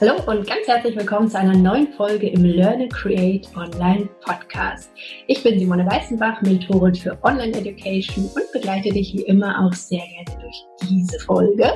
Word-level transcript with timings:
Hallo 0.00 0.16
und 0.26 0.44
ganz 0.48 0.66
herzlich 0.66 0.96
willkommen 0.96 1.28
zu 1.28 1.38
einer 1.38 1.56
neuen 1.56 1.92
Folge 1.92 2.28
im 2.28 2.44
Learn 2.44 2.82
and 2.82 2.92
Create 2.92 3.48
Online 3.54 4.08
Podcast. 4.22 4.90
Ich 5.28 5.40
bin 5.44 5.56
Simone 5.56 5.86
Weißenbach, 5.86 6.42
Mentorin 6.42 6.96
für 6.96 7.16
Online 7.22 7.56
Education 7.56 8.24
und 8.24 8.52
begleite 8.52 8.88
dich 8.90 9.14
wie 9.14 9.22
immer 9.22 9.64
auch 9.64 9.72
sehr 9.72 10.00
gerne 10.00 10.42
durch 10.42 10.64
diese 10.82 11.20
Folge. 11.20 11.72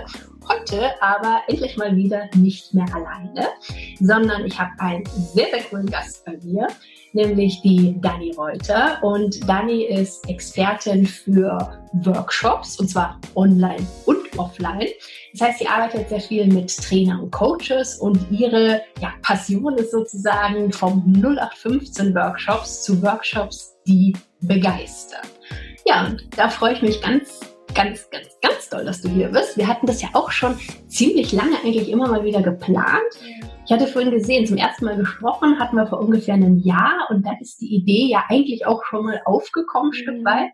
Heute 0.49 0.91
aber 1.01 1.43
endlich 1.47 1.77
mal 1.77 1.95
wieder 1.95 2.29
nicht 2.35 2.75
mehr 2.75 2.87
alleine, 2.93 3.51
sondern 4.01 4.45
ich 4.45 4.59
habe 4.59 4.73
einen 4.79 5.07
sehr, 5.07 5.47
sehr 5.53 5.63
coolen 5.71 5.87
Gast 5.87 6.25
bei 6.25 6.37
mir, 6.43 6.67
nämlich 7.13 7.61
die 7.63 7.97
Dani 8.01 8.33
Reuter. 8.37 8.99
Und 9.03 9.49
Dani 9.49 9.85
ist 9.85 10.29
Expertin 10.29 11.07
für 11.07 11.59
Workshops 12.05 12.79
und 12.79 12.89
zwar 12.89 13.21
online 13.35 13.87
und 14.07 14.39
offline. 14.39 14.89
Das 15.33 15.49
heißt, 15.49 15.59
sie 15.59 15.67
arbeitet 15.67 16.09
sehr 16.09 16.21
viel 16.21 16.47
mit 16.47 16.75
Trainern 16.77 17.21
und 17.21 17.31
Coaches 17.31 17.99
und 17.99 18.19
ihre 18.31 18.83
ja, 19.01 19.13
Passion 19.23 19.77
ist 19.77 19.91
sozusagen 19.91 20.73
vom 20.73 21.03
0815 21.17 22.15
Workshops 22.15 22.83
zu 22.83 23.03
Workshops, 23.03 23.77
die 23.87 24.15
begeistern. 24.41 25.27
Ja, 25.87 26.15
da 26.37 26.49
freue 26.49 26.75
ich 26.75 26.83
mich 26.83 27.01
ganz, 27.01 27.41
ganz, 27.79 28.11
ganz, 28.11 28.27
ganz 28.43 28.69
doll, 28.71 28.85
dass 28.85 29.03
du 29.03 29.09
hier 29.09 29.29
bist. 29.29 29.57
Wir 29.57 29.69
hatten 29.69 29.87
das 29.87 30.03
ja 30.03 30.09
auch 30.13 30.33
schon 30.33 30.59
ziemlich 30.89 31.33
lange 31.33 31.57
eigentlich 31.63 31.89
immer 31.89 32.09
mal 32.09 32.25
wieder 32.25 32.43
geplant. 32.43 33.15
Ich 33.65 33.71
hatte 33.71 33.87
vorhin 33.87 34.11
gesehen, 34.11 34.47
zum 34.47 34.57
ersten 34.57 34.85
Mal 34.85 34.97
gesprochen 34.97 35.61
hatten 35.61 35.77
wir 35.77 35.87
vor 35.87 36.01
ungefähr 36.01 36.35
einem 36.35 36.59
Jahr 36.59 37.07
und 37.11 37.25
da 37.25 37.31
ist 37.41 37.61
die 37.61 37.73
Idee 37.73 38.09
ja 38.09 38.25
eigentlich 38.29 38.67
auch 38.67 38.83
schon 38.85 39.05
mal 39.05 39.23
aufgekommen, 39.25 39.93
ein 39.93 39.95
Stück 39.95 40.19
mhm. 40.19 40.25
weit. 40.25 40.53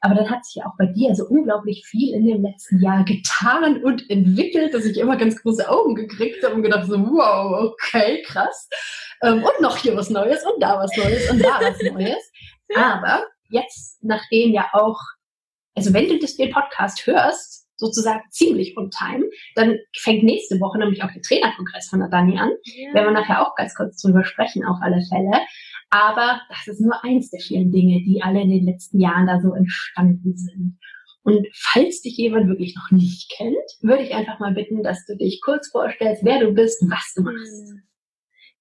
Aber 0.00 0.16
dann 0.16 0.28
hat 0.28 0.44
sich 0.44 0.56
ja 0.56 0.66
auch 0.66 0.76
bei 0.76 0.86
dir 0.86 1.14
so 1.14 1.26
unglaublich 1.26 1.86
viel 1.86 2.12
in 2.12 2.26
dem 2.26 2.42
letzten 2.42 2.80
Jahr 2.80 3.04
getan 3.04 3.84
und 3.84 4.10
entwickelt, 4.10 4.74
dass 4.74 4.84
ich 4.84 4.98
immer 4.98 5.16
ganz 5.16 5.40
große 5.40 5.70
Augen 5.70 5.94
gekriegt 5.94 6.42
habe 6.42 6.56
und 6.56 6.62
gedacht 6.62 6.88
so, 6.88 6.98
wow, 6.98 7.70
okay, 7.70 8.20
krass. 8.26 8.68
Ähm, 9.22 9.44
und 9.44 9.60
noch 9.60 9.76
hier 9.76 9.96
was 9.96 10.10
Neues 10.10 10.44
und 10.44 10.60
da 10.60 10.76
was 10.76 10.90
Neues 10.96 11.30
und 11.30 11.38
da 11.38 11.60
was 11.60 11.78
Neues. 11.92 12.32
Aber 12.74 13.22
jetzt, 13.48 14.02
nachdem 14.02 14.52
ja 14.52 14.66
auch, 14.72 14.98
also 15.74 15.92
wenn 15.92 16.08
du 16.08 16.18
das, 16.18 16.36
den 16.36 16.52
Podcast 16.52 17.06
hörst, 17.06 17.64
sozusagen 17.76 18.22
ziemlich 18.30 18.76
on 18.76 18.90
time, 18.90 19.24
dann 19.56 19.76
fängt 19.96 20.22
nächste 20.22 20.60
Woche 20.60 20.78
nämlich 20.78 21.02
auch 21.02 21.12
der 21.12 21.22
Trainerkongress 21.22 21.88
von 21.88 22.00
der 22.00 22.08
Dani 22.08 22.38
an. 22.38 22.50
Ja. 22.64 22.94
Werden 22.94 23.14
wir 23.14 23.20
nachher 23.20 23.42
auch 23.42 23.54
ganz 23.56 23.74
kurz 23.74 24.00
drüber 24.00 24.24
sprechen, 24.24 24.64
auf 24.64 24.78
alle 24.80 25.02
Fälle. 25.08 25.40
Aber 25.90 26.40
das 26.48 26.66
ist 26.68 26.80
nur 26.80 27.04
eins 27.04 27.30
der 27.30 27.40
vielen 27.40 27.72
Dinge, 27.72 28.02
die 28.04 28.22
alle 28.22 28.42
in 28.42 28.50
den 28.50 28.64
letzten 28.64 29.00
Jahren 29.00 29.26
da 29.26 29.40
so 29.40 29.52
entstanden 29.54 30.36
sind. 30.36 30.78
Und 31.22 31.46
falls 31.54 32.02
dich 32.02 32.16
jemand 32.16 32.48
wirklich 32.48 32.74
noch 32.76 32.90
nicht 32.90 33.32
kennt, 33.36 33.56
würde 33.80 34.02
ich 34.02 34.14
einfach 34.14 34.38
mal 34.40 34.52
bitten, 34.52 34.82
dass 34.82 35.04
du 35.06 35.16
dich 35.16 35.40
kurz 35.42 35.70
vorstellst, 35.70 36.24
wer 36.24 36.40
du 36.40 36.52
bist, 36.52 36.82
was 36.88 37.12
du 37.16 37.22
machst. 37.22 37.72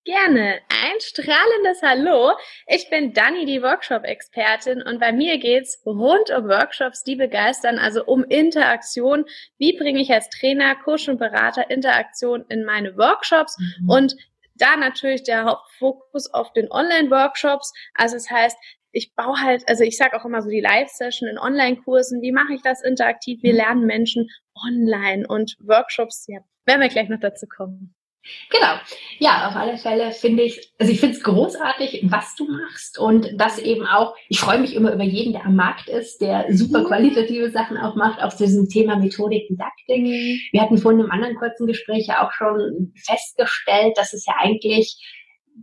Gerne. 0.06 0.60
Ein 0.68 1.00
strahlendes 1.00 1.82
Hallo. 1.82 2.34
Ich 2.68 2.90
bin 2.90 3.14
Dani, 3.14 3.46
die 3.46 3.62
Workshop-Expertin 3.62 4.82
und 4.82 5.00
bei 5.00 5.14
mir 5.14 5.38
geht's 5.38 5.82
rund 5.86 6.30
um 6.30 6.50
Workshops, 6.50 7.04
die 7.04 7.16
begeistern, 7.16 7.80
also 7.80 8.04
um 8.04 8.26
Interaktion. 8.26 9.24
Wie 9.58 9.78
bringe 9.78 10.02
ich 10.02 10.12
als 10.12 10.30
Trainer, 10.30 10.76
Coach 10.76 11.08
und 11.08 11.20
Berater 11.20 11.72
Interaktion 11.72 12.44
in 12.50 12.66
meine 12.66 12.98
Workshops 12.98 13.58
mhm. 13.58 13.90
und 13.90 14.16
da 14.56 14.76
natürlich 14.76 15.24
der 15.24 15.46
Hauptfokus 15.46 16.34
auf 16.34 16.52
den 16.52 16.70
Online-Workshops. 16.70 17.72
Also 17.94 18.18
das 18.18 18.30
heißt, 18.30 18.58
ich 18.92 19.16
baue 19.16 19.40
halt, 19.40 19.64
also 19.70 19.86
ich 19.86 19.96
sage 19.96 20.20
auch 20.20 20.26
immer 20.26 20.42
so 20.42 20.50
die 20.50 20.60
Live-Session 20.60 21.30
in 21.30 21.40
Online-Kursen, 21.40 22.22
wie 22.22 22.34
mache 22.34 22.54
ich 22.54 22.62
das 22.62 22.84
interaktiv? 22.84 23.42
Wir 23.42 23.54
mhm. 23.54 23.58
lernen 23.58 23.86
Menschen 23.86 24.30
online 24.54 25.26
und 25.26 25.56
Workshops, 25.62 26.26
ja, 26.28 26.40
werden 26.66 26.82
wir 26.82 26.90
gleich 26.90 27.08
noch 27.08 27.22
dazu 27.22 27.48
kommen. 27.48 27.96
Genau. 28.50 28.76
Ja, 29.20 29.50
auf 29.50 29.56
alle 29.56 29.78
Fälle 29.78 30.12
finde 30.12 30.44
ich, 30.44 30.74
also 30.80 30.92
ich 30.92 31.00
finde 31.00 31.18
es 31.18 31.24
großartig, 31.24 32.06
was 32.06 32.36
du 32.36 32.46
machst 32.46 32.98
und 32.98 33.30
das 33.36 33.60
eben 33.60 33.86
auch, 33.86 34.16
ich 34.30 34.40
freue 34.40 34.60
mich 34.60 34.76
immer 34.76 34.94
über 34.94 35.04
jeden, 35.04 35.34
der 35.34 35.46
am 35.46 35.56
Markt 35.56 35.90
ist, 35.90 36.22
der 36.22 36.46
super 36.50 36.80
mhm. 36.80 36.86
qualitative 36.86 37.52
Sachen 37.52 37.78
auch 37.78 37.96
macht, 37.96 38.22
auch 38.22 38.34
zu 38.34 38.46
diesem 38.46 38.70
Thema 38.70 38.98
Methodik, 38.98 39.48
Didaktik. 39.48 40.02
Mhm. 40.02 40.40
Wir 40.52 40.62
hatten 40.62 40.78
vorhin 40.78 41.02
im 41.02 41.12
anderen 41.12 41.36
kurzen 41.36 41.68
Gespräch 41.68 42.08
ja 42.08 42.26
auch 42.26 42.32
schon 42.32 42.94
festgestellt, 43.06 43.98
dass 43.98 44.14
es 44.14 44.26
ja 44.26 44.36
eigentlich 44.40 45.02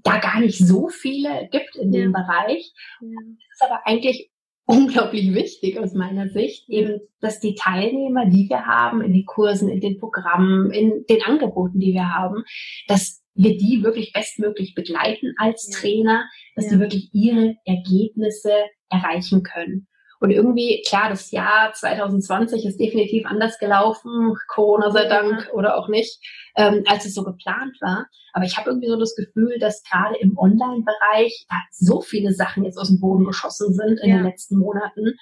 da 0.04 0.18
gar 0.18 0.40
nicht 0.40 0.58
so 0.58 0.88
viele 0.88 1.48
gibt 1.50 1.76
in 1.76 1.90
dem 1.92 2.12
Bereich. 2.12 2.72
Ja. 3.00 3.08
Das 3.26 3.54
ist 3.54 3.62
aber 3.62 3.80
eigentlich 3.86 4.30
unglaublich 4.70 5.34
wichtig 5.34 5.78
aus 5.78 5.94
meiner 5.94 6.28
Sicht, 6.28 6.68
eben, 6.68 7.00
dass 7.20 7.40
die 7.40 7.54
Teilnehmer, 7.54 8.26
die 8.26 8.48
wir 8.48 8.66
haben 8.66 9.02
in 9.02 9.12
den 9.12 9.26
Kursen, 9.26 9.68
in 9.68 9.80
den 9.80 9.98
Programmen, 9.98 10.70
in 10.70 11.04
den 11.08 11.22
Angeboten, 11.22 11.80
die 11.80 11.92
wir 11.92 12.14
haben, 12.14 12.44
dass 12.86 13.22
wir 13.34 13.56
die 13.56 13.82
wirklich 13.82 14.12
bestmöglich 14.12 14.74
begleiten 14.74 15.34
als. 15.38 15.68
Trainer, 15.68 16.28
dass 16.56 16.66
ja. 16.66 16.72
die 16.72 16.78
wirklich 16.80 17.10
ihre 17.12 17.54
Ergebnisse 17.64 18.52
erreichen 18.88 19.42
können. 19.42 19.86
Und 20.20 20.30
irgendwie, 20.30 20.82
klar, 20.86 21.08
das 21.08 21.30
Jahr 21.30 21.72
2020 21.72 22.66
ist 22.66 22.78
definitiv 22.78 23.24
anders 23.24 23.58
gelaufen, 23.58 24.36
Corona 24.48 24.90
sei 24.90 25.06
Dank 25.06 25.48
oder 25.54 25.78
auch 25.78 25.88
nicht, 25.88 26.20
ähm, 26.56 26.84
als 26.86 27.06
es 27.06 27.14
so 27.14 27.24
geplant 27.24 27.76
war. 27.80 28.06
Aber 28.34 28.44
ich 28.44 28.58
habe 28.58 28.68
irgendwie 28.68 28.88
so 28.88 28.98
das 28.98 29.16
Gefühl, 29.16 29.58
dass 29.58 29.82
gerade 29.82 30.16
im 30.20 30.36
Online-Bereich 30.36 31.46
so 31.70 32.02
viele 32.02 32.34
Sachen 32.34 32.64
jetzt 32.64 32.76
aus 32.76 32.88
dem 32.88 33.00
Boden 33.00 33.24
geschossen 33.24 33.72
sind 33.72 33.98
in 34.02 34.10
ja. 34.10 34.16
den 34.16 34.26
letzten 34.26 34.58
Monaten. 34.58 35.14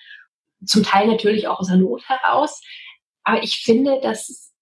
Zum 0.66 0.82
Teil 0.82 1.06
natürlich 1.06 1.46
auch 1.46 1.60
aus 1.60 1.68
der 1.68 1.76
Not 1.76 2.02
heraus. 2.08 2.60
Aber 3.22 3.42
ich 3.44 3.62
finde, 3.64 4.00
dass 4.02 4.52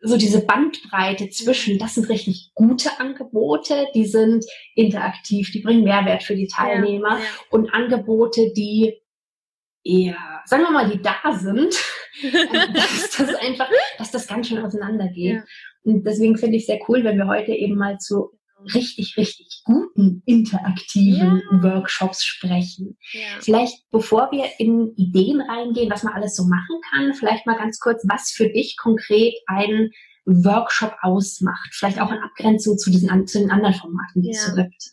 so 0.00 0.18
diese 0.18 0.44
Bandbreite 0.44 1.30
zwischen, 1.30 1.78
das 1.78 1.94
sind 1.94 2.10
richtig 2.10 2.50
gute 2.54 3.00
Angebote, 3.00 3.86
die 3.94 4.04
sind 4.04 4.44
interaktiv, 4.74 5.50
die 5.50 5.60
bringen 5.60 5.82
Mehrwert 5.82 6.22
für 6.22 6.36
die 6.36 6.46
Teilnehmer 6.46 7.14
ja, 7.14 7.18
ja. 7.18 7.30
und 7.50 7.72
Angebote, 7.72 8.52
die 8.54 9.00
eher, 9.84 10.16
sagen 10.44 10.62
wir 10.62 10.70
mal, 10.70 10.90
die 10.90 11.00
da 11.00 11.32
sind, 11.32 11.74
dass 12.74 13.16
das 13.16 13.34
einfach, 13.36 13.68
dass 13.98 14.10
das 14.10 14.26
ganz 14.26 14.48
schön 14.48 14.64
auseinandergeht. 14.64 15.36
Ja. 15.36 15.44
Und 15.84 16.04
deswegen 16.04 16.36
finde 16.36 16.56
ich 16.56 16.66
sehr 16.66 16.80
cool, 16.88 17.04
wenn 17.04 17.16
wir 17.16 17.26
heute 17.26 17.52
eben 17.52 17.76
mal 17.76 17.98
zu 17.98 18.38
richtig, 18.74 19.16
richtig 19.16 19.62
guten 19.64 20.22
interaktiven 20.26 21.42
ja. 21.50 21.62
Workshops 21.62 22.24
sprechen. 22.24 22.98
Ja. 23.12 23.40
Vielleicht, 23.40 23.88
bevor 23.90 24.30
wir 24.32 24.46
in 24.58 24.92
Ideen 24.96 25.40
reingehen, 25.40 25.90
was 25.90 26.02
man 26.02 26.14
alles 26.14 26.34
so 26.34 26.44
machen 26.44 26.80
kann, 26.90 27.14
vielleicht 27.14 27.46
mal 27.46 27.56
ganz 27.56 27.78
kurz, 27.78 28.04
was 28.08 28.30
für 28.30 28.48
dich 28.48 28.76
konkret 28.76 29.34
ein 29.46 29.90
Workshop 30.24 30.94
ausmacht. 31.02 31.70
Vielleicht 31.72 32.00
auch 32.00 32.10
in 32.10 32.18
Abgrenzung 32.18 32.76
zu 32.78 32.90
diesen 32.90 33.26
zu 33.26 33.38
den 33.38 33.50
anderen 33.50 33.74
Formaten, 33.74 34.22
die 34.22 34.30
ja. 34.30 34.36
es 34.36 34.46
so 34.46 34.54
gibt. 34.54 34.90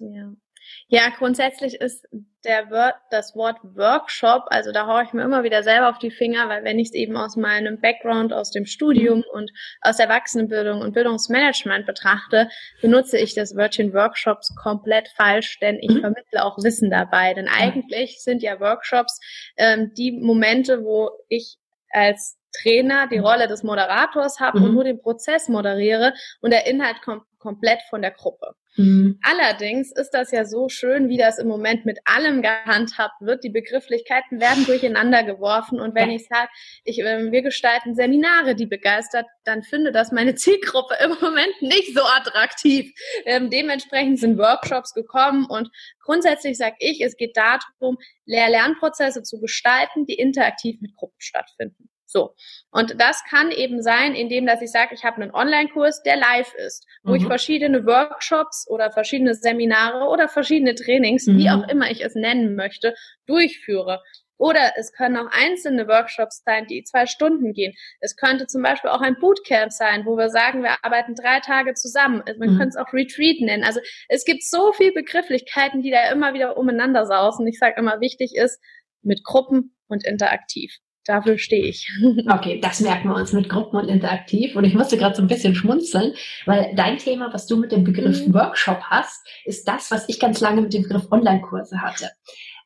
Ja. 0.87 1.09
Grundsätzlich 1.17 1.75
ist 1.75 2.07
der 2.43 2.69
Word, 2.69 2.93
das 3.09 3.35
Wort 3.35 3.57
Workshop, 3.63 4.43
also 4.47 4.71
da 4.71 4.85
haue 4.85 5.03
ich 5.03 5.13
mir 5.13 5.23
immer 5.23 5.43
wieder 5.43 5.63
selber 5.63 5.89
auf 5.89 5.97
die 5.97 6.11
Finger, 6.11 6.47
weil 6.47 6.63
wenn 6.63 6.77
ich 6.77 6.89
es 6.89 6.93
eben 6.93 7.17
aus 7.17 7.35
meinem 7.35 7.81
Background, 7.81 8.33
aus 8.33 8.51
dem 8.51 8.65
Studium 8.65 9.23
und 9.33 9.51
aus 9.81 9.99
Erwachsenenbildung 9.99 10.81
und 10.81 10.93
Bildungsmanagement 10.93 11.87
betrachte, 11.87 12.49
benutze 12.81 13.17
ich 13.17 13.33
das 13.33 13.55
Wörtchen 13.55 13.93
Workshops 13.93 14.55
komplett 14.55 15.07
falsch, 15.15 15.59
denn 15.59 15.79
ich 15.81 15.89
mhm. 15.89 16.01
vermittle 16.01 16.45
auch 16.45 16.57
Wissen 16.63 16.91
dabei. 16.91 17.33
Denn 17.33 17.47
eigentlich 17.47 18.21
sind 18.21 18.43
ja 18.43 18.59
Workshops 18.59 19.19
ähm, 19.57 19.91
die 19.97 20.11
Momente, 20.11 20.83
wo 20.83 21.09
ich 21.29 21.57
als 21.89 22.37
Trainer 22.61 23.07
die 23.07 23.19
mhm. 23.19 23.25
Rolle 23.25 23.47
des 23.47 23.63
Moderators 23.63 24.39
habe 24.39 24.59
mhm. 24.59 24.65
und 24.65 24.73
nur 24.73 24.83
den 24.83 25.01
Prozess 25.01 25.49
moderiere 25.49 26.13
und 26.41 26.51
der 26.51 26.67
Inhalt 26.67 27.01
kommt 27.01 27.23
komplett 27.39 27.81
von 27.89 28.01
der 28.01 28.11
Gruppe. 28.11 28.55
Mhm. 28.77 29.19
Allerdings 29.21 29.91
ist 29.91 30.11
das 30.11 30.31
ja 30.31 30.45
so 30.45 30.67
schön, 30.67 31.07
wie 31.07 31.17
das 31.17 31.39
im 31.39 31.47
Moment 31.47 31.85
mit 31.85 31.99
allem 32.03 32.41
gehandhabt 32.41 33.21
wird. 33.21 33.43
Die 33.43 33.49
Begrifflichkeiten 33.49 34.41
werden 34.41 34.65
durcheinander 34.65 35.23
geworfen 35.23 35.79
und 35.79 35.95
wenn 35.95 36.09
ja. 36.09 36.17
ich 36.17 36.27
sage, 36.27 36.49
ich, 36.83 36.99
äh, 36.99 37.31
wir 37.31 37.41
gestalten 37.41 37.95
Seminare, 37.95 38.55
die 38.55 38.65
begeistert, 38.65 39.25
dann 39.45 39.63
finde 39.63 39.91
das 39.91 40.11
meine 40.11 40.35
Zielgruppe 40.35 40.95
im 41.03 41.11
Moment 41.21 41.61
nicht 41.61 41.95
so 41.95 42.01
attraktiv. 42.01 42.91
Ähm, 43.25 43.49
dementsprechend 43.49 44.19
sind 44.19 44.37
Workshops 44.37 44.93
gekommen 44.93 45.45
und 45.45 45.69
grundsätzlich 46.03 46.57
sage 46.57 46.75
ich, 46.79 47.01
es 47.01 47.15
geht 47.15 47.37
darum, 47.37 47.97
Lehr-Lernprozesse 48.25 49.23
zu 49.23 49.39
gestalten, 49.39 50.05
die 50.05 50.15
interaktiv 50.15 50.81
mit 50.81 50.95
Gruppen 50.95 51.19
stattfinden. 51.19 51.89
So. 52.05 52.35
Und 52.71 52.99
das 52.99 53.23
kann 53.29 53.51
eben 53.51 53.81
sein, 53.81 54.13
indem 54.13 54.45
dass 54.45 54.61
ich 54.61 54.71
sage, 54.71 54.93
ich 54.93 55.03
habe 55.03 55.21
einen 55.21 55.33
Online-Kurs, 55.33 56.03
der 56.03 56.17
live 56.17 56.53
ist, 56.55 56.85
wo 57.03 57.11
mhm. 57.11 57.17
ich 57.17 57.25
verschiedene 57.25 57.85
Workshops 57.85 58.67
oder 58.69 58.91
verschiedene 58.91 59.33
Seminare 59.33 60.07
oder 60.09 60.27
verschiedene 60.27 60.75
Trainings, 60.75 61.25
mhm. 61.25 61.37
wie 61.37 61.49
auch 61.49 61.67
immer 61.67 61.89
ich 61.89 62.03
es 62.03 62.15
nennen 62.15 62.55
möchte, 62.55 62.93
durchführe. 63.25 64.01
Oder 64.37 64.73
es 64.75 64.91
können 64.91 65.15
auch 65.15 65.31
einzelne 65.31 65.87
Workshops 65.87 66.43
sein, 66.45 66.67
die 66.67 66.83
zwei 66.83 67.05
Stunden 67.05 67.53
gehen. 67.53 67.73
Es 68.01 68.17
könnte 68.17 68.47
zum 68.47 68.61
Beispiel 68.61 68.89
auch 68.89 69.01
ein 69.01 69.15
Bootcamp 69.19 69.71
sein, 69.71 70.05
wo 70.05 70.17
wir 70.17 70.29
sagen, 70.29 70.61
wir 70.61 70.83
arbeiten 70.83 71.15
drei 71.15 71.39
Tage 71.39 71.73
zusammen. 71.73 72.21
Man 72.37 72.53
mhm. 72.53 72.57
könnte 72.57 72.69
es 72.69 72.75
auch 72.75 72.91
Retreat 72.91 73.39
nennen. 73.39 73.63
Also 73.63 73.79
es 74.09 74.25
gibt 74.25 74.43
so 74.43 74.73
viele 74.73 74.91
Begrifflichkeiten, 74.91 75.81
die 75.81 75.91
da 75.91 76.11
immer 76.11 76.33
wieder 76.33 76.57
umeinander 76.57 77.05
sausen. 77.05 77.47
Ich 77.47 77.59
sage 77.59 77.75
immer, 77.77 78.01
wichtig 78.01 78.35
ist, 78.35 78.59
mit 79.01 79.23
Gruppen 79.23 79.75
und 79.87 80.05
interaktiv. 80.05 80.79
Dafür 81.05 81.37
stehe 81.37 81.65
ich. 81.65 81.87
Okay, 82.27 82.59
das 82.59 82.79
merken 82.79 83.09
wir 83.09 83.15
uns 83.15 83.33
mit 83.33 83.49
Gruppen 83.49 83.77
und 83.77 83.87
interaktiv. 83.87 84.55
Und 84.55 84.65
ich 84.65 84.73
musste 84.73 84.97
gerade 84.97 85.15
so 85.15 85.21
ein 85.21 85.27
bisschen 85.27 85.55
schmunzeln, 85.55 86.13
weil 86.45 86.73
dein 86.75 86.97
Thema, 86.97 87.33
was 87.33 87.45
du 87.45 87.57
mit 87.57 87.71
dem 87.71 87.83
Begriff 87.83 88.25
mhm. 88.25 88.33
Workshop 88.33 88.81
hast, 88.89 89.25
ist 89.45 89.67
das, 89.67 89.91
was 89.91 90.09
ich 90.09 90.19
ganz 90.19 90.41
lange 90.41 90.61
mit 90.61 90.73
dem 90.73 90.83
Begriff 90.83 91.11
Online-Kurse 91.11 91.81
hatte. 91.81 92.09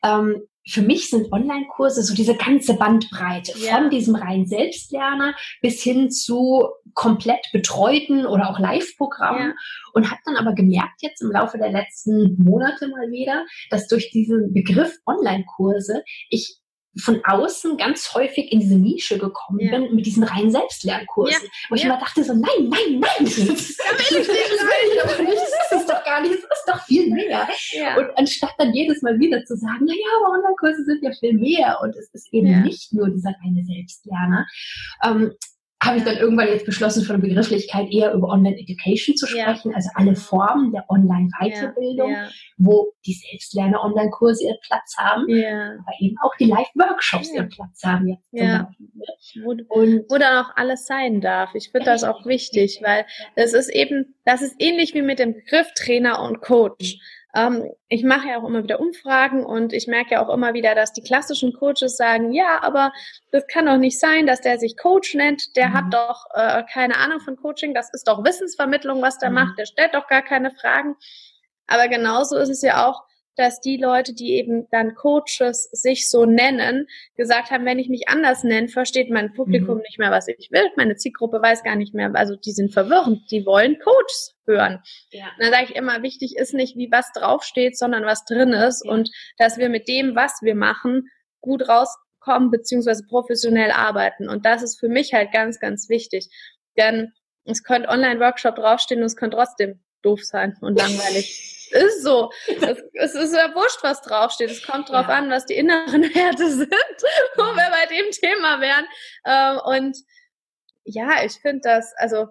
Ähm, 0.04 0.44
für 0.68 0.82
mich 0.82 1.10
sind 1.10 1.32
Online-Kurse 1.32 2.04
so 2.04 2.14
diese 2.14 2.36
ganze 2.36 2.76
Bandbreite 2.76 3.54
ja. 3.58 3.78
von 3.78 3.90
diesem 3.90 4.16
rein 4.16 4.46
Selbstlerner 4.46 5.34
bis 5.62 5.82
hin 5.82 6.12
zu 6.12 6.70
komplett 6.94 7.48
betreuten 7.52 8.26
oder 8.26 8.50
auch 8.50 8.60
Live-Programmen 8.60 9.50
ja. 9.50 9.56
und 9.94 10.12
habe 10.12 10.22
dann 10.26 10.36
aber 10.36 10.54
gemerkt 10.54 11.02
jetzt 11.02 11.22
im 11.22 11.32
Laufe 11.32 11.58
der 11.58 11.72
letzten 11.72 12.38
Monate 12.38 12.88
mal 12.88 13.10
wieder, 13.10 13.46
dass 13.70 13.88
durch 13.88 14.12
diesen 14.12 14.54
Begriff 14.54 14.96
Online-Kurse 15.06 16.04
ich 16.30 16.60
von 16.98 17.22
außen 17.24 17.78
ganz 17.78 18.14
häufig 18.14 18.52
in 18.52 18.60
diese 18.60 18.76
Nische 18.76 19.18
gekommen 19.20 19.60
ja. 19.60 19.72
bin 19.72 19.96
mit 19.96 20.06
diesen 20.06 20.24
reinen 20.24 20.52
Selbstlernkursen. 20.52 21.46
Ja. 21.46 21.52
Wo 21.70 21.76
ich 21.76 21.84
immer 21.84 22.00
dachte 22.00 22.24
so, 22.24 22.34
nein, 22.34 22.70
nein, 22.70 23.00
nein, 23.00 23.02
das, 23.20 23.38
will 23.38 24.22
ich 24.22 24.28
nicht, 24.28 25.04
aber 25.04 25.24
nicht, 25.24 25.42
das 25.70 25.82
ist 25.82 25.90
doch 25.90 26.04
gar 26.04 26.22
nicht, 26.22 26.34
das 26.34 26.42
ist 26.42 26.66
doch 26.68 26.82
viel 26.86 27.14
mehr. 27.14 27.48
Ja. 27.72 27.98
Und 27.98 28.18
anstatt 28.18 28.54
dann 28.58 28.74
jedes 28.74 29.02
Mal 29.02 29.20
wieder 29.20 29.44
zu 29.46 29.56
sagen, 29.56 29.86
na 29.86 29.94
ja, 29.94 30.08
aber 30.20 30.38
Online-Kurse 30.38 30.84
sind 30.84 31.04
ja 31.04 31.12
viel 31.20 31.34
mehr 31.34 31.80
und 31.82 31.96
es 31.96 32.10
ist 32.14 32.34
eben 32.34 32.64
nicht 32.64 32.92
nur 32.94 33.10
dieser 33.10 33.36
reine 33.44 33.64
Selbstlerner, 33.64 34.48
ähm, 35.04 35.34
habe 35.82 35.98
ich 35.98 36.04
dann 36.04 36.18
irgendwann 36.18 36.48
jetzt 36.48 36.66
beschlossen, 36.66 37.04
von 37.06 37.22
der 37.22 37.28
Begrifflichkeit 37.28 37.88
eher 37.92 38.14
über 38.14 38.28
Online-Education 38.28 39.16
zu 39.16 39.28
sprechen, 39.28 39.72
ja. 39.72 39.76
also 39.76 39.90
alle 39.96 40.16
Formen 40.16 40.74
der 40.74 40.84
Online-Weiterbildung, 40.90 42.12
ja, 42.12 42.24
ja. 42.24 42.30
wo 42.58 42.92
die 43.06 43.14
Selbstlerner-Online-Kurse 43.14 44.44
ihren 44.46 44.58
Platz 44.66 44.96
haben, 44.98 45.24
aber 45.24 45.94
eben 46.00 46.16
auch 46.22 46.36
die 46.38 46.46
Live-Workshops 46.46 47.34
ihren 47.34 47.50
Platz 47.50 47.82
haben. 47.84 48.10
Jetzt 48.10 48.24
ja. 48.32 48.70
Wo, 49.44 49.52
Und, 49.52 50.06
wo 50.10 50.18
dann 50.18 50.46
auch 50.46 50.52
alles 50.56 50.86
sein 50.86 51.22
darf. 51.22 51.56
Ich 51.56 51.70
finde 51.72 51.86
das 51.86 52.04
auch 52.04 52.26
wichtig, 52.26 52.82
weil 52.84 53.06
es 53.36 53.54
ist 53.54 53.70
eben, 53.70 54.16
das 54.26 54.42
ist 54.42 54.56
ähnlich 54.60 54.94
wie 54.94 55.02
mit 55.02 55.20
dem 55.20 55.34
Begriff 55.34 55.68
Trainer 55.76 56.22
und 56.22 56.42
Coach. 56.42 56.98
Ähm, 57.36 57.70
ich 57.88 58.04
mache 58.04 58.30
ja 58.30 58.40
auch 58.40 58.48
immer 58.48 58.64
wieder 58.64 58.80
Umfragen 58.80 59.46
und 59.46 59.72
ich 59.74 59.88
merke 59.88 60.16
ja 60.16 60.26
auch 60.26 60.34
immer 60.34 60.54
wieder, 60.54 60.74
dass 60.74 60.94
die 60.94 61.04
klassischen 61.04 61.54
Coaches 61.54 61.96
sagen, 61.96 62.32
ja, 62.32 62.62
aber 62.62 62.92
das 63.32 63.46
kann 63.48 63.68
doch 63.68 63.78
nicht 63.78 64.00
sein, 64.00 64.26
dass 64.26 64.42
der 64.42 64.58
sich 64.58 64.78
Coach 64.78 65.14
nennt, 65.14 65.56
der 65.56 65.70
mhm. 65.70 65.74
hat 65.74 65.94
doch 65.94 66.26
äh, 66.34 66.64
keine 66.72 66.98
Ahnung 66.98 67.20
von 67.20 67.36
Coaching, 67.38 67.74
das 67.74 67.94
ist 67.94 68.08
doch 68.08 68.24
Wissensvermittlung, 68.24 69.02
was 69.02 69.20
der 69.20 69.30
mhm. 69.30 69.36
macht, 69.36 69.60
der 69.60 69.66
stellt 69.66 69.94
doch 69.94 70.08
gar 70.08 70.24
keine 70.24 70.52
Fragen. 70.52 70.96
Aber 71.68 71.88
genauso 71.88 72.38
ist 72.38 72.50
es 72.50 72.64
ja 72.64 72.88
auch 72.88 73.04
dass 73.36 73.62
die 73.62 73.78
Leute, 73.78 74.14
die 74.14 74.34
eben 74.34 74.68
dann 74.70 74.96
Coaches 74.96 75.70
sich 75.72 76.10
so 76.10 76.26
nennen, 76.26 76.88
gesagt 77.16 77.52
haben, 77.52 77.66
wenn 77.66 77.80
ich 77.80 77.88
mich 77.88 78.10
anders 78.10 78.44
nenne, 78.44 78.68
versteht 78.68 79.10
mein 79.10 79.34
Publikum 79.34 79.78
mhm. 79.78 79.84
nicht 79.84 80.00
mehr, 80.00 80.12
was 80.12 80.28
ich 80.28 80.50
will. 80.52 80.70
Meine 80.76 80.96
Zielgruppe 80.96 81.42
weiß 81.42 81.64
gar 81.64 81.76
nicht 81.76 81.94
mehr, 81.94 82.12
also 82.16 82.36
die 82.36 82.52
sind 82.52 82.74
verwirrend, 82.74 83.32
die 83.32 83.46
wollen 83.46 83.80
Coaches 83.80 84.36
hören. 84.46 84.82
Ja. 85.12 85.26
Und 85.38 85.44
dann 85.44 85.52
sage 85.52 85.66
ich 85.70 85.76
immer, 85.76 86.02
wichtig 86.04 86.36
ist 86.36 86.54
nicht, 86.54 86.76
wie 86.76 86.92
was 86.92 87.12
draufsteht, 87.14 87.78
sondern 87.78 88.04
was 88.04 88.26
drin 88.26 88.50
ist 88.50 88.84
ja. 88.86 88.92
und 88.92 89.10
dass 89.38 89.58
wir 89.58 89.70
mit 89.70 89.88
dem, 89.88 90.16
was 90.16 90.40
wir 90.42 90.56
machen, 90.56 91.08
gut 91.42 91.68
rauskommen 91.70 92.52
beziehungsweise 92.52 93.04
professionell 93.08 93.72
arbeiten. 93.72 94.28
Und 94.28 94.46
das 94.46 94.64
ist 94.64 94.80
für 94.80 94.90
mich 94.90 95.14
halt 95.14 95.32
ganz, 95.32 95.60
ganz 95.60 95.88
wichtig. 95.90 96.28
Denn 96.78 97.14
es 97.46 97.64
könnte 97.64 97.90
Online-Workshop 97.90 98.56
draufstehen 98.56 99.02
und 99.02 99.08
es 99.08 99.16
könnte 99.16 99.38
trotzdem 99.38 99.82
doof 100.02 100.24
sein 100.24 100.58
und 100.62 100.78
langweilig. 100.78 101.70
ist 101.72 102.04
so. 102.04 102.32
Es, 102.48 102.84
es, 102.94 103.16
ist 103.16 103.36
ja 103.36 103.54
wurscht, 103.54 103.84
was 103.84 104.02
draufsteht. 104.02 104.50
Es 104.50 104.66
kommt 104.66 104.90
drauf 104.90 105.08
ja. 105.08 105.16
an, 105.16 105.30
was 105.30 105.46
die 105.46 105.56
inneren 105.56 106.04
Werte 106.16 106.50
sind, 106.50 106.74
wo 107.36 107.44
wir 107.44 107.70
bei 107.70 107.86
dem 107.86 108.12
Thema 108.12 108.62
wären. 108.62 108.86
Ähm, 109.26 109.60
und 109.66 109.98
ja, 110.84 111.24
ich 111.24 111.34
finde 111.34 111.62
das, 111.64 111.94
also 111.98 112.28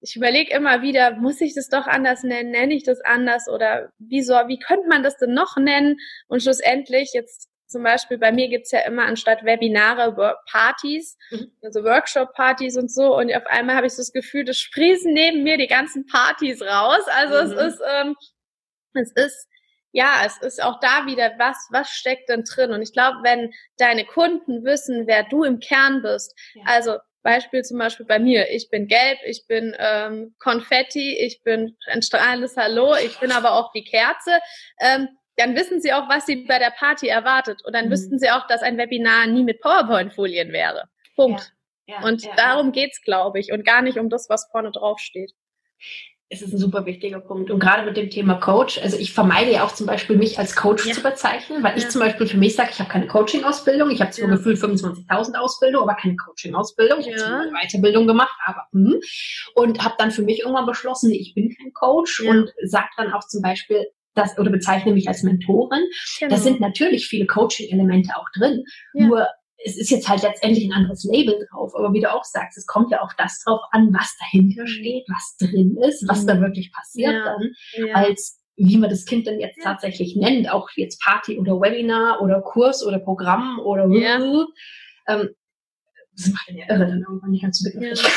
ich 0.00 0.16
überlege 0.16 0.54
immer 0.54 0.82
wieder, 0.82 1.12
muss 1.16 1.40
ich 1.40 1.54
das 1.54 1.68
doch 1.68 1.86
anders 1.86 2.22
nennen? 2.22 2.50
Nenne 2.50 2.74
ich 2.74 2.84
das 2.84 3.00
anders? 3.00 3.48
Oder 3.48 3.90
wieso, 3.98 4.34
wie 4.34 4.58
könnte 4.58 4.88
man 4.88 5.02
das 5.02 5.16
denn 5.16 5.32
noch 5.32 5.56
nennen? 5.56 5.96
Und 6.28 6.42
schlussendlich, 6.42 7.10
jetzt 7.12 7.48
zum 7.66 7.82
Beispiel 7.82 8.18
bei 8.18 8.32
mir 8.32 8.48
gibt's 8.48 8.70
ja 8.70 8.80
immer 8.80 9.04
anstatt 9.04 9.44
Webinare 9.44 10.14
Partys, 10.50 11.16
mhm. 11.30 11.50
also 11.62 11.82
Workshop-Partys 11.82 12.76
und 12.76 12.90
so. 12.90 13.16
Und 13.16 13.34
auf 13.34 13.46
einmal 13.46 13.76
habe 13.76 13.86
ich 13.86 13.94
so 13.94 14.02
das 14.02 14.12
Gefühl, 14.12 14.44
das 14.44 14.58
sprießen 14.58 15.12
neben 15.12 15.42
mir 15.42 15.58
die 15.58 15.66
ganzen 15.66 16.06
Partys 16.06 16.62
raus. 16.62 17.02
Also 17.08 17.34
mhm. 17.34 17.58
es 17.58 17.74
ist, 17.74 17.82
ähm, 17.88 18.16
es 18.94 19.12
ist, 19.12 19.48
ja, 19.92 20.22
es 20.24 20.38
ist 20.38 20.62
auch 20.62 20.78
da 20.80 21.06
wieder, 21.06 21.32
was, 21.38 21.56
was 21.70 21.90
steckt 21.90 22.28
denn 22.28 22.44
drin? 22.44 22.72
Und 22.72 22.82
ich 22.82 22.92
glaube, 22.92 23.18
wenn 23.22 23.52
deine 23.78 24.04
Kunden 24.04 24.64
wissen, 24.64 25.06
wer 25.06 25.24
du 25.24 25.42
im 25.42 25.58
Kern 25.58 26.02
bist, 26.02 26.34
ja. 26.54 26.62
also 26.66 26.98
Beispiel 27.26 27.62
zum 27.62 27.78
Beispiel 27.78 28.06
bei 28.06 28.20
mir, 28.20 28.50
ich 28.50 28.70
bin 28.70 28.86
gelb, 28.86 29.18
ich 29.26 29.46
bin 29.48 29.74
ähm, 29.80 30.36
Konfetti, 30.38 31.18
ich 31.18 31.42
bin 31.42 31.76
ein 31.88 32.00
strahlendes 32.00 32.56
Hallo, 32.56 32.94
ich 32.94 33.18
bin 33.18 33.32
aber 33.32 33.54
auch 33.54 33.72
die 33.72 33.82
Kerze, 33.82 34.38
ähm, 34.80 35.08
dann 35.36 35.54
wissen 35.54 35.80
sie 35.80 35.92
auch, 35.92 36.08
was 36.08 36.26
sie 36.26 36.44
bei 36.46 36.58
der 36.58 36.70
Party 36.70 37.08
erwartet. 37.08 37.62
Und 37.64 37.74
dann 37.74 37.86
mhm. 37.86 37.90
wüssten 37.90 38.18
sie 38.18 38.30
auch, 38.30 38.46
dass 38.46 38.62
ein 38.62 38.78
Webinar 38.78 39.26
nie 39.26 39.44
mit 39.44 39.60
PowerPoint-Folien 39.60 40.52
wäre. 40.52 40.88
Punkt. 41.14 41.52
Ja, 41.86 42.00
ja, 42.00 42.08
und 42.08 42.24
ja, 42.24 42.34
darum 42.36 42.72
geht's, 42.72 43.02
glaube 43.02 43.38
ich, 43.38 43.52
und 43.52 43.64
gar 43.64 43.82
nicht 43.82 43.98
um 43.98 44.08
das, 44.08 44.28
was 44.28 44.48
vorne 44.50 44.72
drauf 44.72 44.98
steht 44.98 45.32
es 46.28 46.42
ist 46.42 46.52
ein 46.52 46.58
super 46.58 46.86
wichtiger 46.86 47.20
Punkt. 47.20 47.50
Und 47.50 47.60
gerade 47.60 47.84
mit 47.84 47.96
dem 47.96 48.10
Thema 48.10 48.34
Coach, 48.34 48.80
also 48.82 48.96
ich 48.98 49.12
vermeide 49.12 49.52
ja 49.52 49.64
auch 49.64 49.72
zum 49.72 49.86
Beispiel, 49.86 50.16
mich 50.16 50.38
als 50.38 50.56
Coach 50.56 50.92
zu 50.92 51.00
bezeichnen, 51.00 51.62
weil 51.62 51.78
ich 51.78 51.88
zum 51.88 52.00
Beispiel 52.00 52.26
für 52.26 52.36
mich 52.36 52.56
sage, 52.56 52.70
ich 52.72 52.80
habe 52.80 52.90
keine 52.90 53.06
Coaching-Ausbildung, 53.06 53.90
ich 53.90 54.00
habe 54.00 54.10
zwar 54.10 54.28
gefühlt 54.28 54.58
25.000 54.58 55.36
Ausbildung, 55.36 55.82
aber 55.82 55.94
keine 55.94 56.16
Coaching-Ausbildung. 56.16 57.00
Ich 57.00 57.06
habe 57.06 57.42
eine 57.42 57.52
Weiterbildung 57.52 58.08
gemacht, 58.08 58.36
aber 58.44 58.62
hm. 58.72 59.00
und 59.54 59.84
habe 59.84 59.94
dann 59.98 60.10
für 60.10 60.22
mich 60.22 60.40
irgendwann 60.40 60.66
beschlossen, 60.66 61.12
ich 61.12 61.32
bin 61.34 61.54
kein 61.56 61.72
Coach 61.72 62.20
und 62.20 62.52
sage 62.64 62.88
dann 62.96 63.12
auch 63.12 63.26
zum 63.26 63.40
Beispiel, 63.40 63.86
das, 64.16 64.38
oder 64.38 64.50
bezeichne 64.50 64.92
mich 64.92 65.08
als 65.08 65.22
Mentorin. 65.22 65.84
Genau. 66.18 66.34
Da 66.34 66.40
sind 66.40 66.60
natürlich 66.60 67.06
viele 67.06 67.26
Coaching-Elemente 67.26 68.16
auch 68.16 68.26
drin. 68.36 68.64
Nur 68.94 69.26
es 69.64 69.76
ist 69.76 69.90
jetzt 69.90 70.08
halt 70.08 70.22
letztendlich 70.22 70.64
ein 70.64 70.72
anderes 70.72 71.04
Label 71.04 71.46
drauf, 71.50 71.74
aber 71.74 71.92
wie 71.92 72.00
du 72.00 72.12
auch 72.12 72.24
sagst, 72.24 72.56
es 72.58 72.66
kommt 72.66 72.90
ja 72.90 73.02
auch 73.02 73.12
das 73.18 73.42
drauf 73.44 73.60
an, 73.70 73.92
was 73.92 74.14
dahinter 74.20 74.62
mhm. 74.62 74.66
steht, 74.68 75.04
was 75.08 75.36
drin 75.38 75.76
ist, 75.76 76.06
was 76.08 76.22
mhm. 76.22 76.26
da 76.26 76.40
wirklich 76.40 76.72
passiert 76.72 77.12
ja. 77.12 77.24
dann, 77.24 77.50
ja. 77.72 77.94
als 77.94 78.40
wie 78.56 78.78
man 78.78 78.88
das 78.90 79.04
Kind 79.04 79.26
denn 79.26 79.40
jetzt 79.40 79.58
ja. 79.58 79.64
tatsächlich 79.64 80.16
nennt, 80.16 80.50
auch 80.50 80.70
jetzt 80.76 81.02
Party 81.02 81.38
oder 81.38 81.60
Webinar 81.60 82.22
oder 82.22 82.40
Kurs 82.40 82.84
oder 82.84 82.98
Programm 82.98 83.58
oder 83.58 83.86
ja. 83.88 84.16
ähm, 85.08 85.30
das 86.16 86.28
macht 86.28 86.48
ja 86.48 86.64
irre 86.68 86.86
dann 86.86 87.02
irgendwann 87.02 87.30
nicht 87.30 87.42
ganz 87.42 87.62
Begriff. 87.62 88.02
Ja. 88.02 88.08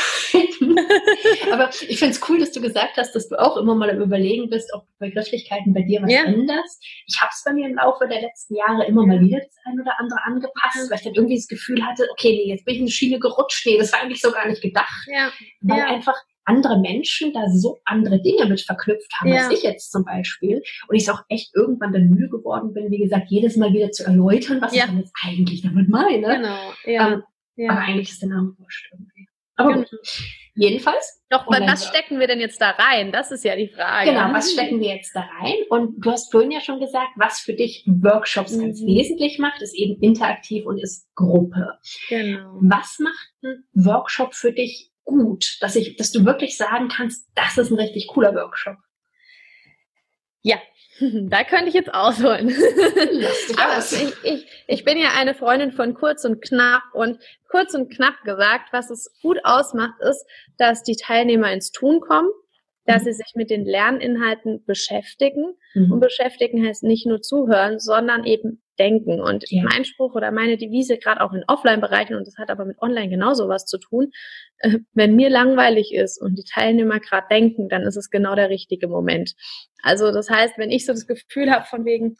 Aber 1.52 1.70
ich 1.70 1.98
finde 1.98 2.14
es 2.14 2.28
cool, 2.28 2.38
dass 2.38 2.52
du 2.52 2.60
gesagt 2.60 2.96
hast, 2.96 3.14
dass 3.14 3.28
du 3.28 3.36
auch 3.38 3.56
immer 3.56 3.74
mal 3.74 3.90
am 3.90 4.00
Überlegen 4.00 4.48
bist, 4.50 4.72
ob 4.74 4.86
Begrifflichkeiten 4.98 5.72
bei 5.72 5.82
dir 5.82 6.02
was 6.02 6.12
ja. 6.12 6.24
änderst. 6.24 6.84
Ich 7.06 7.20
habe 7.20 7.30
es 7.32 7.42
bei 7.44 7.52
mir 7.52 7.68
im 7.68 7.76
Laufe 7.76 8.06
der 8.08 8.20
letzten 8.20 8.56
Jahre 8.56 8.86
immer 8.86 9.06
mal 9.06 9.20
wieder 9.20 9.38
das 9.38 9.56
ein 9.64 9.80
oder 9.80 9.98
andere 9.98 10.20
angepasst, 10.24 10.90
weil 10.90 10.98
ich 10.98 11.04
dann 11.04 11.14
irgendwie 11.14 11.36
das 11.36 11.48
Gefühl 11.48 11.84
hatte, 11.84 12.06
okay, 12.12 12.32
nee, 12.32 12.50
jetzt 12.50 12.64
bin 12.64 12.74
ich 12.74 12.80
in 12.80 12.84
eine 12.84 12.90
Schiene 12.90 13.18
gerutscht. 13.18 13.66
Nee, 13.66 13.78
das 13.78 13.92
war 13.92 14.00
eigentlich 14.00 14.20
so 14.20 14.30
gar 14.30 14.48
nicht 14.48 14.62
gedacht. 14.62 15.06
Ja. 15.06 15.30
Weil 15.60 15.78
ja. 15.78 15.86
einfach 15.86 16.16
andere 16.44 16.80
Menschen 16.80 17.32
da 17.32 17.48
so 17.48 17.78
andere 17.84 18.20
Dinge 18.20 18.46
mit 18.46 18.60
verknüpft 18.60 19.12
haben, 19.20 19.28
ja. 19.28 19.44
als 19.44 19.50
ich 19.52 19.62
jetzt 19.62 19.92
zum 19.92 20.04
Beispiel. 20.04 20.62
Und 20.88 20.96
ich 20.96 21.02
es 21.02 21.08
auch 21.08 21.22
echt 21.28 21.54
irgendwann 21.54 21.92
dann 21.92 22.08
müde 22.08 22.28
geworden 22.28 22.72
bin, 22.72 22.90
wie 22.90 22.98
gesagt, 22.98 23.30
jedes 23.30 23.56
Mal 23.56 23.72
wieder 23.72 23.90
zu 23.90 24.04
erläutern, 24.04 24.60
was 24.60 24.74
ja. 24.74 24.84
ich 24.84 24.90
dann 24.90 24.98
jetzt 24.98 25.14
eigentlich 25.22 25.62
damit 25.62 25.88
meine. 25.88 26.36
Genau, 26.36 26.72
ja. 26.84 27.12
Ähm, 27.12 27.22
ja. 27.56 27.70
Aber 27.70 27.80
eigentlich 27.80 28.10
ist 28.10 28.22
der 28.22 28.30
Name 28.30 28.54
wurscht 28.58 28.90
irgendwie. 28.92 29.28
Aber 29.56 29.72
genau. 29.72 29.84
gut. 29.88 30.00
Jedenfalls. 30.54 31.22
Doch, 31.30 31.46
was 31.46 31.86
stecken 31.86 32.18
wir 32.18 32.26
denn 32.26 32.40
jetzt 32.40 32.60
da 32.60 32.70
rein? 32.70 33.12
Das 33.12 33.30
ist 33.30 33.44
ja 33.44 33.54
die 33.54 33.68
Frage. 33.68 34.10
Genau, 34.10 34.32
was 34.32 34.52
stecken 34.52 34.80
wir 34.80 34.94
jetzt 34.94 35.14
da 35.14 35.20
rein? 35.20 35.54
Und 35.68 36.04
du 36.04 36.10
hast 36.10 36.30
vorhin 36.32 36.50
ja 36.50 36.60
schon 36.60 36.80
gesagt, 36.80 37.10
was 37.16 37.40
für 37.40 37.54
dich 37.54 37.84
Workshops 37.86 38.52
mhm. 38.52 38.62
ganz 38.62 38.80
wesentlich 38.82 39.38
macht, 39.38 39.62
ist 39.62 39.74
eben 39.74 40.00
interaktiv 40.02 40.66
und 40.66 40.78
ist 40.78 41.08
Gruppe. 41.14 41.78
Genau. 42.08 42.58
Was 42.60 42.98
macht 42.98 43.32
ein 43.44 43.64
Workshop 43.74 44.34
für 44.34 44.52
dich 44.52 44.90
gut, 45.04 45.56
dass 45.60 45.76
ich, 45.76 45.96
dass 45.96 46.12
du 46.12 46.24
wirklich 46.24 46.56
sagen 46.56 46.88
kannst, 46.88 47.28
das 47.34 47.58
ist 47.58 47.70
ein 47.70 47.78
richtig 47.78 48.08
cooler 48.08 48.34
Workshop? 48.34 48.76
Ja, 50.42 50.56
Da 51.30 51.44
könnte 51.44 51.68
ich 51.68 51.74
jetzt 51.74 51.92
ausholen. 51.92 52.48
Aber 53.56 53.78
ich, 53.78 54.14
ich, 54.22 54.46
ich 54.66 54.84
bin 54.84 54.98
ja 54.98 55.10
eine 55.18 55.34
Freundin 55.34 55.72
von 55.72 55.94
kurz 55.94 56.24
und 56.24 56.42
knapp 56.42 56.82
und 56.92 57.18
kurz 57.48 57.74
und 57.74 57.90
knapp 57.90 58.22
gesagt, 58.24 58.72
was 58.72 58.90
es 58.90 59.10
gut 59.22 59.38
ausmacht, 59.44 60.00
ist, 60.00 60.24
dass 60.58 60.82
die 60.82 60.96
Teilnehmer 60.96 61.52
ins 61.52 61.72
Tun 61.72 62.00
kommen, 62.00 62.30
dass 62.90 63.02
mhm. 63.02 63.06
sie 63.06 63.12
sich 63.12 63.32
mit 63.34 63.50
den 63.50 63.64
Lerninhalten 63.64 64.64
beschäftigen. 64.64 65.54
Mhm. 65.74 65.92
Und 65.92 66.00
beschäftigen 66.00 66.66
heißt 66.66 66.82
nicht 66.82 67.06
nur 67.06 67.20
zuhören, 67.20 67.78
sondern 67.78 68.24
eben 68.24 68.62
denken. 68.78 69.20
Und 69.20 69.44
ja. 69.50 69.62
mein 69.62 69.84
Spruch 69.84 70.14
oder 70.14 70.32
meine 70.32 70.56
Devise, 70.56 70.98
gerade 70.98 71.20
auch 71.20 71.32
in 71.32 71.44
Offline-Bereichen, 71.46 72.16
und 72.16 72.26
das 72.26 72.36
hat 72.38 72.50
aber 72.50 72.64
mit 72.64 72.80
Online 72.80 73.08
genauso 73.08 73.48
was 73.48 73.66
zu 73.66 73.78
tun, 73.78 74.10
äh, 74.58 74.78
wenn 74.94 75.14
mir 75.14 75.30
langweilig 75.30 75.94
ist 75.94 76.20
und 76.20 76.36
die 76.36 76.44
Teilnehmer 76.44 76.98
gerade 76.98 77.26
denken, 77.30 77.68
dann 77.68 77.82
ist 77.82 77.96
es 77.96 78.10
genau 78.10 78.34
der 78.34 78.48
richtige 78.48 78.88
Moment. 78.88 79.34
Also 79.82 80.12
das 80.12 80.28
heißt, 80.30 80.58
wenn 80.58 80.70
ich 80.70 80.86
so 80.86 80.92
das 80.92 81.06
Gefühl 81.06 81.50
habe 81.50 81.66
von 81.66 81.84
wegen, 81.84 82.16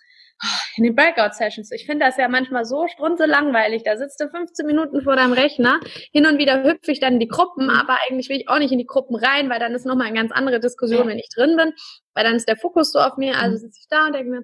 in 0.76 0.84
den 0.84 0.94
Breakout-Sessions. 0.94 1.70
Ich 1.72 1.86
finde 1.86 2.06
das 2.06 2.16
ja 2.16 2.28
manchmal 2.28 2.64
so 2.64 2.86
strunzelangweilig. 2.86 3.82
Da 3.84 3.96
sitzt 3.96 4.20
du 4.20 4.28
15 4.28 4.66
Minuten 4.66 5.02
vor 5.02 5.16
deinem 5.16 5.32
Rechner. 5.32 5.80
Hin 6.12 6.26
und 6.26 6.38
wieder 6.38 6.62
hüpfe 6.62 6.92
ich 6.92 7.00
dann 7.00 7.14
in 7.14 7.20
die 7.20 7.28
Gruppen, 7.28 7.64
mhm. 7.64 7.70
aber 7.70 7.98
eigentlich 8.08 8.28
will 8.28 8.38
ich 8.38 8.48
auch 8.48 8.58
nicht 8.58 8.72
in 8.72 8.78
die 8.78 8.86
Gruppen 8.86 9.16
rein, 9.16 9.50
weil 9.50 9.58
dann 9.58 9.74
ist 9.74 9.86
nochmal 9.86 10.06
eine 10.06 10.16
ganz 10.16 10.32
andere 10.32 10.60
Diskussion, 10.60 11.06
wenn 11.08 11.18
ich 11.18 11.28
drin 11.34 11.56
bin. 11.56 11.72
Weil 12.14 12.24
dann 12.24 12.36
ist 12.36 12.48
der 12.48 12.56
Fokus 12.56 12.92
so 12.92 12.98
auf 12.98 13.16
mir. 13.16 13.38
Also 13.38 13.56
mhm. 13.56 13.60
sitze 13.60 13.80
ich 13.80 13.88
da 13.88 14.06
und 14.06 14.14
denke 14.14 14.30
mir, 14.30 14.42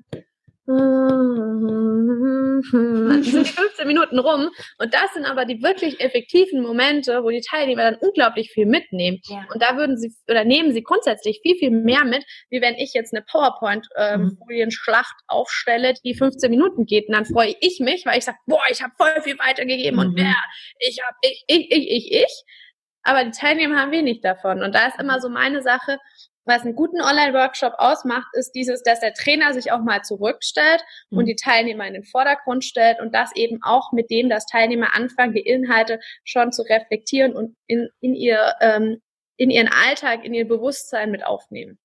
dann 0.66 2.62
sind 3.22 3.46
15 3.46 3.86
Minuten 3.86 4.18
rum. 4.18 4.50
Und 4.78 4.94
das 4.94 5.14
sind 5.14 5.24
aber 5.24 5.44
die 5.44 5.62
wirklich 5.62 6.00
effektiven 6.00 6.60
Momente, 6.62 7.22
wo 7.22 7.30
die 7.30 7.40
Teilnehmer 7.40 7.92
dann 7.92 8.00
unglaublich 8.00 8.50
viel 8.50 8.66
mitnehmen. 8.66 9.20
Ja. 9.28 9.46
Und 9.52 9.62
da 9.62 9.76
würden 9.76 9.96
sie 9.96 10.12
oder 10.28 10.44
nehmen 10.44 10.72
sie 10.72 10.82
grundsätzlich 10.82 11.38
viel, 11.42 11.56
viel 11.56 11.70
mehr 11.70 12.04
mit, 12.04 12.24
wie 12.50 12.60
wenn 12.60 12.74
ich 12.74 12.94
jetzt 12.94 13.14
eine 13.14 13.24
PowerPoint-Folienschlacht 13.30 15.14
ähm, 15.14 15.24
mhm. 15.24 15.38
aufstelle, 15.38 15.94
die 16.04 16.14
15 16.14 16.50
Minuten 16.50 16.84
geht. 16.84 17.06
Und 17.08 17.14
dann 17.14 17.26
freue 17.26 17.54
ich 17.60 17.78
mich, 17.80 18.04
weil 18.04 18.18
ich 18.18 18.24
sage, 18.24 18.38
boah, 18.46 18.62
ich 18.70 18.82
habe 18.82 18.92
voll 18.96 19.22
viel 19.22 19.38
weitergegeben 19.38 20.00
mhm. 20.00 20.06
und 20.06 20.14
mehr. 20.14 20.36
Ich 20.80 20.98
habe 21.04 21.16
ich, 21.22 21.44
ich, 21.46 21.70
ich, 21.70 21.90
ich, 21.90 22.12
ich. 22.12 22.44
Aber 23.04 23.24
die 23.24 23.30
Teilnehmer 23.30 23.80
haben 23.80 23.92
wenig 23.92 24.20
davon. 24.20 24.64
Und 24.64 24.74
da 24.74 24.88
ist 24.88 24.98
immer 24.98 25.20
so 25.20 25.28
meine 25.28 25.62
Sache, 25.62 25.98
was 26.46 26.62
einen 26.62 26.76
guten 26.76 27.00
Online-Workshop 27.00 27.74
ausmacht, 27.78 28.28
ist 28.34 28.52
dieses, 28.52 28.82
dass 28.82 29.00
der 29.00 29.12
Trainer 29.14 29.52
sich 29.52 29.72
auch 29.72 29.80
mal 29.80 30.02
zurückstellt 30.02 30.82
mhm. 31.10 31.18
und 31.18 31.26
die 31.26 31.36
Teilnehmer 31.36 31.86
in 31.86 31.94
den 31.94 32.04
Vordergrund 32.04 32.64
stellt 32.64 33.00
und 33.00 33.14
das 33.14 33.34
eben 33.34 33.58
auch 33.62 33.92
mit 33.92 34.10
dem, 34.10 34.28
dass 34.28 34.46
Teilnehmer 34.46 34.94
anfangen, 34.94 35.34
die 35.34 35.40
Inhalte 35.40 35.98
schon 36.24 36.52
zu 36.52 36.62
reflektieren 36.62 37.34
und 37.34 37.56
in, 37.66 37.88
in 38.00 38.14
ihr, 38.14 38.54
ähm, 38.60 39.02
in 39.36 39.50
ihren 39.50 39.68
Alltag, 39.68 40.24
in 40.24 40.34
ihr 40.34 40.46
Bewusstsein 40.46 41.10
mit 41.10 41.26
aufnehmen. 41.26 41.78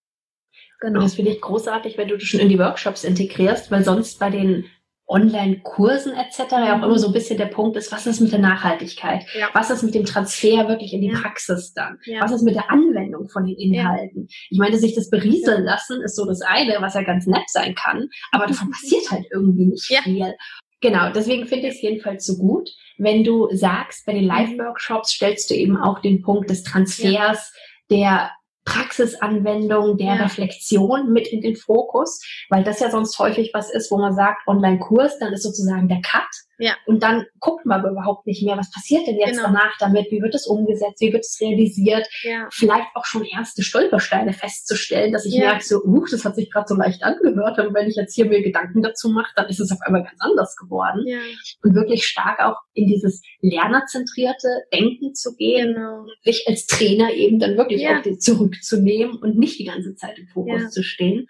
Genau. 0.79 0.99
Und 0.99 1.05
das 1.05 1.15
finde 1.15 1.31
ich 1.31 1.41
großartig, 1.41 1.97
wenn 1.97 2.07
du 2.07 2.15
das 2.15 2.23
schon 2.23 2.39
in 2.39 2.49
die 2.49 2.59
Workshops 2.59 3.03
integrierst, 3.03 3.71
weil 3.71 3.83
sonst 3.83 4.19
bei 4.19 4.29
den 4.29 4.65
Online-Kursen 5.11 6.13
etc. 6.13 6.51
ja 6.51 6.79
auch 6.79 6.85
immer 6.85 6.97
so 6.97 7.07
ein 7.07 7.13
bisschen 7.13 7.37
der 7.37 7.47
Punkt 7.47 7.75
ist, 7.77 7.91
was 7.91 8.07
ist 8.07 8.21
mit 8.21 8.31
der 8.31 8.39
Nachhaltigkeit? 8.39 9.25
Ja. 9.37 9.49
Was 9.53 9.69
ist 9.69 9.83
mit 9.83 9.93
dem 9.93 10.05
Transfer 10.05 10.67
wirklich 10.67 10.93
in 10.93 11.01
die 11.01 11.11
ja. 11.11 11.19
Praxis 11.19 11.73
dann? 11.73 11.99
Ja. 12.05 12.21
Was 12.21 12.31
ist 12.31 12.43
mit 12.43 12.55
der 12.55 12.71
Anwendung 12.71 13.29
von 13.29 13.45
den 13.45 13.57
Inhalten? 13.57 14.27
Ich 14.49 14.57
meine, 14.57 14.77
sich 14.77 14.95
das 14.95 15.09
berieseln 15.09 15.63
lassen 15.63 16.01
ist 16.01 16.15
so 16.15 16.25
das 16.25 16.41
eine, 16.41 16.77
was 16.79 16.93
ja 16.93 17.03
ganz 17.03 17.27
nett 17.27 17.47
sein 17.47 17.75
kann, 17.75 18.07
aber 18.31 18.47
davon 18.47 18.71
passiert 18.71 19.11
halt 19.11 19.25
irgendwie 19.31 19.65
nicht 19.65 19.85
viel. 19.85 20.33
Genau, 20.81 21.11
deswegen 21.11 21.45
finde 21.45 21.67
ich 21.67 21.75
es 21.75 21.81
jedenfalls 21.81 22.25
so 22.25 22.37
gut, 22.37 22.67
wenn 22.97 23.23
du 23.23 23.47
sagst, 23.51 24.05
bei 24.05 24.13
den 24.13 24.23
mhm. 24.23 24.29
Live-Workshops 24.29 25.11
stellst 25.11 25.49
du 25.51 25.53
eben 25.53 25.77
auch 25.77 25.99
den 25.99 26.21
Punkt 26.23 26.49
des 26.49 26.63
Transfers 26.63 27.53
der 27.91 28.31
Praxisanwendung 28.65 29.97
der 29.97 30.15
ja. 30.15 30.23
Reflexion 30.23 31.11
mit 31.11 31.27
in 31.27 31.41
den 31.41 31.55
Fokus, 31.55 32.21
weil 32.49 32.63
das 32.63 32.79
ja 32.79 32.91
sonst 32.91 33.17
häufig 33.19 33.51
was 33.53 33.71
ist, 33.71 33.91
wo 33.91 33.97
man 33.97 34.13
sagt, 34.13 34.47
Online-Kurs, 34.47 35.19
dann 35.19 35.33
ist 35.33 35.43
sozusagen 35.43 35.87
der 35.87 36.01
Cut 36.01 36.29
ja. 36.61 36.75
Und 36.85 37.01
dann 37.01 37.25
guckt 37.39 37.65
man 37.65 37.79
aber 37.79 37.89
überhaupt 37.89 38.27
nicht 38.27 38.43
mehr, 38.43 38.57
was 38.57 38.71
passiert 38.71 39.07
denn 39.07 39.17
jetzt 39.17 39.37
genau. 39.37 39.47
danach 39.47 39.75
damit, 39.79 40.11
wie 40.11 40.21
wird 40.21 40.35
es 40.35 40.45
umgesetzt, 40.45 41.01
wie 41.01 41.11
wird 41.11 41.25
es 41.25 41.39
realisiert, 41.41 42.07
ja. 42.23 42.47
vielleicht 42.51 42.87
auch 42.93 43.05
schon 43.05 43.25
erste 43.25 43.63
Stolpersteine 43.63 44.33
festzustellen, 44.33 45.11
dass 45.11 45.25
ich 45.25 45.33
ja. 45.33 45.45
merke, 45.45 45.63
so, 45.63 45.83
uh, 45.83 46.05
das 46.09 46.23
hat 46.23 46.35
sich 46.35 46.51
gerade 46.51 46.67
so 46.67 46.75
leicht 46.75 47.03
angehört, 47.03 47.57
aber 47.57 47.73
wenn 47.73 47.87
ich 47.87 47.95
jetzt 47.95 48.13
hier 48.13 48.25
mir 48.25 48.43
Gedanken 48.43 48.81
dazu 48.81 49.09
mache, 49.09 49.31
dann 49.35 49.49
ist 49.49 49.59
es 49.59 49.71
auf 49.71 49.79
einmal 49.81 50.03
ganz 50.03 50.19
anders 50.19 50.55
geworden. 50.55 51.03
Ja. 51.05 51.19
Und 51.63 51.73
wirklich 51.73 52.05
stark 52.05 52.39
auch 52.39 52.57
in 52.73 52.87
dieses 52.87 53.21
lernerzentrierte 53.41 54.47
Denken 54.71 55.15
zu 55.15 55.35
gehen, 55.35 55.73
genau. 55.73 56.05
sich 56.23 56.45
als 56.47 56.67
Trainer 56.67 57.11
eben 57.11 57.39
dann 57.39 57.57
wirklich 57.57 57.87
auch 57.87 58.01
zurückzunehmen 58.19 59.17
und 59.17 59.37
nicht 59.37 59.57
die 59.59 59.65
ganze 59.65 59.95
Zeit 59.95 60.19
im 60.19 60.27
Fokus 60.27 60.69
zu 60.69 60.83
stehen 60.83 61.27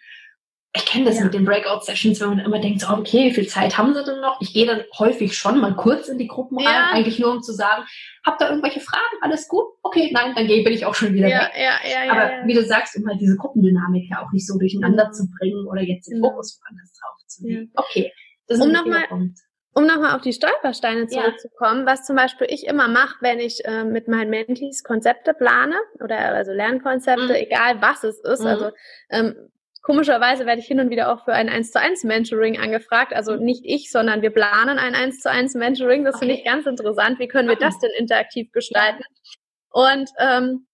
ich 0.74 0.86
kenne 0.86 1.06
das 1.06 1.18
ja. 1.18 1.26
mit 1.26 1.34
den 1.34 1.44
Breakout-Sessions, 1.44 2.22
wenn 2.22 2.30
man 2.30 2.40
immer 2.40 2.60
denkt, 2.60 2.80
so, 2.80 2.88
okay, 2.88 3.26
wie 3.26 3.34
viel 3.34 3.48
Zeit 3.48 3.78
haben 3.78 3.94
sie 3.94 4.06
denn 4.06 4.22
noch? 4.22 4.40
Ich 4.40 4.54
gehe 4.54 4.66
dann 4.66 4.84
häufig 4.98 5.36
schon 5.36 5.60
mal 5.60 5.76
kurz 5.76 6.08
in 6.08 6.18
die 6.18 6.28
Gruppen 6.28 6.58
rein, 6.58 6.66
ja. 6.66 6.92
eigentlich 6.94 7.20
nur 7.20 7.32
um 7.32 7.42
zu 7.42 7.52
sagen, 7.52 7.84
habt 8.26 8.42
ihr 8.42 8.48
irgendwelche 8.48 8.80
Fragen? 8.80 9.18
Alles 9.20 9.50
gut? 9.50 9.66
Okay, 9.84 10.12
nein, 10.14 10.34
dann 10.34 10.48
gehe, 10.48 10.64
bin 10.64 10.72
ich 10.72 10.86
auch 10.86 10.96
schon 10.96 11.14
wieder 11.14 11.28
ja, 11.28 11.42
weg. 11.42 11.52
Ja, 11.56 12.06
ja, 12.06 12.12
Aber 12.12 12.48
wie 12.48 12.54
du 12.54 12.64
sagst, 12.64 12.96
um 12.96 13.06
halt 13.06 13.20
diese 13.20 13.36
Gruppendynamik 13.36 14.10
ja 14.10 14.24
auch 14.24 14.32
nicht 14.32 14.48
so 14.48 14.58
durcheinander 14.58 15.08
mhm. 15.08 15.14
zu 15.14 15.30
bringen 15.38 15.68
oder 15.68 15.82
jetzt 15.82 16.08
den 16.08 16.22
genau. 16.22 16.30
Fokus 16.30 16.62
woanders 16.62 16.94
drauf 16.94 17.28
zu 17.28 17.44
legen. 17.44 17.72
Okay, 17.76 18.14
das 18.48 18.60
ist 18.60 18.64
um 18.64 18.70
ein 18.70 18.74
nochmal, 18.74 19.08
Punkt. 19.10 19.40
Um 19.74 19.86
nochmal 19.86 20.16
auf 20.16 20.22
die 20.22 20.34
Stolpersteine 20.34 21.08
zurückzukommen, 21.08 21.86
was 21.86 22.06
zum 22.06 22.16
Beispiel 22.16 22.48
ich 22.50 22.66
immer 22.66 22.88
mache, 22.88 23.18
wenn 23.20 23.40
ich 23.40 23.66
äh, 23.66 23.84
mit 23.84 24.08
meinen 24.08 24.30
Mentees 24.30 24.84
Konzepte 24.84 25.34
plane 25.34 25.76
oder 26.02 26.18
also 26.18 26.54
Lernkonzepte, 26.54 27.26
mhm. 27.26 27.32
egal 27.32 27.82
was 27.82 28.06
es 28.06 28.20
ist, 28.20 28.42
mhm. 28.42 28.48
also 28.48 28.72
ähm, 29.10 29.36
Komischerweise 29.82 30.46
werde 30.46 30.62
ich 30.62 30.68
hin 30.68 30.80
und 30.80 30.92
wieder 30.92 31.12
auch 31.12 31.26
für 31.26 31.34
ein 31.34 31.50
1 31.50 31.72
zu 31.72 31.80
1 31.80 32.04
Mentoring 32.04 32.60
angefragt. 32.60 33.14
Also 33.14 33.36
nicht 33.36 33.64
ich, 33.66 33.92
sondern 33.92 34.22
wir 34.22 34.30
planen 34.30 34.78
ein 34.78 34.94
1 34.94 35.22
zu 35.22 35.30
1 35.30 35.56
Mentoring. 35.56 36.04
Das 36.04 36.16
okay. 36.16 36.26
finde 36.26 36.36
ich 36.36 36.46
ganz 36.46 36.68
interessant. 36.68 37.18
Wie 37.20 37.28
können 37.28 37.50
wir 37.50 37.56
das 37.56 37.80
denn 37.80 37.92
interaktiv 37.98 38.52
gestalten? 38.52 39.04
Und 39.72 40.10
ähm, 40.20 40.68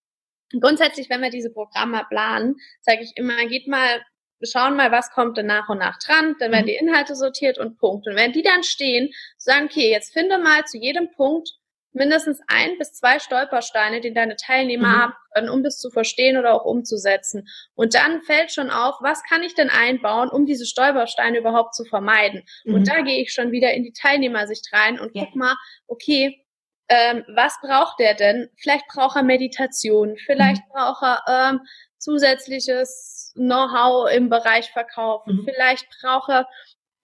grundsätzlich, 0.60 1.10
wenn 1.10 1.22
wir 1.22 1.30
diese 1.30 1.52
Programme 1.52 2.06
planen, 2.10 2.56
sage 2.82 3.00
ich 3.02 3.14
immer, 3.16 3.38
geht 3.48 3.68
mal, 3.68 4.02
schauen 4.44 4.76
mal, 4.76 4.92
was 4.92 5.10
kommt 5.12 5.38
denn 5.38 5.46
nach 5.46 5.70
und 5.70 5.78
nach 5.78 5.98
dran. 6.00 6.36
Dann 6.40 6.52
werden 6.52 6.64
mhm. 6.64 6.70
die 6.70 6.76
Inhalte 6.76 7.16
sortiert 7.16 7.58
und 7.58 7.78
Punkt. 7.78 8.08
Und 8.08 8.16
wenn 8.18 8.34
die 8.34 8.44
dann 8.44 8.64
stehen, 8.64 9.10
sagen, 9.38 9.68
okay, 9.72 9.90
jetzt 9.90 10.12
finde 10.12 10.38
mal 10.38 10.66
zu 10.66 10.78
jedem 10.78 11.12
Punkt 11.12 11.50
mindestens 11.98 12.40
ein 12.48 12.78
bis 12.78 12.94
zwei 12.94 13.20
Stolpersteine, 13.20 14.02
die 14.02 14.14
deine 14.14 14.36
Teilnehmer 14.36 14.88
mhm. 14.88 14.98
haben 15.02 15.14
können, 15.34 15.50
um 15.50 15.64
das 15.64 15.78
zu 15.78 15.90
verstehen 15.90 16.38
oder 16.38 16.54
auch 16.54 16.66
umzusetzen. 16.66 17.48
Und 17.76 17.94
dann 17.96 18.22
fällt 18.22 18.52
schon 18.52 18.70
auf, 18.70 18.96
was 19.02 19.24
kann 19.24 19.44
ich 19.44 19.56
denn 19.56 19.70
einbauen, 19.70 20.30
um 20.30 20.46
diese 20.46 20.66
Stolpersteine 20.66 21.40
überhaupt 21.40 21.76
zu 21.76 21.84
vermeiden? 21.84 22.44
Mhm. 22.64 22.76
Und 22.76 22.88
da 22.88 23.02
gehe 23.02 23.22
ich 23.22 23.34
schon 23.34 23.52
wieder 23.52 23.74
in 23.74 23.84
die 23.84 23.94
Teilnehmersicht 23.94 24.70
rein 24.72 25.00
und 25.00 25.16
ja. 25.16 25.26
guck 25.26 25.36
mal, 25.36 25.56
okay, 25.88 26.44
ähm, 26.90 27.26
was 27.28 27.60
braucht 27.62 28.00
der 28.00 28.14
denn? 28.14 28.50
Vielleicht 28.58 28.88
braucht 28.88 29.18
er 29.18 29.24
Meditation, 29.24 30.16
vielleicht 30.26 30.64
mhm. 30.68 30.72
braucht 30.74 31.04
er 31.04 31.24
ähm, 31.28 31.62
zusätzliches 31.98 33.34
Know-how 33.36 34.10
im 34.12 34.30
Bereich 34.30 34.72
Verkaufen, 34.72 35.38
mhm. 35.38 35.44
vielleicht 35.46 35.86
braucht 36.02 36.30
er 36.30 36.48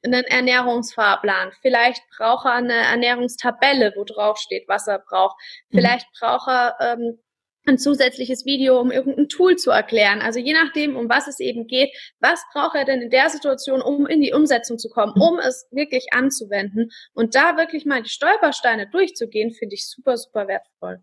einen 0.03 0.23
Ernährungsfahrplan. 0.23 1.51
Vielleicht 1.61 2.01
braucht 2.17 2.45
er 2.45 2.53
eine 2.53 2.73
Ernährungstabelle, 2.73 3.93
wo 3.95 4.03
drauf 4.03 4.37
steht, 4.37 4.65
was 4.67 4.87
er 4.87 4.99
braucht. 4.99 5.35
Mhm. 5.69 5.77
Vielleicht 5.77 6.07
mhm. 6.07 6.17
braucht 6.19 6.47
er 6.47 6.75
ähm, 6.79 7.19
ein 7.65 7.77
zusätzliches 7.77 8.45
Video, 8.45 8.79
um 8.79 8.91
irgendein 8.91 9.29
Tool 9.29 9.55
zu 9.55 9.71
erklären. 9.71 10.21
Also 10.21 10.39
je 10.39 10.53
nachdem, 10.53 10.97
um 10.97 11.07
was 11.07 11.27
es 11.27 11.39
eben 11.39 11.67
geht, 11.67 11.89
was 12.19 12.43
braucht 12.51 12.75
er 12.75 12.85
denn 12.85 13.01
in 13.01 13.09
der 13.09 13.29
Situation, 13.29 13.81
um 13.81 14.05
in 14.05 14.21
die 14.21 14.33
Umsetzung 14.33 14.77
zu 14.77 14.89
kommen, 14.89 15.13
mhm. 15.15 15.21
um 15.21 15.39
es 15.39 15.67
wirklich 15.71 16.07
anzuwenden. 16.11 16.91
Und 17.13 17.35
da 17.35 17.57
wirklich 17.57 17.85
mal 17.85 18.03
die 18.03 18.09
Stolpersteine 18.09 18.89
durchzugehen, 18.89 19.51
finde 19.51 19.75
ich 19.75 19.87
super, 19.87 20.17
super 20.17 20.47
wertvoll. 20.47 20.99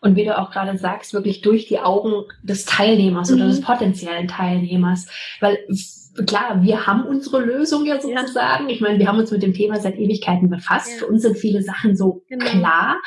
Und 0.00 0.16
wie 0.16 0.24
du 0.24 0.36
auch 0.38 0.50
gerade 0.50 0.76
sagst, 0.78 1.12
wirklich 1.12 1.40
durch 1.40 1.66
die 1.66 1.80
Augen 1.80 2.24
des 2.42 2.64
Teilnehmers 2.66 3.30
mhm. 3.30 3.36
oder 3.36 3.46
des 3.48 3.60
potenziellen 3.60 4.28
Teilnehmers. 4.28 5.08
Weil 5.40 5.58
klar, 6.24 6.62
wir 6.62 6.86
haben 6.86 7.04
unsere 7.04 7.44
Lösung 7.44 7.84
ja 7.84 8.00
sozusagen. 8.00 8.68
Ja. 8.68 8.74
Ich 8.74 8.80
meine, 8.80 8.98
wir 8.98 9.08
haben 9.08 9.18
uns 9.18 9.30
mit 9.30 9.42
dem 9.42 9.54
Thema 9.54 9.80
seit 9.80 9.96
Ewigkeiten 9.96 10.48
befasst. 10.48 10.92
Ja. 10.92 10.98
Für 10.98 11.06
uns 11.06 11.22
sind 11.22 11.36
viele 11.36 11.62
Sachen 11.62 11.96
so 11.96 12.22
genau. 12.28 12.44
klar. 12.44 13.00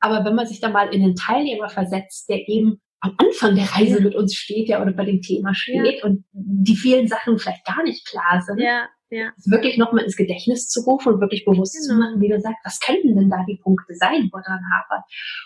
Aber 0.00 0.24
wenn 0.24 0.34
man 0.34 0.46
sich 0.46 0.60
da 0.60 0.68
mal 0.68 0.92
in 0.92 1.02
den 1.02 1.16
Teilnehmer 1.16 1.68
versetzt, 1.68 2.28
der 2.28 2.48
eben 2.48 2.80
am 3.00 3.14
Anfang 3.18 3.54
der 3.54 3.66
Reise 3.66 3.98
ja. 3.98 4.00
mit 4.00 4.14
uns 4.14 4.34
steht, 4.34 4.68
ja, 4.68 4.80
oder 4.80 4.92
bei 4.92 5.04
dem 5.04 5.20
Thema 5.20 5.54
steht 5.54 6.02
und 6.04 6.24
die 6.32 6.76
vielen 6.76 7.06
Sachen 7.06 7.38
vielleicht 7.38 7.66
gar 7.66 7.82
nicht 7.82 8.06
klar 8.06 8.40
sind, 8.40 8.60
ja 8.60 8.88
ja. 9.14 9.30
wirklich 9.46 9.78
nochmal 9.78 10.04
ins 10.04 10.16
Gedächtnis 10.16 10.68
zu 10.68 10.80
rufen 10.82 11.14
und 11.14 11.20
wirklich 11.20 11.44
bewusst 11.44 11.74
genau. 11.74 11.86
zu 11.86 11.94
machen, 11.94 12.20
wie 12.20 12.28
du 12.28 12.40
sagst, 12.40 12.58
was 12.64 12.80
könnten 12.80 13.14
denn 13.16 13.30
da 13.30 13.44
die 13.48 13.56
Punkte 13.62 13.94
sein, 13.94 14.28
wo 14.32 14.38
dran 14.38 14.60
hapert. 14.72 15.04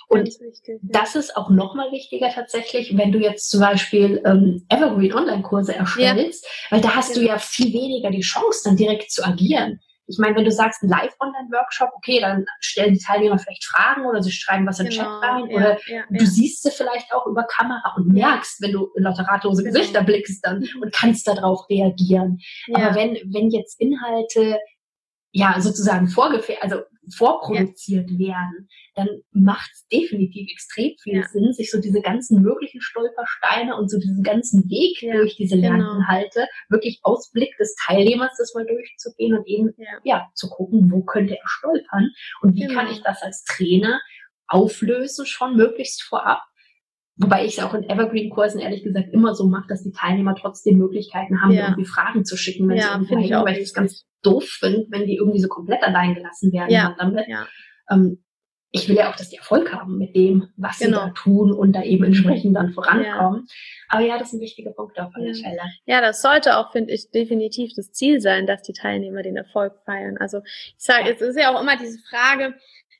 Und 0.09 0.21
richtig, 0.21 0.63
ja. 0.67 0.75
das 0.83 1.15
ist 1.15 1.37
auch 1.37 1.51
nochmal 1.51 1.93
wichtiger 1.93 2.31
tatsächlich, 2.31 2.97
wenn 2.97 3.13
du 3.13 3.19
jetzt 3.19 3.51
zum 3.51 3.61
Beispiel 3.61 4.23
ähm, 4.25 4.65
Evergreen 4.69 5.13
Online-Kurse 5.15 5.75
erstellst, 5.75 6.45
ja. 6.45 6.51
weil 6.71 6.81
da 6.81 6.95
hast 6.95 7.15
genau. 7.15 7.21
du 7.21 7.33
ja 7.33 7.39
viel 7.39 7.73
weniger 7.73 8.11
die 8.11 8.21
Chance, 8.21 8.63
dann 8.65 8.77
direkt 8.77 9.11
zu 9.11 9.25
agieren. 9.25 9.81
Ich 10.09 10.19
meine, 10.19 10.35
wenn 10.37 10.45
du 10.45 10.51
sagst, 10.51 10.83
ein 10.83 10.89
Live-Online-Workshop, 10.89 11.91
okay, 11.95 12.19
dann 12.21 12.47
stellen 12.61 12.95
die 12.95 13.01
Teilnehmer 13.01 13.39
vielleicht 13.39 13.65
Fragen 13.65 14.07
oder 14.07 14.23
sie 14.23 14.33
schreiben 14.33 14.67
was 14.67 14.81
in 14.81 14.87
den 14.87 14.95
genau, 14.99 15.21
Chat 15.21 15.23
rein 15.23 15.51
ja, 15.51 15.57
oder 15.57 15.79
ja, 15.87 16.03
du 16.09 16.25
ja. 16.25 16.27
siehst 16.27 16.63
sie 16.63 16.71
vielleicht 16.71 17.13
auch 17.13 17.27
über 17.27 17.45
Kamera 17.45 17.95
und 17.97 18.09
merkst, 18.09 18.63
wenn 18.63 18.73
du 18.73 18.89
in 18.97 19.05
lauter 19.05 19.25
ratlose 19.25 19.63
genau. 19.63 19.75
Gesichter 19.75 20.03
blickst 20.03 20.45
dann 20.45 20.61
mhm. 20.61 20.83
und 20.83 20.93
kannst 20.93 21.29
darauf 21.29 21.69
reagieren. 21.69 22.41
Aber 22.73 22.95
wenn, 22.95 23.15
wenn 23.33 23.51
jetzt 23.51 23.81
Inhalte 23.81 24.59
ja 25.33 25.61
sozusagen 25.61 26.09
vorgefähr 26.09 26.63
also 26.63 26.81
vorproduziert 27.11 28.11
ja. 28.11 28.19
werden, 28.19 28.69
dann 28.95 29.09
macht 29.33 29.71
es 29.73 29.87
definitiv 29.89 30.51
extrem 30.51 30.93
viel 31.03 31.17
ja. 31.17 31.29
Sinn, 31.29 31.53
sich 31.53 31.71
so 31.71 31.81
diese 31.81 32.01
ganzen 32.01 32.43
möglichen 32.43 32.81
Stolpersteine 32.81 33.77
und 33.77 33.91
so 33.91 33.99
diesen 33.99 34.23
ganzen 34.23 34.69
Weg 34.69 35.03
ja, 35.03 35.17
durch 35.17 35.37
diese 35.37 35.57
genau. 35.57 35.77
Lerninhalte 35.77 36.47
wirklich 36.69 37.01
aus 37.03 37.31
Blick 37.33 37.57
des 37.59 37.75
Teilnehmers 37.87 38.33
das 38.39 38.55
mal 38.55 38.67
durchzugehen 38.67 39.37
und 39.37 39.47
eben 39.47 39.75
ja. 40.05 40.29
zu 40.35 40.49
gucken, 40.49 40.91
wo 40.91 41.03
könnte 41.03 41.35
er 41.35 41.47
stolpern 41.47 42.11
und 42.43 42.55
wie 42.55 42.67
genau. 42.67 42.81
kann 42.81 42.93
ich 42.93 43.03
das 43.03 43.23
als 43.23 43.45
Trainer 43.45 44.01
auflösen 44.47 45.27
schon 45.27 45.57
möglichst 45.57 46.03
vorab 46.03 46.43
Wobei 47.21 47.45
ich 47.45 47.59
es 47.59 47.65
auch 47.65 47.75
in 47.75 47.83
Evergreen-Kursen 47.83 48.61
ehrlich 48.61 48.85
gesagt 48.85 49.09
immer 49.13 49.35
so 49.35 49.49
mache, 49.49 49.67
dass 49.69 49.83
die 49.83 49.91
Teilnehmer 49.91 50.37
trotzdem 50.37 50.79
Möglichkeiten 50.79 51.43
haben, 51.43 51.53
irgendwie 51.53 51.85
Fragen 51.85 52.25
zu 52.25 52.37
schicken, 52.37 52.69
wenn 52.69 52.77
ja, 52.77 53.01
sie 53.01 53.13
irgendwie 53.13 53.31
weil 53.31 53.57
ich 53.57 53.65
es 53.65 53.75
ganz 53.75 54.07
doof 54.23 54.45
finde, 54.45 54.87
wenn 54.91 55.07
die 55.07 55.17
irgendwie 55.17 55.41
so 55.41 55.49
komplett 55.49 55.83
allein 55.83 56.15
gelassen 56.15 56.53
werden 56.53 56.71
Ja, 56.71 56.95
damit. 56.99 57.27
ja. 57.29 57.47
Ähm, 57.91 58.23
ich 58.71 58.87
will 58.87 58.97
ja 58.97 59.11
auch, 59.11 59.17
dass 59.17 59.31
die 59.31 59.37
Erfolg 59.37 59.73
haben 59.73 59.97
mit 59.97 60.15
dem, 60.15 60.49
was 60.59 60.79
Genau. 60.79 60.99
sie 61.01 61.07
da 61.07 61.11
tun 61.15 61.53
und 61.53 61.73
da 61.73 61.83
eben 61.83 62.05
entsprechend 62.05 62.55
dann 62.55 62.73
vorankommen. 62.75 63.47
Aber 63.89 64.03
ja, 64.03 64.19
das 64.19 64.31
sind 64.31 64.41
wichtige 64.43 64.73
Punkte 64.73 65.05
auf 65.05 65.11
alle 65.15 65.31
Ja. 65.33 65.43
Fälle. 65.43 65.61
Ja, 65.87 66.01
das 66.03 66.21
sollte 66.21 66.59
auch, 66.59 66.71
finde 66.73 66.93
ich, 66.93 67.11
definitiv 67.11 67.73
das 67.77 67.93
Ziel 67.93 68.21
sein, 68.21 68.47
dass 68.47 68.61
die 68.63 68.75
Teilnehmer 68.75 69.23
den 69.23 69.37
Erfolg 69.39 69.73
feiern. 69.87 70.19
Also 70.19 70.43
ich 70.45 70.75
sage, 70.77 71.09
Ja. 71.09 71.15
es 71.15 71.21
ist 71.23 71.39
ja 71.39 71.55
auch 71.55 71.63
immer 71.63 71.79
diese 71.79 71.99
Frage, 72.11 72.55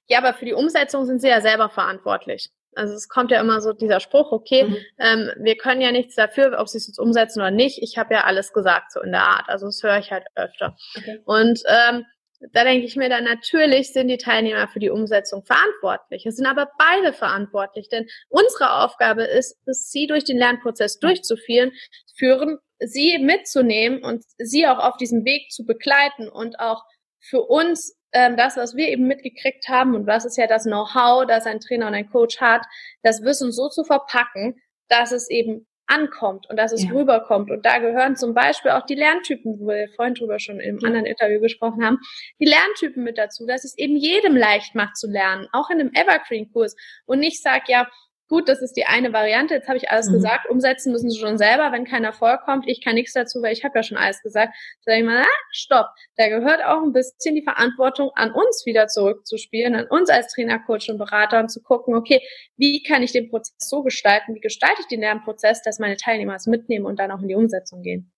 ja, 0.07 0.19
aber 0.19 0.33
für 0.33 0.47
die 0.47 0.55
Umsetzung 0.55 1.05
sind 1.05 1.21
sie 1.21 1.29
ja 1.29 1.43
selber 1.43 1.69
verantwortlich. 1.69 2.49
Also 2.75 2.95
es 2.95 3.09
kommt 3.09 3.31
ja 3.31 3.41
immer 3.41 3.61
so 3.61 3.73
dieser 3.73 4.01
Spruch, 4.01 4.31
okay, 4.33 4.65
Mhm. 4.65 4.77
ähm, 4.99 5.31
wir 5.39 5.57
können 5.57 5.81
ja 5.81 5.91
nichts 5.93 6.15
dafür, 6.15 6.57
ob 6.59 6.69
sie 6.69 6.79
es 6.79 6.87
jetzt 6.87 6.99
umsetzen 6.99 7.41
oder 7.41 7.51
nicht. 7.51 7.83
Ich 7.83 7.99
habe 7.99 8.15
ja 8.15 8.25
alles 8.25 8.53
gesagt, 8.53 8.93
so 8.93 9.01
in 9.01 9.13
der 9.13 9.23
Art. 9.23 9.49
Also 9.49 9.67
das 9.67 9.83
höre 9.83 9.99
ich 9.99 10.11
halt 10.13 10.27
öfter. 10.37 10.77
Okay. 10.97 11.21
Und 11.25 11.63
ähm, 11.67 12.05
da 12.53 12.63
denke 12.63 12.87
ich 12.87 12.95
mir 12.95 13.09
dann, 13.09 13.25
natürlich 13.25 13.93
sind 13.93 14.07
die 14.07 14.17
Teilnehmer 14.17 14.69
für 14.69 14.79
die 14.79 14.91
Umsetzung 14.91 15.45
verantwortlich. 15.45 16.25
Es 16.25 16.37
sind 16.37 16.47
aber 16.47 16.71
beide 16.79 17.13
verantwortlich, 17.13 17.89
denn 17.89 18.07
unsere 18.29 18.85
Aufgabe 18.85 19.25
ist 19.25 19.59
es, 19.67 19.91
sie 19.91 20.07
durch 20.07 20.23
den 20.25 20.39
Lernprozess 20.39 21.01
durchzuführen, 21.01 21.73
führen, 22.17 22.59
sie 22.79 23.19
mitzunehmen 23.19 24.05
und 24.05 24.25
sie 24.39 24.69
auch 24.69 24.79
auf 24.79 24.97
diesem 24.99 25.25
Weg 25.25 25.51
zu 25.51 25.65
begleiten 25.65 26.29
und 26.29 26.61
auch 26.61 26.85
für 27.19 27.41
uns 27.43 27.98
ähm, 28.13 28.37
das, 28.37 28.57
was 28.57 28.75
wir 28.77 28.89
eben 28.89 29.07
mitgekriegt 29.07 29.69
haben 29.69 29.95
und 29.95 30.07
was 30.07 30.25
ist 30.25 30.37
ja 30.37 30.47
das 30.47 30.65
Know-how, 30.65 31.27
das 31.27 31.47
ein 31.47 31.61
Trainer 31.61 31.87
und 31.89 31.95
ein 31.95 32.11
Coach 32.11 32.41
hat, 32.41 32.63
das 33.03 33.23
Wissen 33.23 33.53
so 33.53 33.69
zu 33.69 33.85
verpacken, 33.85 34.61
dass 34.89 35.13
es 35.13 35.29
eben 35.31 35.67
ankommt 35.91 36.49
und 36.51 36.59
dass 36.59 36.73
es 36.73 36.85
Ja. 36.85 36.91
rüberkommt. 36.91 37.51
Und 37.51 37.65
da 37.65 37.79
gehören 37.79 38.15
zum 38.15 38.35
Beispiel 38.35 38.73
auch 38.73 38.85
die 38.85 38.95
Lerntypen, 38.95 39.59
wo 39.59 39.69
wir 39.69 39.89
vorhin 39.97 40.15
drüber 40.15 40.39
schon 40.39 40.61
im 40.61 40.79
Ja. 40.79 40.87
anderen 40.87 41.07
Interview 41.07 41.41
gesprochen 41.41 41.83
haben, 41.85 41.99
die 42.39 42.45
Lerntypen 42.45 43.03
mit 43.03 43.17
dazu, 43.17 43.47
dass 43.47 43.65
es 43.65 43.77
eben 43.79 43.97
jedem 43.97 44.37
leicht 44.37 44.75
macht 44.75 44.97
zu 44.99 45.07
lernen, 45.11 45.49
auch 45.53 45.71
in 45.71 45.81
einem 45.81 45.91
Evergreen-Kurs. 45.95 46.77
Und 47.07 47.21
nicht 47.21 47.43
sag, 47.43 47.69
ja, 47.71 47.89
gut, 48.29 48.49
das 48.49 48.61
ist 48.61 48.75
die 48.77 48.85
eine 48.85 49.13
Variante, 49.13 49.55
jetzt 49.55 49.69
habe 49.69 49.79
ich 49.79 49.91
alles 49.91 50.09
Mhm. 50.09 50.15
gesagt, 50.15 50.49
umsetzen 50.49 50.93
müssen 50.93 51.11
sie 51.11 51.19
schon 51.19 51.39
selber, 51.39 51.73
wenn 51.73 51.85
kein 51.85 52.05
Erfolg 52.05 52.43
kommt, 52.43 52.69
ich 52.69 52.83
kann 52.85 52.95
nichts 52.95 53.13
dazu, 53.15 53.43
weil 53.43 53.53
ich 53.53 53.65
habe 53.65 53.79
ja 53.79 53.83
schon 53.83 53.97
alles 53.99 54.23
gesagt. 54.23 54.55
Sag 54.81 54.99
ich 54.99 55.05
mal, 55.05 55.23
ah, 55.23 55.27
stopp, 55.51 55.87
da 56.17 56.29
gehört 56.29 56.65
auch 56.65 56.83
ein 56.83 56.93
bisschen 56.93 57.35
die 57.35 57.43
Verantwortung 57.43 58.11
an 58.15 58.33
uns 58.33 58.65
wieder 58.67 58.87
zurückzuspielen, 58.89 59.75
an 59.75 59.87
uns 59.87 60.11
als 60.11 60.33
Trainer, 60.33 60.59
Coach 60.61 60.89
und 60.89 60.99
Berater 60.99 61.41
und 61.41 61.51
zu 61.51 61.63
gucken, 61.63 61.95
okay, 61.95 62.21
wie 62.57 62.83
kann 62.83 63.03
ich 63.03 63.13
den 63.13 63.31
Prozess 63.31 63.55
so 63.59 63.83
gestalten, 63.83 64.35
wie 64.35 64.41
gestalte 64.41 64.81
ich 64.83 64.87
den 64.87 65.01
Lernprozess, 65.01 65.63
dass 65.63 65.79
meine 65.79 65.97
Teilnehmer 65.97 66.35
es 66.35 66.47
mitnehmen 66.47 66.87
und 66.87 66.99
dann 66.99 67.11
auch 67.11 67.21
in 67.23 67.29
die 67.29 67.35
Umsetzung 67.35 67.83
gehen. 67.83 68.13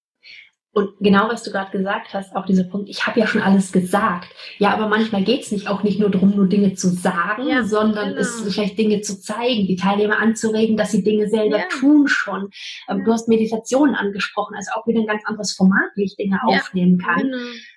Und 0.72 0.90
genau, 1.00 1.28
was 1.28 1.42
du 1.42 1.50
gerade 1.50 1.72
gesagt 1.72 2.14
hast, 2.14 2.36
auch 2.36 2.46
dieser 2.46 2.62
Punkt, 2.62 2.88
ich 2.88 3.04
habe 3.04 3.18
ja 3.18 3.26
schon 3.26 3.42
alles 3.42 3.72
gesagt. 3.72 4.28
Ja, 4.58 4.72
aber 4.72 4.86
manchmal 4.86 5.24
geht's 5.24 5.50
nicht 5.50 5.66
auch 5.68 5.82
nicht 5.82 5.98
nur 5.98 6.10
darum, 6.10 6.30
nur 6.36 6.46
Dinge 6.46 6.74
zu 6.74 6.88
sagen, 6.90 7.48
Ja, 7.48 7.64
sondern 7.64 8.10
genau. 8.10 8.20
es 8.20 8.40
vielleicht 8.42 8.78
Dinge 8.78 9.00
zu 9.00 9.20
zeigen, 9.20 9.66
die 9.66 9.74
Teilnehmer 9.74 10.18
anzuregen, 10.18 10.76
dass 10.76 10.92
sie 10.92 11.02
Dinge 11.02 11.28
selber 11.28 11.58
Ja. 11.58 11.64
tun 11.80 12.06
schon. 12.06 12.50
Ähm, 12.88 12.98
Ja. 12.98 13.04
Du 13.04 13.12
hast 13.12 13.26
Meditationen 13.28 13.96
angesprochen, 13.96 14.54
also 14.56 14.70
auch 14.76 14.86
wieder 14.86 15.00
ein 15.00 15.06
ganz 15.08 15.22
anderes 15.26 15.54
Format, 15.54 15.90
wie 15.96 16.04
ich 16.04 16.16
Dinge 16.16 16.38
aufnehmen 16.44 16.98
kann. 16.98 17.22
Genau. 17.22 17.36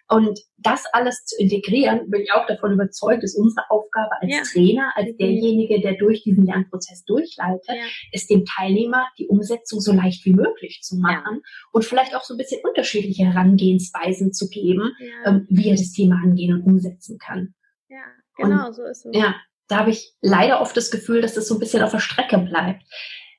Und 0.10 0.38
das 0.58 0.84
alles 0.92 1.24
zu 1.26 1.42
integrieren, 1.42 2.10
bin 2.10 2.22
ich 2.22 2.32
auch 2.34 2.46
davon 2.46 2.74
überzeugt, 2.74 3.24
ist 3.24 3.38
unsere 3.38 3.70
Aufgabe 3.72 4.12
als 4.22 4.32
Ja. 4.32 4.42
Trainer, 4.44 4.92
als 4.96 5.16
derjenige, 5.18 5.80
der 5.82 5.94
durch 5.98 6.24
diesen 6.24 6.46
Lernprozess 6.46 7.04
durchleitet, 7.06 7.66
Ja. 7.68 7.86
ist 8.12 8.30
dem 8.30 8.44
Teilnehmer 8.46 9.08
die 9.18 9.28
Umsetzung 9.28 9.80
so 9.80 9.94
leicht 9.94 10.26
wie 10.26 10.34
möglich 10.34 10.82
zu 10.84 10.98
machen 10.98 11.42
und 11.72 11.86
vielleicht 11.86 12.16
auch 12.16 12.24
so 12.24 12.34
ein 12.34 12.38
bisschen 12.38 12.62
unterschiedliche 12.68 13.26
Herangehensweisen 13.26 14.34
zu 14.34 14.50
geben, 14.50 14.92
Ja, 15.00 15.32
ähm, 15.32 15.48
wie 15.50 15.70
er 15.70 15.76
das 15.78 15.94
Thema 15.94 16.16
angehen 16.24 16.54
und 16.54 16.64
umsetzen 16.64 17.18
kann. 17.18 17.54
ja, 17.90 18.04
genau, 18.38 18.72
so 18.72 18.84
ist 18.84 19.06
es. 19.06 19.16
Ja, 19.18 19.36
da 19.70 19.78
habe 19.78 19.92
ich 19.92 20.14
leider 20.22 20.60
oft 20.62 20.76
das 20.76 20.92
Gefühl, 20.92 21.22
dass 21.22 21.34
das 21.34 21.48
so 21.48 21.56
ein 21.56 21.60
bisschen 21.60 21.82
auf 21.82 21.92
der 21.92 22.00
Strecke 22.00 22.38
bleibt. 22.40 22.84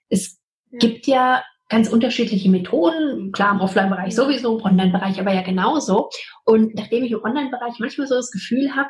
Es 0.09 0.41
Ja. 0.71 0.79
gibt 0.79 1.07
ja 1.07 1.45
ganz 1.69 1.89
unterschiedliche 1.89 2.51
Methoden, 2.51 3.33
klar 3.33 3.55
im 3.55 3.61
Offline-Bereich 3.61 4.15
sowieso, 4.15 4.59
im 4.59 4.65
Online-Bereich 4.65 5.19
aber 5.21 5.33
ja 5.33 5.43
genauso. 5.43 6.11
Und 6.45 6.75
nachdem 6.75 7.05
ich 7.05 7.13
im 7.13 7.23
Online-Bereich 7.23 7.75
manchmal 7.79 8.07
so 8.07 8.17
das 8.17 8.31
Gefühl 8.31 8.75
habe, 8.77 8.89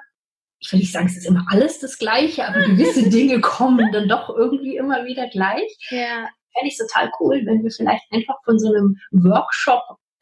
ich 0.60 0.72
will 0.72 0.80
nicht 0.80 0.92
sagen, 0.92 1.06
es 1.06 1.16
ist 1.16 1.26
immer 1.26 1.44
alles 1.50 1.78
das 1.78 1.98
Gleiche, 1.98 2.46
aber 2.46 2.60
gewisse 2.66 3.08
Dinge 3.08 3.40
kommen 3.40 3.92
dann 3.92 4.08
doch 4.08 4.30
irgendwie 4.30 4.76
immer 4.76 5.04
wieder 5.04 5.28
gleich, 5.28 5.76
Ja, 5.90 6.28
fände 6.56 6.68
ich 6.68 6.78
total 6.78 7.10
cool, 7.20 7.42
wenn 7.44 7.62
wir 7.62 7.70
vielleicht 7.70 8.04
einfach 8.12 8.36
von 8.44 8.58
so 8.58 8.68
einem 8.68 8.96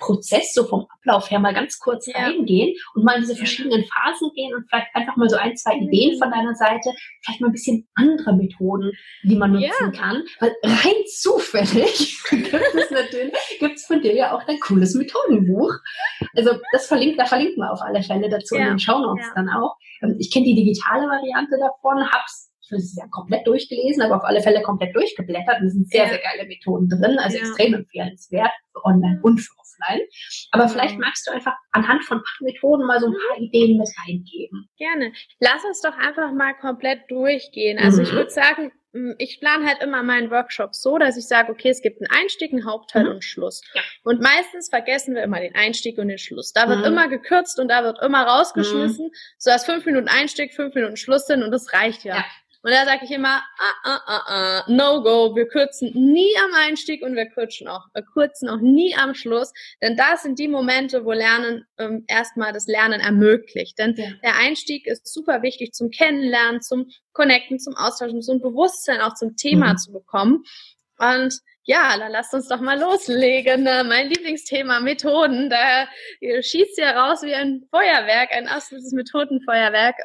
Workshop-Prozess, 0.03 0.53
so 0.55 0.65
vom 0.65 0.87
Ablauf 0.99 1.31
her 1.31 1.38
mal 1.38 1.55
ganz 1.55 1.79
kurz 1.79 2.07
Ja. 2.07 2.19
reingehen 2.19 2.75
und 2.95 3.05
mal 3.05 3.15
in 3.17 3.23
diese 3.23 3.33
Ja. 3.33 3.38
verschiedenen 3.38 3.85
Phasen 3.85 4.31
gehen 4.35 4.55
und 4.55 4.67
vielleicht 4.69 4.88
einfach 4.95 5.17
mal 5.17 5.29
so 5.29 5.37
ein, 5.37 5.57
zwei 5.57 5.77
Mhm. 5.77 5.88
Ideen 5.88 6.19
von 6.19 6.31
deiner 6.31 6.55
Seite, 6.55 6.91
vielleicht 7.23 7.41
mal 7.41 7.49
ein 7.49 7.53
bisschen 7.53 7.88
andere 7.95 8.35
Methoden, 8.37 8.93
die 9.25 9.37
man 9.37 9.55
Ja. 9.59 9.69
nutzen 9.71 9.93
kann. 9.93 10.23
Weil 10.41 10.55
rein 10.62 11.03
zufällig 11.07 12.19
gibt 12.31 12.53
es 12.53 12.91
natürlich, 12.91 13.33
gibt 13.59 13.77
es 13.77 13.87
von 13.87 14.01
dir 14.03 14.15
ja 14.15 14.37
auch 14.37 14.43
dein 14.45 14.59
cooles 14.61 14.95
Methodenbuch. 14.95 15.73
Also 16.37 16.53
das 16.73 16.87
verlinkt, 16.87 17.19
da 17.21 17.27
verlinken 17.27 17.57
wir 17.62 17.73
auf 17.73 17.81
alle 17.83 18.03
Fälle 18.03 18.29
dazu 18.29 18.55
in 18.57 18.62
Ja. 18.62 18.69
den 18.71 18.79
Shownotes 18.79 19.27
Ja. 19.27 19.33
dann 19.37 19.49
auch. 19.49 19.77
Ähm, 20.03 20.17
Ich 20.19 20.31
kenne 20.33 20.45
die 20.47 20.55
digitale 20.55 21.07
Variante 21.07 21.57
davon, 21.59 22.09
hab's 22.11 22.51
ich 22.65 22.71
will 22.71 22.79
es 22.79 22.97
ja 22.97 23.05
komplett 23.11 23.47
durchgelesen, 23.47 24.03
aber 24.03 24.17
auf 24.17 24.25
alle 24.25 24.41
Fälle 24.41 24.62
komplett 24.62 24.95
durchgeblättert. 24.95 25.61
Und 25.61 25.67
es 25.67 25.73
sind 25.75 25.91
sehr, 25.91 26.05
Ja. 26.05 26.09
sehr 26.11 26.21
geile 26.21 26.47
Methoden 26.49 26.88
drin, 26.88 27.19
also 27.19 27.37
Ja. 27.37 27.43
extrem 27.43 27.75
empfehlenswert 27.75 28.53
für 28.73 28.85
online 28.85 29.21
und 29.23 29.38
für 29.41 29.53
offline. 29.83 30.07
Aber 30.51 30.64
Ja. 30.64 30.68
vielleicht 30.68 30.99
magst 30.99 31.27
du 31.27 31.33
einfach 31.33 31.55
anhand 31.73 32.05
von 32.05 32.18
paar 32.18 32.37
Methoden 32.47 32.87
mal 32.87 33.01
so 33.01 33.07
ein 33.07 33.14
paar 33.29 33.38
Ideen 33.38 33.79
mit 33.79 33.88
reingeben. 34.07 34.68
Gerne. 34.79 35.12
Lass 35.40 35.64
uns 35.64 35.81
doch 35.81 35.97
einfach 35.97 36.33
mal 36.33 36.55
komplett 36.55 37.11
durchgehen. 37.11 37.79
Also 37.79 38.03
ich 38.03 38.12
Mhm. 38.12 38.16
würde 38.16 38.31
sagen, 38.31 38.73
ich 39.16 39.40
plane 39.40 39.66
halt 39.66 39.83
immer 39.83 40.03
meinen 40.03 40.31
Workshop 40.31 40.75
so, 40.75 40.99
dass 40.99 41.16
ich 41.16 41.27
sage, 41.27 41.51
okay, 41.51 41.71
es 41.71 41.81
gibt 41.81 42.03
einen 42.03 42.11
Einstieg, 42.11 42.53
einen 42.53 42.66
Hauptteil 42.66 43.05
Mhm. 43.05 43.11
und 43.12 43.25
Schluss. 43.25 43.62
Ja. 43.75 43.81
Und 44.05 44.21
meistens 44.21 44.68
vergessen 44.68 45.14
wir 45.14 45.23
immer 45.23 45.40
den 45.40 45.55
Einstieg 45.55 45.97
und 45.97 46.09
den 46.09 46.18
Schluss. 46.18 46.53
Da 46.53 46.68
wird 46.68 46.81
Mhm. 46.81 46.85
immer 46.85 47.09
gekürzt 47.09 47.59
und 47.59 47.68
da 47.68 47.85
wird 47.85 48.03
immer 48.03 48.23
rausgeschmissen, 48.25 49.11
so 49.38 49.51
dass 49.51 49.64
fünf 49.64 49.87
Minuten 49.87 50.09
Einstieg, 50.09 50.53
fünf 50.53 50.75
Minuten 50.75 50.97
Schluss 50.99 51.27
sind 51.27 51.42
und 51.42 51.51
das 51.53 51.73
reicht 51.73 52.05
ja. 52.05 52.16
Ja. 52.16 52.25
Und 52.64 52.70
da 52.70 52.85
sage 52.85 53.05
ich 53.05 53.11
immer, 53.11 53.42
ah, 53.59 53.75
ah, 53.85 54.01
ah, 54.07 54.22
ah, 54.27 54.64
no 54.68 55.03
go, 55.03 55.35
wir 55.35 55.48
kürzen 55.48 55.90
nie 55.94 56.31
am 56.44 56.53
Einstieg 56.55 57.03
und 57.03 57.16
wir 57.16 57.27
kürzen 57.27 57.66
auch, 57.66 57.87
wir 57.92 58.03
kürzen 58.05 58.48
auch 58.48 58.61
nie 58.61 58.94
am 58.96 59.14
Schluss, 59.14 59.53
denn 59.81 59.96
das 59.96 60.22
sind 60.22 60.38
die 60.38 60.46
Momente, 60.48 61.05
wo 61.05 61.11
Lernen 61.12 61.64
ähm, 61.79 62.05
erstmal 62.07 62.53
das 62.53 62.66
Lernen 62.68 63.01
ermöglicht. 63.01 63.79
Denn 63.81 63.94
Ja. 63.96 64.11
der 64.22 64.37
Einstieg 64.37 64.87
ist 64.87 65.12
super 65.12 65.42
wichtig 65.42 65.72
zum 65.72 65.90
Kennenlernen, 65.90 66.61
zum 66.62 66.88
Connecten, 67.12 67.59
zum 67.59 67.75
Austauschen, 67.77 68.22
zum 68.22 68.40
Bewusstsein 68.40 69.01
auch 69.01 69.14
zum 69.14 69.37
Thema 69.37 69.72
Mhm. 69.72 69.79
zu 69.79 69.92
bekommen. 69.92 70.44
Und 70.98 71.35
ja, 71.64 71.96
dann 71.98 72.12
lasst 72.12 72.33
uns 72.35 72.48
doch 72.48 72.61
mal 72.61 72.79
loslegen. 72.79 73.62
Ne? 73.64 73.85
Mein 73.88 74.09
Lieblingsthema 74.09 74.81
Methoden, 74.81 75.48
da 75.51 75.87
schießt 76.20 76.79
ja 76.79 76.90
raus 77.01 77.22
wie 77.22 77.35
ein 77.35 77.64
Feuerwerk, 77.70 78.31
ein 78.33 78.46
absolutes 78.48 78.92
Methodenfeuerwerk. 78.92 79.96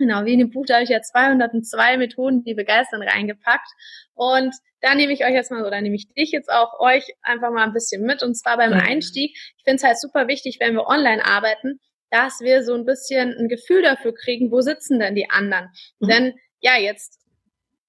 Genau, 0.00 0.24
wie 0.24 0.32
in 0.32 0.38
dem 0.38 0.50
Buch, 0.50 0.64
da 0.66 0.76
habe 0.76 0.84
ich 0.84 0.88
ja 0.88 1.02
202 1.02 1.98
Methoden, 1.98 2.42
die 2.42 2.54
begeistern, 2.54 3.02
reingepackt. 3.02 3.68
Und 4.14 4.54
da 4.80 4.94
nehme 4.94 5.12
ich 5.12 5.26
euch 5.26 5.34
jetzt 5.34 5.50
mal, 5.50 5.62
oder 5.62 5.78
nehme 5.82 5.94
ich 5.94 6.10
dich 6.14 6.30
jetzt 6.30 6.50
auch, 6.50 6.80
euch 6.80 7.04
einfach 7.20 7.50
mal 7.50 7.64
ein 7.64 7.74
bisschen 7.74 8.02
mit. 8.06 8.22
Und 8.22 8.34
zwar 8.34 8.56
beim. 8.56 8.72
Einstieg. 8.72 9.36
Ich 9.58 9.62
finde 9.62 9.76
es 9.76 9.84
halt 9.84 10.00
super 10.00 10.26
wichtig, 10.26 10.56
wenn 10.58 10.72
wir 10.72 10.86
online 10.86 11.22
arbeiten, 11.22 11.80
dass 12.10 12.40
wir 12.40 12.64
so 12.64 12.72
ein 12.72 12.86
bisschen 12.86 13.36
ein 13.38 13.48
Gefühl 13.48 13.82
dafür 13.82 14.14
kriegen, 14.14 14.50
wo 14.50 14.62
sitzen 14.62 14.98
denn 14.98 15.14
die 15.14 15.28
anderen. 15.28 15.68
Mhm. 15.98 16.08
Denn 16.08 16.34
ja, 16.60 16.78
jetzt 16.78 17.19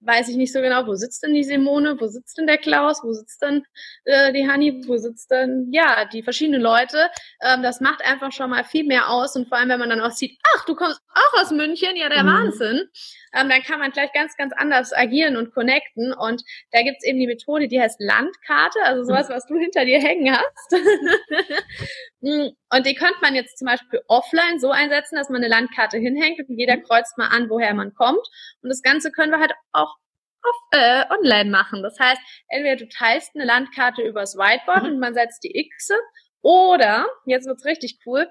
weiß 0.02 0.30
ich 0.30 0.36
nicht 0.36 0.52
so 0.52 0.62
genau, 0.62 0.88
wo 0.88 0.96
sitzt 0.96 1.24
denn 1.24 1.34
die 1.34 1.44
Simone, 1.44 1.96
wo 2.00 2.08
sitzt 2.08 2.38
denn 2.38 2.48
der 2.48 2.58
Klaus, 2.58 3.04
wo 3.04 3.14
sitzt 3.14 3.42
denn 3.42 3.64
äh, 4.06 4.34
die 4.34 4.48
Hanni, 4.48 4.84
wo 4.88 4.98
sitzt 4.98 5.32
denn, 5.32 5.70
ja, 5.72 6.06
die 6.06 6.24
verschiedenen 6.24 6.62
Leute. 6.62 7.10
Ähm, 7.42 7.64
das 7.64 7.82
macht 7.82 8.04
einfach 8.04 8.32
schon 8.32 8.50
mal 8.50 8.64
viel 8.64 8.84
mehr 8.86 9.10
aus 9.10 9.36
und 9.36 9.48
vor 9.48 9.58
allem, 9.58 9.70
wenn 9.70 9.80
man 9.80 9.90
dann 9.90 10.02
auch 10.02 10.12
sieht, 10.12 10.38
ach, 10.56 10.66
du 10.66 10.76
kommst 10.76 11.00
auch 11.14 11.42
aus 11.42 11.52
München, 11.52 11.96
ja, 11.96 12.10
der 12.10 12.24
Mhm. 12.24 12.28
Wahnsinn. 12.28 12.90
Ähm, 13.34 13.50
dann 13.50 13.62
kann 13.64 13.80
man 13.80 13.92
gleich 13.92 14.12
ganz, 14.14 14.36
ganz 14.36 14.54
anders 14.58 14.92
agieren 14.94 15.38
und 15.38 15.54
connecten 15.54 16.14
und 16.14 16.44
da 16.72 16.82
gibt's 16.82 17.06
eben 17.06 17.20
die 17.20 17.28
Methode, 17.28 17.68
die 17.68 17.80
heißt 17.80 18.00
Landkarte, 18.00 18.80
also 18.84 19.04
sowas, 19.04 19.30
was 19.30 19.46
du 19.48 19.58
hinter 19.58 19.86
dir 19.86 20.00
hängen 20.00 20.36
hast. 20.36 20.72
Mm, 22.22 22.50
und 22.74 22.86
die 22.86 22.96
könnte 22.96 23.18
man 23.22 23.36
jetzt 23.36 23.58
zum 23.58 23.66
Beispiel 23.66 24.02
offline 24.08 24.60
so 24.60 24.72
einsetzen, 24.72 25.16
dass 25.16 25.30
man 25.30 25.38
eine 25.38 25.50
Landkarte 25.50 25.98
hinhängt 25.98 26.40
und 26.48 26.58
jeder 26.58 26.78
kreuzt 26.78 27.18
mal 27.18 27.28
an, 27.28 27.50
woher 27.50 27.74
man 27.74 27.94
kommt. 27.94 28.26
Und 28.62 28.70
das 28.70 28.82
Ganze 28.82 29.12
können 29.12 29.32
wir 29.32 29.40
halt 29.40 29.54
auch 29.72 29.96
auf, 30.44 30.56
äh, 30.72 31.04
online 31.10 31.50
machen. 31.50 31.84
Das 31.84 32.00
heißt, 32.00 32.22
entweder 32.48 32.76
du 32.78 32.88
teilst 32.90 33.32
eine 33.36 33.46
Landkarte 33.46 34.02
übers 34.02 34.36
Whiteboard 34.36 34.84
Mhm. 34.84 34.90
und 34.90 35.00
man 35.00 35.14
setzt 35.14 35.44
die 35.44 35.70
Xe 35.78 35.96
oder, 36.42 37.08
jetzt 37.26 37.48
wird's 37.48 37.66
richtig 37.66 38.00
cool, 38.06 38.28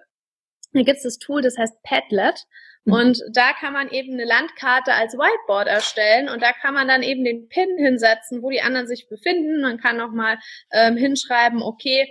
da 0.73 0.83
gibt's 0.83 1.03
das 1.03 1.19
Tool, 1.19 1.43
das 1.43 1.57
heißt 1.59 1.83
Padlet. 1.83 2.45
Mhm. 2.85 2.93
Und 2.93 3.23
da 3.33 3.53
kann 3.53 3.73
man 3.73 3.91
eben 3.91 4.15
eine 4.15 4.25
Landkarte 4.25 4.93
als 4.95 5.15
Whiteboard 5.15 5.69
erstellen 5.69 6.29
und 6.29 6.43
da 6.43 6.53
kann 6.53 6.75
man 6.75 6.89
dann 6.89 7.03
eben 7.03 7.25
den 7.25 7.49
Pin 7.49 7.77
hinsetzen, 7.77 8.43
wo 8.43 8.51
die 8.51 8.63
anderen 8.63 8.87
sich 8.87 9.09
befinden. 9.09 9.61
Man 9.61 9.79
kann 9.79 9.97
nochmal 9.97 10.39
ähm, 10.73 10.97
hinschreiben, 10.97 11.63
okay, 11.63 12.09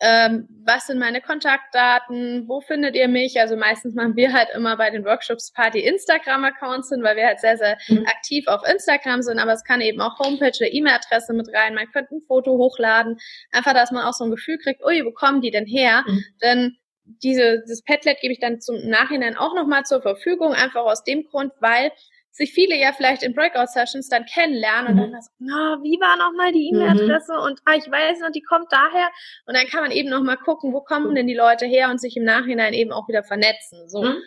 ähm, 0.00 0.48
was 0.64 0.86
sind 0.86 0.98
meine 0.98 1.20
Kontaktdaten, 1.20 2.48
wo 2.48 2.60
findet 2.60 2.94
ihr 2.94 3.08
mich? 3.08 3.38
Also 3.38 3.56
meistens 3.56 3.94
machen 3.94 4.16
wir 4.16 4.32
halt 4.32 4.48
immer 4.54 4.76
bei 4.76 4.90
den 4.90 5.04
Workshops 5.04 5.52
Party 5.52 5.80
Instagram-Accounts 5.80 6.88
sind, 6.88 7.02
weil 7.02 7.16
wir 7.16 7.26
halt 7.26 7.40
sehr, 7.40 7.58
sehr 7.58 7.76
mhm. 7.88 8.06
aktiv 8.06 8.46
auf 8.46 8.62
Instagram 8.66 9.20
sind, 9.20 9.38
aber 9.38 9.52
es 9.52 9.62
kann 9.62 9.82
eben 9.82 10.00
auch 10.00 10.18
Homepage 10.18 10.52
oder 10.58 10.72
E-Mail-Adresse 10.72 11.34
mit 11.34 11.48
rein. 11.54 11.74
Man 11.74 11.90
könnte 11.92 12.14
ein 12.14 12.22
Foto 12.26 12.52
hochladen, 12.52 13.18
einfach, 13.52 13.74
dass 13.74 13.90
man 13.90 14.04
auch 14.04 14.14
so 14.14 14.24
ein 14.24 14.30
Gefühl 14.30 14.58
kriegt, 14.58 14.82
ui, 14.84 15.04
wo 15.04 15.12
kommen 15.12 15.42
die 15.42 15.50
denn 15.50 15.66
her? 15.66 16.04
Mhm. 16.06 16.24
Denn 16.42 16.76
diese, 17.04 17.60
dieses 17.62 17.82
Padlet 17.82 18.20
gebe 18.20 18.32
ich 18.32 18.40
dann 18.40 18.60
zum 18.60 18.76
Nachhinein 18.88 19.36
auch 19.36 19.54
nochmal 19.54 19.84
zur 19.84 20.00
Verfügung, 20.00 20.52
einfach 20.54 20.84
aus 20.84 21.04
dem 21.04 21.24
Grund, 21.24 21.52
weil 21.60 21.92
sich 22.30 22.52
viele 22.52 22.76
ja 22.76 22.92
vielleicht 22.92 23.22
in 23.22 23.34
Breakout-Sessions 23.34 24.08
dann 24.08 24.24
kennenlernen 24.24 24.96
mhm. 24.96 25.02
und 25.02 25.12
dann 25.12 25.22
so, 25.22 25.30
na, 25.38 25.78
wie 25.82 25.98
war 26.00 26.16
nochmal 26.16 26.52
die 26.52 26.70
mhm. 26.72 26.80
E-Mail-Adresse 26.80 27.32
mhm. 27.32 27.42
und 27.42 27.60
ah, 27.64 27.74
ich 27.76 27.90
weiß 27.90 28.20
noch, 28.20 28.30
die 28.30 28.42
kommt 28.42 28.68
daher 28.70 29.08
und 29.46 29.56
dann 29.56 29.66
kann 29.66 29.82
man 29.82 29.90
eben 29.90 30.08
nochmal 30.08 30.36
gucken, 30.38 30.72
wo 30.72 30.80
kommen 30.80 31.14
denn 31.14 31.26
die 31.26 31.34
Leute 31.34 31.66
her 31.66 31.90
und 31.90 32.00
sich 32.00 32.16
im 32.16 32.24
Nachhinein 32.24 32.72
eben 32.72 32.92
auch 32.92 33.08
wieder 33.08 33.22
vernetzen. 33.22 33.88
So. 33.88 34.02
Mhm. 34.02 34.22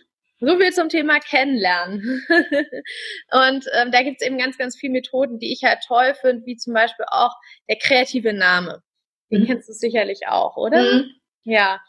So 0.46 0.58
viel 0.58 0.74
zum 0.74 0.90
Thema 0.90 1.20
Kennenlernen. 1.20 2.26
und 3.32 3.66
ähm, 3.74 3.92
da 3.92 4.04
gibt 4.04 4.20
es 4.20 4.28
eben 4.28 4.38
ganz, 4.38 4.58
ganz 4.58 4.78
viele 4.78 4.92
Methoden, 4.92 5.40
die 5.40 5.54
ich 5.54 5.64
halt 5.64 5.80
toll 5.88 6.16
finde, 6.20 6.46
wie 6.46 6.58
zum 6.58 6.74
Beispiel 6.74 7.06
auch 7.10 7.34
der 7.70 7.78
kreative 7.78 8.34
Name. 8.34 8.82
Den 9.32 9.44
mhm. 9.44 9.46
kennst 9.46 9.70
du 9.70 9.74
sicherlich 9.74 10.28
auch, 10.28 10.58
oder? 10.58 10.82
Mhm. 10.82 11.12
Ja. 11.44 11.80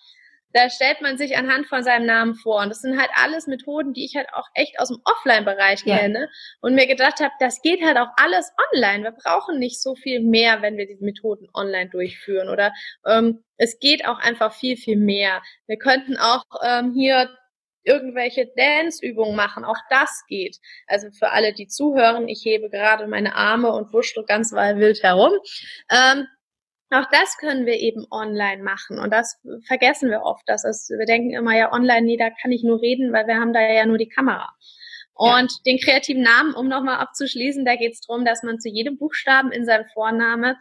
Da 0.54 0.70
stellt 0.70 1.00
man 1.02 1.18
sich 1.18 1.36
anhand 1.36 1.66
von 1.66 1.82
seinem 1.82 2.06
Namen 2.06 2.36
vor. 2.36 2.62
Und 2.62 2.68
das 2.68 2.80
sind 2.80 2.98
halt 2.98 3.10
alles 3.16 3.48
Methoden, 3.48 3.92
die 3.92 4.04
ich 4.04 4.14
halt 4.14 4.28
auch 4.32 4.46
echt 4.54 4.78
aus 4.78 4.88
dem 4.88 5.00
Offline-Bereich 5.04 5.82
ja. 5.84 5.98
kenne. 5.98 6.30
Und 6.60 6.76
mir 6.76 6.86
gedacht 6.86 7.18
habe, 7.18 7.32
das 7.40 7.60
geht 7.60 7.82
halt 7.84 7.98
auch 7.98 8.10
alles 8.16 8.52
online. 8.72 9.02
Wir 9.02 9.10
brauchen 9.10 9.58
nicht 9.58 9.82
so 9.82 9.96
viel 9.96 10.20
mehr, 10.20 10.62
wenn 10.62 10.76
wir 10.76 10.86
diese 10.86 11.04
Methoden 11.04 11.48
online 11.54 11.90
durchführen. 11.90 12.48
Oder 12.48 12.72
ähm, 13.04 13.42
es 13.56 13.80
geht 13.80 14.06
auch 14.06 14.20
einfach 14.20 14.54
viel, 14.54 14.76
viel 14.76 14.96
mehr. 14.96 15.42
Wir 15.66 15.76
könnten 15.76 16.16
auch 16.16 16.44
ähm, 16.64 16.92
hier 16.94 17.28
irgendwelche 17.82 18.46
Dance-Übungen 18.56 19.36
machen. 19.36 19.64
Auch 19.64 19.78
das 19.90 20.24
geht. 20.28 20.58
Also 20.86 21.08
für 21.10 21.30
alle, 21.30 21.52
die 21.52 21.66
zuhören, 21.66 22.28
ich 22.28 22.44
hebe 22.44 22.70
gerade 22.70 23.06
meine 23.06 23.34
Arme 23.34 23.72
und 23.72 23.92
wurschtel 23.92 24.24
ganz 24.24 24.52
wild 24.52 25.02
herum. 25.02 25.32
Ähm, 25.90 26.26
auch 27.00 27.10
das 27.10 27.36
können 27.38 27.66
wir 27.66 27.78
eben 27.78 28.06
online 28.10 28.62
machen 28.62 28.98
und 28.98 29.10
das 29.10 29.40
vergessen 29.66 30.10
wir 30.10 30.22
oft. 30.22 30.42
Das 30.46 30.64
ist, 30.64 30.90
wir 30.90 31.06
denken 31.06 31.30
immer 31.30 31.56
ja 31.56 31.72
online, 31.72 32.02
nee, 32.02 32.16
da 32.16 32.30
kann 32.30 32.52
ich 32.52 32.62
nur 32.62 32.80
reden, 32.80 33.12
weil 33.12 33.26
wir 33.26 33.36
haben 33.36 33.52
da 33.52 33.60
ja 33.60 33.86
nur 33.86 33.98
die 33.98 34.08
Kamera. 34.08 34.50
Und 35.14 35.52
ja. 35.52 35.58
den 35.66 35.78
kreativen 35.78 36.22
Namen, 36.22 36.54
um 36.54 36.68
nochmal 36.68 36.96
abzuschließen, 36.96 37.64
da 37.64 37.76
geht 37.76 37.92
es 37.92 38.00
darum, 38.00 38.24
dass 38.24 38.42
man 38.42 38.58
zu 38.58 38.68
jedem 38.68 38.98
Buchstaben 38.98 39.52
in 39.52 39.64
seinem 39.64 39.86
Vorname 39.94 40.56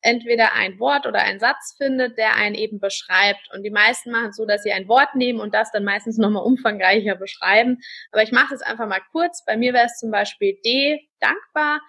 entweder 0.00 0.52
ein 0.52 0.78
Wort 0.78 1.06
oder 1.06 1.20
einen 1.20 1.40
Satz 1.40 1.74
findet, 1.76 2.16
der 2.16 2.36
einen 2.36 2.54
eben 2.54 2.78
beschreibt. 2.78 3.50
Und 3.52 3.64
die 3.64 3.70
meisten 3.70 4.12
machen 4.12 4.28
es 4.28 4.36
so, 4.36 4.46
dass 4.46 4.62
sie 4.62 4.72
ein 4.72 4.86
Wort 4.86 5.16
nehmen 5.16 5.40
und 5.40 5.52
das 5.52 5.72
dann 5.72 5.84
meistens 5.84 6.16
nochmal 6.16 6.44
umfangreicher 6.44 7.16
beschreiben. 7.16 7.78
Aber 8.12 8.22
ich 8.22 8.30
mache 8.30 8.54
es 8.54 8.62
einfach 8.62 8.86
mal 8.86 9.02
kurz. 9.10 9.44
Bei 9.44 9.56
mir 9.56 9.72
wäre 9.72 9.86
es 9.86 9.98
zum 9.98 10.12
Beispiel 10.12 10.56
D, 10.64 11.08
dankbar, 11.18 11.80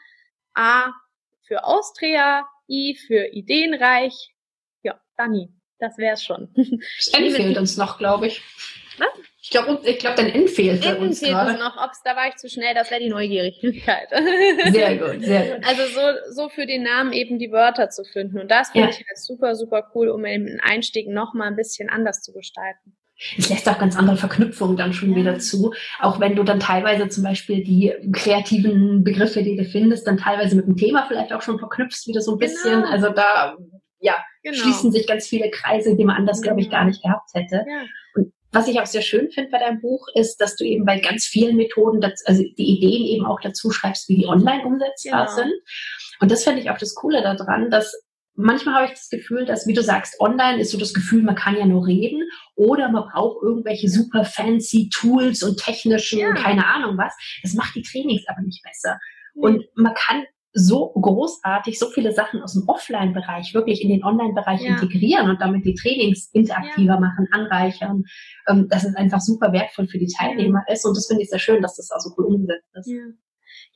A 0.55 0.91
für 1.43 1.63
Austria, 1.63 2.47
I 2.67 2.95
für 2.95 3.27
ideenreich. 3.27 4.33
Ja, 4.83 4.99
Dani, 5.17 5.49
das 5.79 5.97
wär's 5.97 6.23
schon. 6.23 6.49
N 6.55 7.31
fehlt 7.31 7.57
uns 7.57 7.77
noch, 7.77 7.97
glaube 7.97 8.27
ich. 8.27 8.41
Was? 8.97 9.09
Ich 9.41 9.51
glaube, 9.51 9.79
ich 9.85 9.99
glaub, 9.99 10.15
dein 10.17 10.29
N 10.29 10.47
fehlt 10.47 10.85
N 10.85 10.97
uns 10.97 11.19
fehlt 11.19 11.31
gerade. 11.31 11.57
noch. 11.57 11.77
Ob's, 11.81 12.01
da 12.03 12.15
war 12.15 12.27
ich 12.27 12.35
zu 12.35 12.49
schnell, 12.49 12.73
das 12.73 12.91
wäre 12.91 12.99
die 12.99 13.09
Neugierigkeit. 13.09 14.09
Sehr 14.71 14.97
gut, 14.97 15.23
sehr 15.23 15.55
gut. 15.55 15.65
Also 15.65 15.83
so, 15.85 16.33
so 16.33 16.49
für 16.49 16.65
den 16.65 16.83
Namen 16.83 17.13
eben 17.13 17.39
die 17.39 17.51
Wörter 17.51 17.89
zu 17.89 18.03
finden. 18.03 18.39
Und 18.39 18.51
das 18.51 18.71
finde 18.71 18.89
ja. 18.89 18.93
ich 18.93 19.05
halt 19.07 19.17
super, 19.17 19.55
super 19.55 19.89
cool, 19.95 20.09
um 20.09 20.23
den 20.23 20.59
Einstieg 20.61 21.07
noch 21.07 21.33
mal 21.33 21.47
ein 21.47 21.55
bisschen 21.55 21.89
anders 21.89 22.21
zu 22.21 22.33
gestalten. 22.33 22.97
Es 23.37 23.49
lässt 23.49 23.67
auch 23.67 23.79
ganz 23.79 23.97
andere 23.97 24.17
Verknüpfungen 24.17 24.77
dann 24.77 24.93
schon 24.93 25.11
ja. 25.11 25.15
wieder 25.15 25.39
zu. 25.39 25.73
Auch 25.99 26.19
wenn 26.19 26.35
du 26.35 26.43
dann 26.43 26.59
teilweise 26.59 27.09
zum 27.09 27.23
Beispiel 27.23 27.63
die 27.63 27.93
kreativen 28.13 29.03
Begriffe, 29.03 29.43
die 29.43 29.55
du 29.55 29.65
findest, 29.65 30.05
dann 30.05 30.17
teilweise 30.17 30.55
mit 30.55 30.67
dem 30.67 30.77
Thema 30.77 31.05
vielleicht 31.07 31.33
auch 31.33 31.41
schon 31.41 31.59
verknüpfst, 31.59 32.07
wieder 32.07 32.21
so 32.21 32.33
ein 32.33 32.37
bisschen. 32.37 32.81
Genau. 32.81 32.91
Also 32.91 33.09
da, 33.09 33.57
ja, 33.99 34.15
genau. 34.43 34.57
schließen 34.57 34.91
sich 34.91 35.07
ganz 35.07 35.27
viele 35.27 35.49
Kreise, 35.49 35.95
die 35.95 36.05
man 36.05 36.17
anders, 36.17 36.41
glaube 36.41 36.61
ich, 36.61 36.69
gar 36.69 36.85
nicht 36.85 37.01
gehabt 37.01 37.29
hätte. 37.33 37.65
Ja. 37.67 37.83
Und 38.15 38.33
was 38.51 38.67
ich 38.67 38.79
auch 38.79 38.85
sehr 38.85 39.01
schön 39.01 39.29
finde 39.31 39.49
bei 39.51 39.59
deinem 39.59 39.81
Buch, 39.81 40.07
ist, 40.13 40.37
dass 40.37 40.55
du 40.55 40.63
eben 40.63 40.85
bei 40.85 40.99
ganz 40.99 41.25
vielen 41.25 41.57
Methoden, 41.57 42.03
also 42.25 42.43
die 42.43 42.77
Ideen 42.77 43.05
eben 43.05 43.25
auch 43.25 43.39
dazu 43.41 43.71
schreibst, 43.71 44.07
wie 44.09 44.15
die 44.15 44.27
online 44.27 44.63
umsetzbar 44.63 45.25
genau. 45.25 45.35
sind. 45.35 45.53
Und 46.19 46.31
das 46.31 46.43
finde 46.43 46.61
ich 46.61 46.69
auch 46.69 46.77
das 46.77 46.95
Coole 46.95 47.21
daran, 47.21 47.69
dass 47.69 47.93
manchmal 48.37 48.75
habe 48.75 48.85
ich 48.85 48.91
das 48.91 49.09
Gefühl, 49.09 49.45
dass, 49.45 49.67
wie 49.67 49.73
du 49.73 49.83
sagst, 49.83 50.19
online 50.19 50.61
ist 50.61 50.71
so 50.71 50.77
das 50.77 50.93
Gefühl, 50.93 51.23
man 51.23 51.35
kann 51.35 51.57
ja 51.57 51.65
nur 51.65 51.85
reden 51.85 52.21
oder 52.55 52.89
man 52.89 53.09
braucht 53.11 53.43
irgendwelche 53.43 53.89
super 53.89 54.23
fancy 54.23 54.89
Tools 54.93 55.43
und 55.43 55.57
technischen, 55.57 56.19
ja. 56.19 56.33
keine 56.33 56.65
Ahnung 56.65 56.97
was. 56.97 57.13
Das 57.43 57.53
macht 57.53 57.75
die 57.75 57.81
Trainings 57.81 58.23
aber 58.27 58.41
nicht 58.41 58.63
besser. 58.63 58.99
Und 59.33 59.65
man 59.75 59.93
kann 59.93 60.23
so 60.53 60.91
großartig 60.93 61.77
so 61.77 61.87
viele 61.89 62.11
Sachen 62.13 62.41
aus 62.41 62.53
dem 62.53 62.67
Offline-Bereich 62.67 63.53
wirklich 63.53 63.83
in 63.83 63.89
den 63.89 64.03
Online-Bereich 64.03 64.61
ja. 64.61 64.69
integrieren 64.69 65.29
und 65.29 65.39
damit 65.41 65.65
die 65.65 65.75
Trainings 65.75 66.29
interaktiver 66.33 66.93
ja. 66.93 66.99
machen, 66.99 67.27
anreichern. 67.31 68.03
Ähm, 68.47 68.67
dass 68.69 68.83
es 68.83 68.95
einfach 68.95 69.19
super 69.19 69.51
wertvoll 69.51 69.87
für 69.87 69.99
die 69.99 70.07
Teilnehmer 70.07 70.63
ist. 70.67 70.85
Und 70.85 70.95
das 70.95 71.07
finde 71.07 71.23
ich 71.23 71.29
sehr 71.29 71.39
schön, 71.39 71.61
dass 71.61 71.75
das 71.75 71.91
auch 71.91 71.99
so 71.99 72.11
cool 72.17 72.25
umgesetzt 72.25 72.69
ist. 72.73 72.87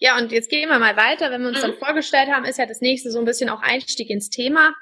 Ja. 0.01 0.17
Und 0.17 0.31
jetzt 0.31 0.49
gehen 0.49 0.67
wir 0.67 0.79
mal 0.79 0.97
weiter. 0.97 1.31
Wenn 1.31 1.41
wir 1.41 1.49
uns 1.49 1.59
mhm. 1.59 1.67
dann 1.67 1.77
vorgestellt 1.77 2.29
haben, 2.29 2.43
ist 2.43 2.59
ja 2.59 2.65
das 2.65 2.81
nächste 2.81 3.11
so 3.11 3.19
ein 3.19 3.25
bisschen 3.25 3.49
auch 3.49 3.61
Einstieg 3.61 4.09
ins 4.09 4.29
Thema. 4.29 4.73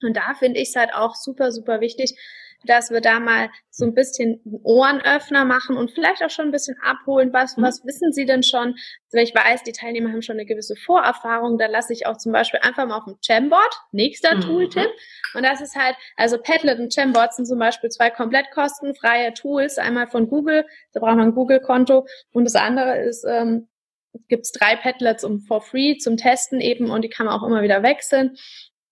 Und 0.00 0.16
da 0.16 0.34
finde 0.34 0.60
ich 0.60 0.70
es 0.70 0.76
halt 0.76 0.94
auch 0.94 1.14
super, 1.14 1.52
super 1.52 1.80
wichtig, 1.80 2.16
dass 2.64 2.90
wir 2.90 3.00
da 3.00 3.18
mal 3.18 3.50
so 3.70 3.84
ein 3.84 3.94
bisschen 3.94 4.40
Ohrenöffner 4.62 5.44
machen 5.44 5.76
und 5.76 5.90
vielleicht 5.90 6.22
auch 6.22 6.30
schon 6.30 6.46
ein 6.46 6.52
bisschen 6.52 6.76
abholen, 6.80 7.32
was, 7.32 7.56
mhm. 7.56 7.62
was 7.62 7.84
wissen 7.84 8.12
Sie 8.12 8.24
denn 8.24 8.44
schon? 8.44 8.76
Also 9.12 9.18
ich 9.18 9.34
weiß, 9.34 9.64
die 9.64 9.72
Teilnehmer 9.72 10.12
haben 10.12 10.22
schon 10.22 10.36
eine 10.36 10.46
gewisse 10.46 10.76
Vorerfahrung, 10.76 11.58
da 11.58 11.66
lasse 11.66 11.92
ich 11.92 12.06
auch 12.06 12.18
zum 12.18 12.30
Beispiel 12.30 12.60
einfach 12.60 12.86
mal 12.86 12.98
auf 12.98 13.04
dem 13.04 13.16
Jamboard, 13.20 13.74
nächster 13.90 14.36
mhm. 14.36 14.40
Tooltip. 14.42 14.90
Und 15.34 15.44
das 15.44 15.60
ist 15.60 15.74
halt, 15.74 15.96
also 16.16 16.38
Padlet 16.38 16.78
und 16.78 16.94
Jamboard 16.94 17.34
sind 17.34 17.46
zum 17.46 17.58
Beispiel 17.58 17.90
zwei 17.90 18.10
komplett 18.10 18.50
kostenfreie 18.52 19.34
Tools, 19.34 19.78
einmal 19.78 20.06
von 20.06 20.28
Google, 20.28 20.64
da 20.92 21.00
braucht 21.00 21.16
man 21.16 21.28
ein 21.28 21.34
Google-Konto 21.34 22.06
und 22.32 22.44
das 22.44 22.54
andere 22.54 22.98
ist 22.98 23.24
ähm, 23.28 23.68
gibt 24.28 24.44
es 24.44 24.52
drei 24.52 24.76
Padlets 24.76 25.24
um 25.24 25.40
for 25.40 25.60
free 25.60 25.96
zum 25.98 26.16
Testen 26.16 26.60
eben 26.60 26.90
und 26.90 27.02
die 27.02 27.08
kann 27.08 27.26
man 27.26 27.38
auch 27.38 27.46
immer 27.46 27.62
wieder 27.62 27.82
wechseln. 27.82 28.36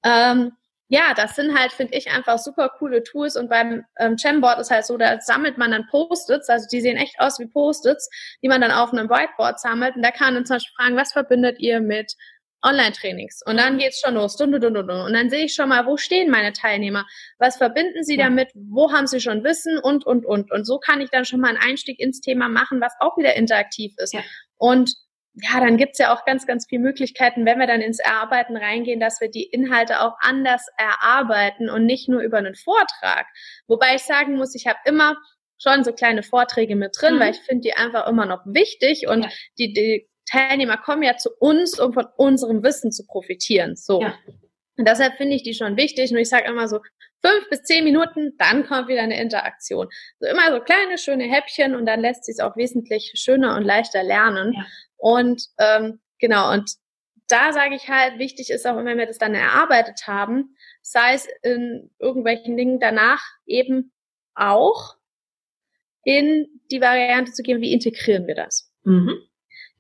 Ähm, 0.05 0.53
ja, 0.89 1.15
das 1.15 1.37
sind 1.37 1.57
halt, 1.57 1.73
finde 1.73 1.97
ich, 1.97 2.11
einfach 2.11 2.39
super 2.39 2.69
coole 2.69 3.05
Tools 3.05 3.37
und 3.37 3.49
beim 3.49 3.85
ähm, 3.99 4.17
Jamboard 4.19 4.59
ist 4.59 4.73
halt 4.73 4.85
so, 4.85 4.97
da 4.97 5.21
sammelt 5.21 5.57
man 5.57 5.71
dann 5.71 5.87
Post-its, 5.89 6.49
also 6.49 6.67
die 6.71 6.81
sehen 6.81 6.97
echt 6.97 7.21
aus 7.21 7.39
wie 7.39 7.47
Post-its, 7.47 8.11
die 8.43 8.49
man 8.49 8.61
dann 8.61 8.73
auf 8.73 8.93
einem 8.93 9.09
Whiteboard 9.09 9.61
sammelt 9.61 9.95
und 9.95 10.03
da 10.03 10.11
kann 10.11 10.29
man 10.29 10.35
dann 10.35 10.47
zum 10.47 10.57
Beispiel 10.57 10.75
fragen, 10.77 10.97
was 10.97 11.13
verbindet 11.13 11.61
ihr 11.61 11.81
mit 11.81 12.15
Online-Trainings. 12.63 13.43
Und 13.47 13.57
dann 13.57 13.79
geht's 13.79 14.01
schon 14.01 14.15
los. 14.15 14.39
Und 14.41 14.53
dann 14.53 15.31
sehe 15.31 15.45
ich 15.45 15.55
schon 15.55 15.69
mal, 15.69 15.87
wo 15.87 15.97
stehen 15.97 16.31
meine 16.31 16.53
Teilnehmer? 16.53 17.07
Was 17.39 17.57
verbinden 17.57 18.05
sie 18.05 18.17
damit? 18.17 18.51
Wo 18.55 18.93
haben 18.93 19.07
sie 19.07 19.21
schon 19.21 19.45
Wissen? 19.45 19.79
Und, 19.79 20.05
und, 20.07 20.27
und. 20.27 20.53
Und 20.53 20.67
so 20.67 20.79
kann 20.79 21.01
ich 21.01 21.11
dann 21.11 21.25
schon 21.25 21.41
mal 21.41 21.49
einen 21.49 21.59
Einstieg 21.59 21.99
ins 21.99 22.21
Thema 22.21 22.49
machen, 22.49 22.81
was 22.81 22.93
auch 23.01 23.17
wieder 23.17 23.35
interaktiv 23.35 23.95
ist. 23.97 24.13
Ja. 24.13 24.21
Und 24.59 24.95
ja, 25.35 25.61
dann 25.61 25.77
gibt's 25.77 25.99
ja 25.99 26.13
auch 26.13 26.25
ganz, 26.25 26.47
ganz 26.47 26.67
viele 26.69 26.83
Möglichkeiten, 26.83 27.47
wenn 27.47 27.59
wir 27.59 27.67
dann 27.67 27.81
ins 27.81 28.01
Erarbeiten 28.01 28.57
reingehen, 28.57 29.01
dass 29.01 29.21
wir 29.21 29.31
die 29.31 29.45
Inhalte 29.45 30.01
auch 30.01 30.15
anders 30.21 30.67
erarbeiten 30.77 31.71
und 31.71 31.87
nicht 31.87 32.09
nur 32.09 32.21
über 32.21 32.39
einen 32.39 32.57
Vortrag. 32.57 33.27
Wobei 33.69 33.95
ich 33.95 34.03
sagen 34.03 34.37
muss, 34.37 34.55
ich 34.55 34.67
habe 34.67 34.79
immer 34.85 35.17
schon 35.59 35.85
so 35.85 35.93
kleine 35.93 36.23
Vorträge 36.23 36.75
mit 36.75 36.97
drin, 36.99 37.17
mhm. 37.17 37.21
weil 37.21 37.31
ich 37.33 37.41
finde 37.41 37.63
die 37.63 37.75
einfach 37.75 38.09
immer 38.09 38.27
noch 38.27 38.41
wichtig 38.45 39.07
und 39.07 39.25
ja. 39.25 39.31
die, 39.59 39.73
die 39.73 40.09
Teilnehmer 40.31 40.77
kommen 40.77 41.03
ja 41.03 41.17
zu 41.17 41.31
uns, 41.39 41.79
um 41.79 41.93
von 41.93 42.07
unserem 42.17 42.63
Wissen 42.63 42.93
zu 42.93 43.07
profitieren. 43.07 43.77
So. 43.77 44.01
Ja. 44.01 44.15
Und 44.77 44.89
deshalb 44.89 45.17
finde 45.17 45.37
ich 45.37 45.43
die 45.43 45.55
schon 45.55 45.77
wichtig. 45.77 46.11
Und 46.11 46.19
ich 46.19 46.29
sage 46.29 46.47
immer 46.47 46.69
so, 46.69 46.81
fünf 47.23 47.49
bis 47.51 47.63
zehn 47.65 47.85
Minuten, 47.85 48.33
dann 48.39 48.67
kommt 48.67 48.89
wieder 48.89 49.03
eine 49.03 49.21
Interaktion. 49.21 49.89
So 50.21 50.27
immer 50.27 50.51
so 50.53 50.61
kleine, 50.61 50.99
schöne 50.99 51.25
Häppchen 51.25 51.75
und 51.75 51.85
dann 51.87 52.01
lässt 52.01 52.25
sich 52.25 52.37
es 52.39 52.41
auch 52.41 52.57
wesentlich 52.57 53.13
schöner 53.17 53.57
und 53.57 53.65
leichter 53.65 54.03
lernen. 54.03 54.55
Ja. 54.55 54.67
Und 55.01 55.47
ähm, 55.59 56.01
genau, 56.19 56.53
und 56.53 56.71
da 57.29 57.53
sage 57.53 57.75
ich 57.75 57.89
halt, 57.89 58.19
wichtig 58.19 58.51
ist 58.51 58.67
auch, 58.67 58.77
wenn 58.77 58.99
wir 58.99 59.07
das 59.07 59.19
dann 59.19 59.35
erarbeitet 59.35 60.07
haben, 60.07 60.57
sei 60.83 61.15
es 61.15 61.29
in 61.43 61.91
irgendwelchen 61.99 62.57
Dingen 62.57 62.81
danach 62.81 63.23
eben 63.47 63.93
auch 64.35 64.97
in 66.05 66.49
die 66.71 66.81
Variante 66.81 67.33
zu 67.33 67.43
gehen, 67.43 67.61
wie 67.61 67.73
integrieren 67.73 68.27
wir 68.27 68.35
das? 68.35 68.73
Mhm. 68.85 69.17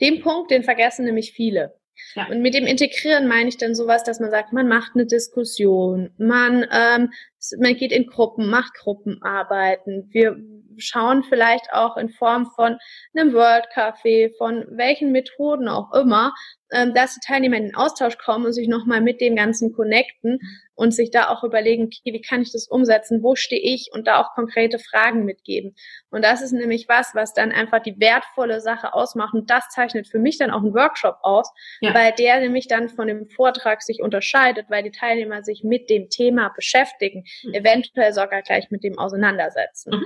Den 0.00 0.22
Punkt, 0.22 0.50
den 0.50 0.64
vergessen 0.64 1.04
nämlich 1.04 1.32
viele. 1.32 1.78
Ja. 2.14 2.28
Und 2.28 2.40
mit 2.40 2.54
dem 2.54 2.66
Integrieren 2.66 3.28
meine 3.28 3.48
ich 3.48 3.58
dann 3.58 3.74
sowas, 3.74 4.04
dass 4.04 4.20
man 4.20 4.30
sagt, 4.30 4.52
man 4.52 4.68
macht 4.68 4.92
eine 4.94 5.06
Diskussion, 5.06 6.14
man 6.16 6.66
ähm, 6.70 7.12
man 7.58 7.76
geht 7.76 7.92
in 7.92 8.06
Gruppen, 8.06 8.48
macht 8.48 8.74
Gruppenarbeiten. 8.74 10.08
Wir 10.10 10.36
schauen 10.78 11.22
vielleicht 11.22 11.72
auch 11.72 11.96
in 11.96 12.08
Form 12.10 12.46
von 12.54 12.78
einem 13.14 13.32
World 13.32 13.66
Café, 13.74 14.36
von 14.38 14.64
welchen 14.70 15.12
Methoden 15.12 15.68
auch 15.68 15.92
immer, 15.92 16.32
ähm, 16.72 16.94
dass 16.94 17.14
die 17.14 17.26
Teilnehmer 17.26 17.56
in 17.56 17.64
den 17.64 17.74
Austausch 17.74 18.16
kommen 18.18 18.46
und 18.46 18.52
sich 18.52 18.68
nochmal 18.68 19.00
mit 19.00 19.20
dem 19.20 19.36
Ganzen 19.36 19.72
connecten 19.72 20.38
und 20.74 20.94
sich 20.94 21.10
da 21.10 21.28
auch 21.28 21.44
überlegen, 21.44 21.84
okay, 21.84 22.14
wie 22.14 22.22
kann 22.22 22.42
ich 22.42 22.52
das 22.52 22.68
umsetzen, 22.68 23.22
wo 23.22 23.34
stehe 23.34 23.60
ich 23.60 23.90
und 23.92 24.06
da 24.06 24.20
auch 24.20 24.34
konkrete 24.34 24.78
Fragen 24.78 25.24
mitgeben. 25.24 25.74
Und 26.10 26.24
das 26.24 26.42
ist 26.42 26.52
nämlich 26.52 26.88
was, 26.88 27.14
was 27.14 27.34
dann 27.34 27.52
einfach 27.52 27.82
die 27.82 27.98
wertvolle 27.98 28.60
Sache 28.60 28.94
ausmacht 28.94 29.34
und 29.34 29.50
das 29.50 29.68
zeichnet 29.70 30.08
für 30.08 30.18
mich 30.18 30.38
dann 30.38 30.50
auch 30.50 30.62
einen 30.62 30.74
Workshop 30.74 31.18
aus, 31.22 31.52
ja. 31.80 31.92
weil 31.92 32.12
der 32.12 32.40
nämlich 32.40 32.68
dann 32.68 32.88
von 32.88 33.08
dem 33.08 33.28
Vortrag 33.28 33.82
sich 33.82 34.00
unterscheidet, 34.00 34.66
weil 34.70 34.84
die 34.84 34.92
Teilnehmer 34.92 35.42
sich 35.42 35.62
mit 35.64 35.90
dem 35.90 36.08
Thema 36.08 36.50
beschäftigen. 36.54 37.24
Eventuell 37.52 38.12
sogar 38.12 38.42
gleich 38.42 38.70
mit 38.70 38.84
dem 38.84 38.98
auseinandersetzen. 38.98 39.92
Mhm. 39.92 40.04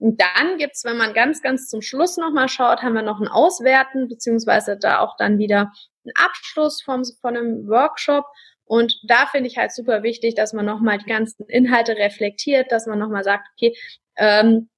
Und 0.00 0.20
dann 0.20 0.56
gibt's, 0.56 0.84
wenn 0.84 0.96
man 0.96 1.12
ganz, 1.12 1.42
ganz 1.42 1.68
zum 1.68 1.82
Schluss 1.82 2.16
nochmal 2.16 2.48
schaut, 2.48 2.82
haben 2.82 2.94
wir 2.94 3.02
noch 3.02 3.20
ein 3.20 3.28
Auswerten, 3.28 4.08
beziehungsweise 4.08 4.78
da 4.78 5.00
auch 5.00 5.16
dann 5.18 5.38
wieder 5.38 5.72
einen 6.04 6.14
Abschluss 6.14 6.82
vom, 6.82 7.02
von 7.20 7.36
einem 7.36 7.68
Workshop. 7.68 8.24
Und 8.64 8.98
da 9.06 9.26
finde 9.26 9.48
ich 9.48 9.58
halt 9.58 9.72
super 9.72 10.02
wichtig, 10.02 10.36
dass 10.36 10.54
man 10.54 10.64
nochmal 10.64 10.96
die 10.98 11.10
ganzen 11.10 11.44
Inhalte 11.48 11.96
reflektiert, 11.96 12.72
dass 12.72 12.86
man 12.86 12.98
nochmal 12.98 13.24
sagt, 13.24 13.46
okay, 13.54 13.76
ähm, 14.16 14.69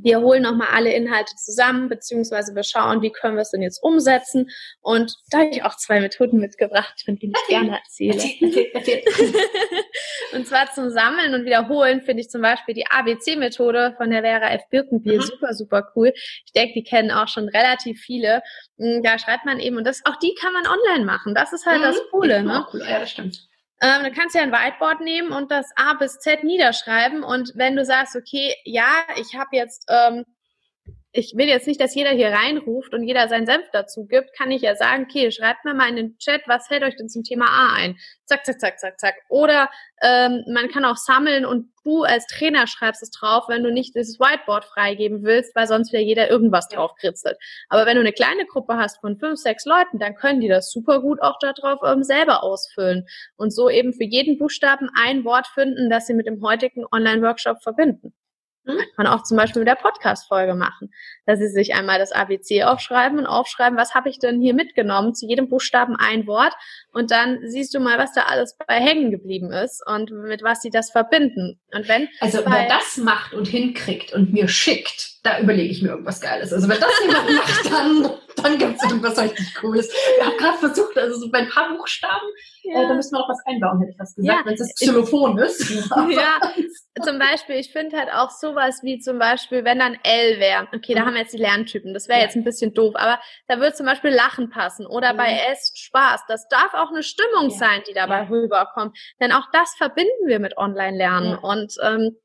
wir 0.00 0.20
holen 0.20 0.42
nochmal 0.42 0.68
alle 0.72 0.92
Inhalte 0.92 1.34
zusammen, 1.36 1.88
beziehungsweise 1.88 2.54
wir 2.54 2.62
schauen, 2.62 3.02
wie 3.02 3.10
können 3.10 3.34
wir 3.34 3.42
es 3.42 3.50
denn 3.50 3.62
jetzt 3.62 3.82
umsetzen. 3.82 4.48
Und 4.80 5.14
da 5.30 5.38
habe 5.38 5.50
ich 5.50 5.64
auch 5.64 5.76
zwei 5.76 6.00
Methoden 6.00 6.38
mitgebracht, 6.38 7.02
von 7.04 7.18
denen 7.18 7.32
ich 7.36 7.48
gerne 7.48 7.78
erzähle. 7.78 8.22
und 10.32 10.46
zwar 10.46 10.72
zum 10.72 10.90
Sammeln 10.90 11.34
und 11.34 11.44
Wiederholen 11.44 12.02
finde 12.02 12.22
ich 12.22 12.30
zum 12.30 12.42
Beispiel 12.42 12.74
die 12.74 12.86
ABC-Methode 12.86 13.94
von 13.96 14.10
der 14.10 14.22
Vera 14.22 14.50
F. 14.50 14.62
Birkenbiel 14.70 15.16
mhm. 15.16 15.22
super, 15.22 15.54
super 15.54 15.92
cool. 15.96 16.12
Ich 16.14 16.52
denke, 16.52 16.74
die 16.74 16.84
kennen 16.84 17.10
auch 17.10 17.28
schon 17.28 17.48
relativ 17.48 18.00
viele. 18.00 18.42
Hm, 18.78 19.02
da 19.02 19.18
schreibt 19.18 19.44
man 19.44 19.58
eben, 19.58 19.76
und 19.76 19.84
das, 19.84 20.02
auch 20.04 20.16
die 20.16 20.34
kann 20.40 20.52
man 20.52 20.64
online 20.66 21.04
machen. 21.04 21.34
Das 21.34 21.52
ist 21.52 21.66
halt 21.66 21.80
mhm. 21.80 21.84
das 21.84 22.00
Coole, 22.10 22.42
ne? 22.42 22.66
Cool. 22.72 22.82
Ja, 22.88 23.00
das 23.00 23.10
stimmt. 23.10 23.47
Ähm, 23.80 24.04
du 24.04 24.10
kannst 24.12 24.34
ja 24.34 24.42
ein 24.42 24.52
Whiteboard 24.52 25.00
nehmen 25.00 25.32
und 25.32 25.50
das 25.50 25.66
A 25.76 25.94
bis 25.94 26.18
Z 26.18 26.42
niederschreiben. 26.44 27.22
Und 27.22 27.52
wenn 27.54 27.76
du 27.76 27.84
sagst, 27.84 28.16
okay, 28.16 28.54
ja, 28.64 28.88
ich 29.16 29.36
habe 29.36 29.50
jetzt 29.52 29.86
ähm, 29.88 30.24
ich 31.12 31.32
will 31.36 31.48
jetzt 31.48 31.66
nicht, 31.66 31.80
dass 31.80 31.94
jeder 31.94 32.10
hier 32.10 32.28
reinruft 32.28 32.92
und 32.92 33.02
jeder 33.02 33.28
seinen 33.28 33.46
Senf 33.46 33.64
dazu 33.72 34.06
gibt, 34.06 34.36
kann 34.36 34.50
ich 34.50 34.62
ja 34.62 34.76
sagen, 34.76 35.06
okay, 35.08 35.30
schreibt 35.30 35.64
mir 35.64 35.72
mal 35.72 35.88
in 35.88 35.96
den 35.96 36.18
Chat, 36.18 36.42
was 36.46 36.68
hält 36.68 36.82
euch 36.82 36.96
denn 36.96 37.08
zum 37.08 37.24
Thema 37.24 37.46
A 37.46 37.74
ein? 37.74 37.96
Zack, 38.26 38.44
zack, 38.44 38.60
zack, 38.60 38.78
zack, 38.78 39.00
zack. 39.00 39.14
Oder 39.30 39.70
ähm, 40.02 40.44
man 40.52 40.68
kann 40.68 40.84
auch 40.84 40.96
sammeln 40.96 41.46
und 41.46 41.72
du 41.82 42.02
als 42.02 42.26
Trainer 42.26 42.66
schreibst 42.66 43.02
es 43.02 43.10
drauf, 43.10 43.44
wenn 43.48 43.62
du 43.62 43.72
nicht 43.72 43.94
dieses 43.94 44.20
Whiteboard 44.20 44.66
freigeben 44.66 45.22
willst, 45.22 45.56
weil 45.56 45.66
sonst 45.66 45.92
wieder 45.92 46.02
jeder 46.02 46.30
irgendwas 46.30 46.68
drauf 46.68 46.92
kritzelt. 47.00 47.38
Aber 47.70 47.86
wenn 47.86 47.94
du 47.94 48.00
eine 48.00 48.12
kleine 48.12 48.44
Gruppe 48.44 48.76
hast 48.76 49.00
von 49.00 49.18
fünf, 49.18 49.38
sechs 49.38 49.64
Leuten, 49.64 49.98
dann 49.98 50.14
können 50.14 50.40
die 50.40 50.48
das 50.48 50.70
super 50.70 51.00
gut 51.00 51.22
auch 51.22 51.38
darauf 51.40 51.80
ähm, 51.86 52.04
selber 52.04 52.42
ausfüllen 52.42 53.06
und 53.36 53.50
so 53.50 53.70
eben 53.70 53.94
für 53.94 54.04
jeden 54.04 54.38
Buchstaben 54.38 54.90
ein 55.02 55.24
Wort 55.24 55.46
finden, 55.46 55.88
das 55.88 56.06
sie 56.06 56.14
mit 56.14 56.26
dem 56.26 56.42
heutigen 56.42 56.84
Online-Workshop 56.92 57.62
verbinden. 57.62 58.12
Kann 58.76 59.04
man 59.04 59.06
auch 59.06 59.22
zum 59.22 59.36
Beispiel 59.36 59.60
mit 59.60 59.68
der 59.68 59.76
Podcast-Folge 59.76 60.54
machen, 60.54 60.92
dass 61.26 61.38
sie 61.38 61.48
sich 61.48 61.74
einmal 61.74 61.98
das 61.98 62.12
ABC 62.12 62.64
aufschreiben 62.64 63.18
und 63.18 63.26
aufschreiben, 63.26 63.78
was 63.78 63.94
habe 63.94 64.08
ich 64.08 64.18
denn 64.18 64.40
hier 64.40 64.54
mitgenommen, 64.54 65.14
zu 65.14 65.26
jedem 65.26 65.48
Buchstaben 65.48 65.96
ein 65.96 66.26
Wort 66.26 66.54
und 66.92 67.10
dann 67.10 67.38
siehst 67.44 67.74
du 67.74 67.80
mal, 67.80 67.98
was 67.98 68.12
da 68.12 68.22
alles 68.22 68.56
bei 68.66 68.74
hängen 68.74 69.10
geblieben 69.10 69.52
ist 69.52 69.82
und 69.86 70.10
mit 70.10 70.42
was 70.42 70.60
sie 70.60 70.70
das 70.70 70.90
verbinden. 70.90 71.60
Und 71.72 71.88
wenn 71.88 72.08
also 72.20 72.38
wer 72.44 72.68
das 72.68 72.96
macht 72.98 73.34
und 73.34 73.46
hinkriegt 73.46 74.12
und 74.12 74.32
mir 74.32 74.48
schickt, 74.48 75.24
da 75.24 75.40
überlege 75.40 75.70
ich 75.70 75.82
mir 75.82 75.90
irgendwas 75.90 76.20
Geiles. 76.20 76.52
Also 76.52 76.68
wenn 76.68 76.80
das 76.80 76.90
jemand 77.02 77.30
macht, 77.32 77.72
dann, 77.72 78.10
dann 78.42 78.58
gibt 78.58 78.76
es 78.76 78.84
irgendwas 78.84 79.18
richtig 79.18 79.54
Cooles. 79.54 79.92
Ich 80.18 80.26
habe 80.26 80.36
gerade 80.36 80.58
versucht, 80.58 80.96
also 80.98 81.18
so 81.18 81.30
bei 81.30 81.38
ein 81.38 81.48
paar 81.48 81.76
Buchstaben, 81.76 82.26
ja. 82.68 82.82
äh, 82.82 82.88
da 82.88 82.94
müssen 82.94 83.12
wir 83.12 83.20
auch 83.20 83.28
was 83.28 83.44
einbauen, 83.46 83.80
hätte 83.80 83.92
ich 83.92 83.98
was 83.98 84.14
gesagt, 84.14 84.40
ja. 84.40 84.46
wenn 84.46 84.54
es 84.54 84.74
Xylophon 84.74 85.38
ist. 85.38 85.70
ja, 86.10 86.40
zum 87.02 87.18
Beispiel, 87.18 87.56
ich 87.56 87.72
finde 87.72 87.96
halt 87.96 88.10
auch 88.12 88.30
sowas 88.30 88.80
wie 88.82 88.98
zum 88.98 89.18
Beispiel, 89.18 89.64
wenn 89.64 89.78
dann 89.78 89.96
L 90.02 90.38
wäre, 90.38 90.68
okay, 90.74 90.94
da 90.94 91.02
mhm. 91.02 91.06
haben 91.06 91.14
wir 91.14 91.20
jetzt 91.22 91.34
die 91.34 91.38
Lerntypen, 91.38 91.94
das 91.94 92.08
wäre 92.08 92.18
ja. 92.18 92.24
jetzt 92.24 92.36
ein 92.36 92.44
bisschen 92.44 92.74
doof, 92.74 92.94
aber 92.96 93.20
da 93.46 93.58
würde 93.58 93.74
zum 93.74 93.86
Beispiel 93.86 94.10
Lachen 94.10 94.50
passen 94.50 94.86
oder 94.86 95.12
mhm. 95.12 95.18
bei 95.18 95.38
S 95.50 95.72
Spaß. 95.74 96.24
Das 96.28 96.48
darf 96.48 96.74
auch 96.74 96.90
eine 96.90 97.02
Stimmung 97.02 97.50
sein, 97.50 97.82
die 97.88 97.94
dabei 97.94 98.28
rüberkommt. 98.28 98.96
Denn 99.20 99.32
auch 99.32 99.46
das 99.52 99.74
verbinden 99.76 100.26
wir 100.26 100.38
mit 100.38 100.56
Online-Lernen 100.56 101.38
und 101.38 101.74
ähm, 101.82 102.16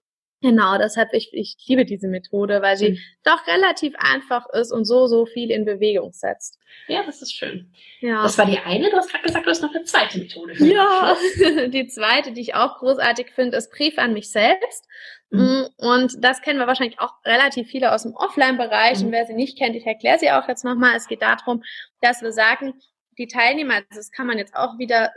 Genau, 0.43 0.77
deshalb 0.77 1.13
ich, 1.13 1.29
ich 1.31 1.55
liebe 1.67 1.85
diese 1.85 2.09
Methode, 2.09 2.61
weil 2.61 2.75
sie 2.75 2.91
mhm. 2.91 2.97
doch 3.23 3.47
relativ 3.47 3.93
einfach 3.97 4.45
ist 4.49 4.73
und 4.73 4.83
so, 4.83 5.07
so 5.07 5.25
viel 5.25 5.49
in 5.49 5.63
Bewegung 5.63 6.11
setzt. 6.11 6.59
Ja, 6.87 7.01
das 7.05 7.21
ist 7.21 7.33
schön. 7.33 7.71
Ja. 8.01 8.23
Das 8.23 8.37
war 8.37 8.45
die 8.45 8.59
eine, 8.59 8.89
du 8.89 8.97
hast 8.97 9.09
gerade 9.09 9.23
gesagt, 9.23 9.45
du 9.45 9.49
hast 9.49 9.61
noch 9.61 9.73
eine 9.73 9.85
zweite 9.85 10.19
Methode. 10.19 10.53
ja, 10.57 11.15
die 11.67 11.87
zweite, 11.87 12.33
die 12.33 12.41
ich 12.41 12.55
auch 12.55 12.79
großartig 12.79 13.31
finde, 13.31 13.55
ist 13.55 13.71
Brief 13.71 13.97
an 13.97 14.11
mich 14.11 14.31
selbst. 14.31 14.85
Mhm. 15.29 15.39
Mm, 15.39 15.65
und 15.77 16.13
das 16.19 16.41
kennen 16.41 16.59
wir 16.59 16.67
wahrscheinlich 16.67 16.99
auch 16.99 17.13
relativ 17.23 17.69
viele 17.69 17.93
aus 17.93 18.03
dem 18.03 18.13
Offline-Bereich. 18.13 18.99
Mhm. 18.99 19.05
Und 19.05 19.11
wer 19.13 19.25
sie 19.25 19.35
nicht 19.35 19.57
kennt, 19.57 19.77
ich 19.77 19.85
erkläre 19.85 20.19
sie 20.19 20.29
auch 20.29 20.49
jetzt 20.49 20.65
nochmal. 20.65 20.97
Es 20.97 21.07
geht 21.07 21.21
darum, 21.21 21.63
dass 22.01 22.21
wir 22.21 22.33
sagen, 22.33 22.73
die 23.17 23.27
Teilnehmer, 23.27 23.81
das 23.95 24.11
kann 24.11 24.27
man 24.27 24.37
jetzt 24.37 24.55
auch 24.55 24.77
wieder 24.77 25.13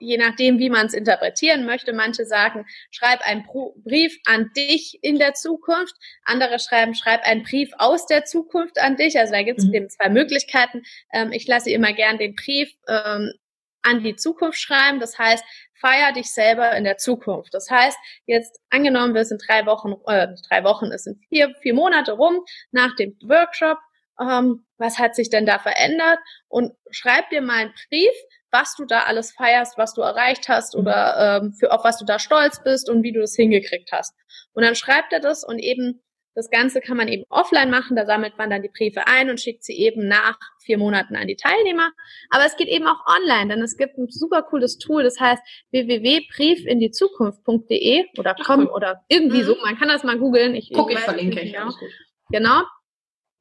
je 0.00 0.16
nachdem, 0.16 0.58
wie 0.58 0.70
man 0.70 0.86
es 0.86 0.94
interpretieren 0.94 1.64
möchte. 1.64 1.92
Manche 1.92 2.24
sagen, 2.24 2.66
schreib 2.90 3.20
einen 3.22 3.44
Brief 3.84 4.18
an 4.24 4.50
dich 4.56 4.98
in 5.02 5.18
der 5.18 5.34
Zukunft. 5.34 5.94
Andere 6.24 6.58
schreiben, 6.58 6.94
schreib 6.94 7.22
einen 7.24 7.44
Brief 7.44 7.70
aus 7.78 8.06
der 8.06 8.24
Zukunft 8.24 8.80
an 8.80 8.96
dich. 8.96 9.18
Also 9.18 9.32
da 9.32 9.42
gibt 9.42 9.60
es 9.60 9.66
mhm. 9.66 9.74
eben 9.74 9.90
zwei 9.90 10.08
Möglichkeiten. 10.08 10.82
Ähm, 11.12 11.32
ich 11.32 11.46
lasse 11.46 11.70
immer 11.70 11.92
gern 11.92 12.18
den 12.18 12.34
Brief 12.34 12.72
ähm, 12.88 13.32
an 13.82 14.02
die 14.02 14.16
Zukunft 14.16 14.58
schreiben. 14.58 15.00
Das 15.00 15.18
heißt, 15.18 15.44
feier 15.74 16.12
dich 16.12 16.32
selber 16.32 16.76
in 16.76 16.84
der 16.84 16.96
Zukunft. 16.96 17.54
Das 17.54 17.70
heißt, 17.70 17.98
jetzt 18.26 18.60
angenommen, 18.70 19.14
wir 19.14 19.24
sind 19.24 19.42
drei 19.46 19.66
Wochen, 19.66 19.94
äh, 20.06 20.28
drei 20.48 20.64
Wochen, 20.64 20.86
es 20.86 21.04
sind 21.04 21.18
vier, 21.28 21.54
vier 21.62 21.74
Monate 21.74 22.12
rum 22.12 22.44
nach 22.70 22.94
dem 22.96 23.16
Workshop. 23.22 23.78
Ähm, 24.20 24.66
was 24.76 24.98
hat 24.98 25.14
sich 25.14 25.30
denn 25.30 25.46
da 25.46 25.58
verändert? 25.58 26.18
Und 26.48 26.72
schreib 26.90 27.30
dir 27.30 27.40
mal 27.40 27.56
einen 27.56 27.74
Brief, 27.88 28.12
was 28.52 28.74
du 28.76 28.84
da 28.84 29.04
alles 29.04 29.32
feierst, 29.32 29.78
was 29.78 29.94
du 29.94 30.02
erreicht 30.02 30.48
hast 30.48 30.76
oder 30.76 31.40
ähm, 31.42 31.52
für 31.52 31.72
auf 31.72 31.84
was 31.84 31.98
du 31.98 32.04
da 32.04 32.18
stolz 32.18 32.62
bist 32.62 32.90
und 32.90 33.02
wie 33.02 33.12
du 33.12 33.20
das 33.20 33.34
hingekriegt 33.34 33.90
hast. 33.92 34.14
Und 34.52 34.64
dann 34.64 34.74
schreibt 34.74 35.12
er 35.12 35.20
das 35.20 35.44
und 35.44 35.58
eben 35.58 36.02
das 36.34 36.48
Ganze 36.48 36.80
kann 36.80 36.96
man 36.96 37.08
eben 37.08 37.24
offline 37.28 37.70
machen, 37.70 37.96
da 37.96 38.06
sammelt 38.06 38.38
man 38.38 38.48
dann 38.50 38.62
die 38.62 38.68
Briefe 38.68 39.04
ein 39.06 39.28
und 39.30 39.40
schickt 39.40 39.64
sie 39.64 39.76
eben 39.76 40.06
nach 40.06 40.38
vier 40.64 40.78
Monaten 40.78 41.16
an 41.16 41.26
die 41.26 41.34
Teilnehmer. 41.34 41.90
Aber 42.30 42.46
es 42.46 42.56
geht 42.56 42.68
eben 42.68 42.86
auch 42.86 43.04
online, 43.06 43.48
denn 43.48 43.60
es 43.62 43.76
gibt 43.76 43.98
ein 43.98 44.06
super 44.08 44.42
cooles 44.42 44.78
Tool, 44.78 45.02
das 45.02 45.18
heißt 45.18 45.42
www.briefinDieZukunft.de 45.72 48.04
oder 48.16 48.34
com 48.34 48.68
oder 48.68 49.00
irgendwie 49.08 49.42
mhm. 49.42 49.46
so. 49.46 49.56
Man 49.62 49.76
kann 49.76 49.88
das 49.88 50.04
mal 50.04 50.18
googeln. 50.18 50.54
Ich, 50.54 50.70
Guck, 50.72 50.92
ich, 50.92 50.98
ich 50.98 51.04
verlinke 51.04 51.40
ich. 51.40 51.52
Genau. 51.52 51.72
genau. 52.30 52.62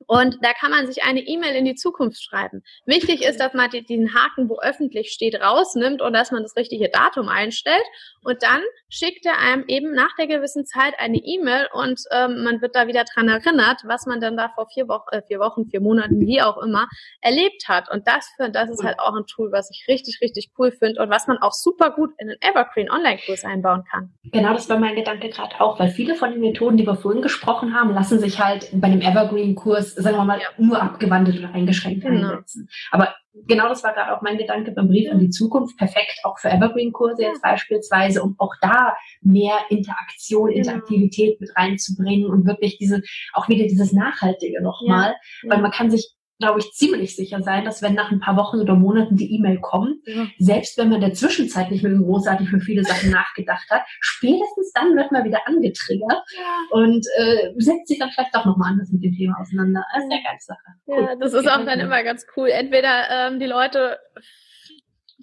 Und 0.10 0.38
da 0.42 0.54
kann 0.54 0.72
man 0.72 0.88
sich 0.88 1.04
eine 1.04 1.20
E-Mail 1.20 1.56
in 1.56 1.66
die 1.66 1.76
Zukunft 1.76 2.24
schreiben. 2.24 2.64
Wichtig 2.88 3.24
ist, 3.24 3.40
dass 3.40 3.54
man 3.54 3.70
den 3.70 4.16
Haken, 4.16 4.50
wo 4.50 4.60
öffentlich 4.60 5.12
steht, 5.12 5.40
rausnimmt 5.40 6.02
und 6.02 6.14
dass 6.14 6.32
man 6.32 6.42
das 6.42 6.56
richtige 6.56 6.90
Datum 6.90 7.30
einstellt. 7.30 7.84
Und 8.24 8.42
dann 8.42 8.62
schickt 8.90 9.28
er 9.28 9.38
einem 9.38 9.66
eben 9.68 9.94
nach 9.94 10.16
der 10.18 10.26
gewissen 10.26 10.66
Zeit 10.66 10.96
eine 10.98 11.18
E-Mail 11.18 11.68
und 11.74 12.02
ähm, 12.12 12.44
man 12.44 12.60
wird 12.60 12.76
da 12.76 12.88
wieder 12.88 13.04
dran 13.04 13.28
erinnert, 13.28 13.82
was 13.86 14.08
man 14.08 14.20
dann 14.20 14.36
da 14.36 14.50
vor 14.50 14.68
vier 14.74 14.88
Wochen, 14.88 15.10
äh, 15.12 15.22
vier 15.22 15.40
Wochen, 15.40 15.68
vier 15.68 15.80
Monaten, 15.80 16.20
wie 16.22 16.42
auch 16.42 16.58
immer, 16.58 16.88
erlebt 17.22 17.68
hat. 17.68 17.92
Und 17.92 18.08
das, 18.08 18.28
für, 18.36 18.50
das 18.50 18.72
ist 18.72 18.84
halt 18.84 19.00
auch 19.00 19.16
ein 19.16 19.28
Tool, 19.28 19.52
was 19.52 19.70
ich 19.70 19.86
richtig, 19.88 20.22
richtig 20.22 20.50
cool 20.58 20.72
finde 20.72 21.04
und 21.04 21.12
was 21.12 21.28
man 21.28 21.38
auch 21.38 21.54
super 21.54 21.92
gut 21.92 22.10
in 22.18 22.30
einen 22.30 22.42
Evergreen 22.42 22.90
Online-Kurs 22.90 23.46
einbauen 23.46 23.84
kann. 23.90 24.12
Genau, 24.24 24.54
das 24.54 24.68
war 24.70 24.80
mein 24.80 24.96
Gedanke 24.96 25.30
gerade 25.30 25.62
auch, 25.62 25.80
weil 25.80 25.90
viele 25.90 26.16
von 26.16 26.32
den 26.32 26.42
Methoden, 26.42 26.78
die 26.78 26.88
wir 26.88 26.96
vorhin 26.96 27.22
gesprochen 27.22 27.76
haben, 27.76 27.94
lassen 27.94 28.18
sich 28.18 28.40
halt 28.40 28.70
bei 28.74 28.88
einem 28.88 29.02
Evergreen-Kurs 29.02 29.99
sagen 30.02 30.18
wir 30.18 30.26
mal, 30.26 30.40
nur 30.58 30.82
abgewandelt 30.82 31.40
oder 31.40 31.54
eingeschränkt 31.54 32.02
genau. 32.02 32.30
einsetzen. 32.30 32.70
Aber 32.92 33.14
genau 33.48 33.70
das 33.70 33.84
war 33.84 33.94
gerade 33.94 34.16
auch 34.16 34.22
mein 34.22 34.38
Gedanke 34.38 34.72
beim 34.72 34.88
Brief 34.88 35.12
an 35.12 35.20
die 35.20 35.30
Zukunft. 35.30 35.78
Perfekt 35.78 36.20
auch 36.24 36.38
für 36.40 36.50
Evergreen-Kurse 36.50 37.24
jetzt 37.24 37.42
beispielsweise, 37.42 38.22
um 38.22 38.36
auch 38.38 38.54
da 38.62 38.96
mehr 39.22 39.58
Interaktion, 39.70 40.50
genau. 40.50 40.58
Interaktivität 40.60 41.40
mit 41.40 41.56
reinzubringen 41.56 42.30
und 42.30 42.46
wirklich 42.46 42.78
diese, 42.78 43.02
auch 43.34 43.48
wieder 43.50 43.66
dieses 43.68 43.94
Nachhaltige 43.94 44.62
nochmal. 44.62 45.16
Ja. 45.44 45.52
Weil 45.52 45.62
man 45.62 45.72
kann 45.72 45.92
sich 45.92 46.16
glaube 46.40 46.60
ich, 46.60 46.72
ziemlich 46.72 47.16
sicher 47.16 47.44
sein, 47.44 47.66
dass 47.66 47.82
wenn 47.82 47.96
nach 47.96 48.12
ein 48.12 48.22
paar 48.22 48.38
Wochen 48.38 48.60
oder 48.60 48.74
Monaten 48.74 49.18
die 49.18 49.36
E-Mail 49.36 49.60
kommt, 49.60 49.98
ja. 50.06 50.26
selbst 50.38 50.78
wenn 50.78 50.88
man 50.88 51.02
in 51.02 51.10
der 51.10 51.14
Zwischenzeit 51.14 51.70
nicht 51.70 51.84
mehr 51.84 51.94
großartig 51.94 52.50
für 52.50 52.62
viele 52.62 52.84
Sachen 52.86 53.12
nachgedacht 53.12 53.70
hat, 53.70 53.82
spätestens 54.00 54.72
dann 54.74 54.96
wird 54.96 55.12
man 55.12 55.26
wieder 55.26 55.46
angetriggert 55.46 56.24
ja. 56.38 56.60
und 56.72 57.06
äh, 57.18 57.52
setzt 57.58 57.88
sich 57.88 58.00
dann 58.00 58.10
vielleicht 58.12 58.34
doch 58.34 58.46
nochmal 58.46 58.72
anders 58.72 58.90
mit 58.90 59.04
dem 59.04 59.14
Thema 59.14 59.38
auseinander. 59.40 59.84
Das 59.94 60.04
ist 60.04 60.12
eine 60.12 60.24
geile 60.24 60.40
Sache. 60.40 60.58
Ja, 60.88 60.96
cool. 60.96 61.18
das 61.20 61.34
ist 61.34 61.48
auch 61.48 61.66
dann 61.66 61.80
immer 61.80 62.04
ganz 62.04 62.26
cool. 62.38 62.48
Entweder 62.48 63.10
ähm, 63.12 63.40
die 63.40 63.46
Leute 63.46 64.00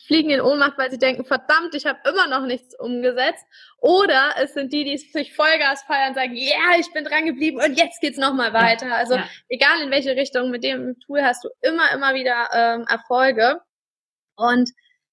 fliegen 0.04 0.30
in 0.30 0.40
Ohnmacht, 0.40 0.76
weil 0.78 0.90
sie 0.90 0.98
denken, 0.98 1.24
verdammt, 1.24 1.74
ich 1.74 1.87
habe 1.87 1.98
immer 2.09 2.26
noch 2.26 2.46
nichts 2.46 2.78
umgesetzt. 2.78 3.44
Oder 3.78 4.35
es 4.38 4.54
sind 4.54 4.72
die, 4.72 4.85
die 4.85 4.98
sich 4.98 5.35
Vollgas 5.35 5.82
feiern 5.85 6.11
und 6.11 6.14
sagen, 6.14 6.35
ja, 6.35 6.56
yeah, 6.56 6.78
ich 6.78 6.92
bin 6.92 7.04
dran 7.04 7.26
geblieben 7.26 7.59
und 7.59 7.78
jetzt 7.78 8.00
geht's 8.00 8.18
nochmal 8.18 8.52
weiter. 8.52 8.94
Also 8.94 9.14
ja. 9.14 9.28
egal 9.48 9.82
in 9.82 9.90
welche 9.90 10.16
Richtung, 10.16 10.50
mit 10.50 10.64
dem 10.64 10.98
Tool 11.00 11.22
hast 11.22 11.44
du 11.44 11.48
immer, 11.62 11.92
immer 11.92 12.14
wieder 12.14 12.48
ähm, 12.52 12.87
Erfolge. 12.88 13.61
Und 14.37 14.70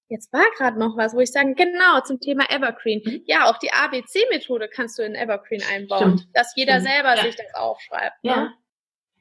Jetzt 0.08 0.32
war 0.32 0.44
gerade 0.56 0.78
noch 0.78 0.96
was, 0.96 1.14
wo 1.14 1.20
ich 1.20 1.32
sage, 1.32 1.54
genau, 1.54 2.00
zum 2.02 2.20
Thema 2.20 2.44
Evergreen. 2.50 3.02
Mhm. 3.04 3.22
Ja, 3.26 3.50
auch 3.50 3.58
die 3.58 3.72
ABC-Methode 3.72 4.68
kannst 4.68 4.98
du 4.98 5.02
in 5.02 5.14
Evergreen 5.14 5.62
einbauen, 5.72 6.18
Stimmt. 6.18 6.36
dass 6.36 6.54
jeder 6.56 6.74
Stimmt. 6.74 6.88
selber 6.88 7.16
ja. 7.16 7.22
sich 7.22 7.36
das 7.36 7.54
aufschreibt. 7.54 8.16
Ja. 8.22 8.36
Ne? 8.36 8.54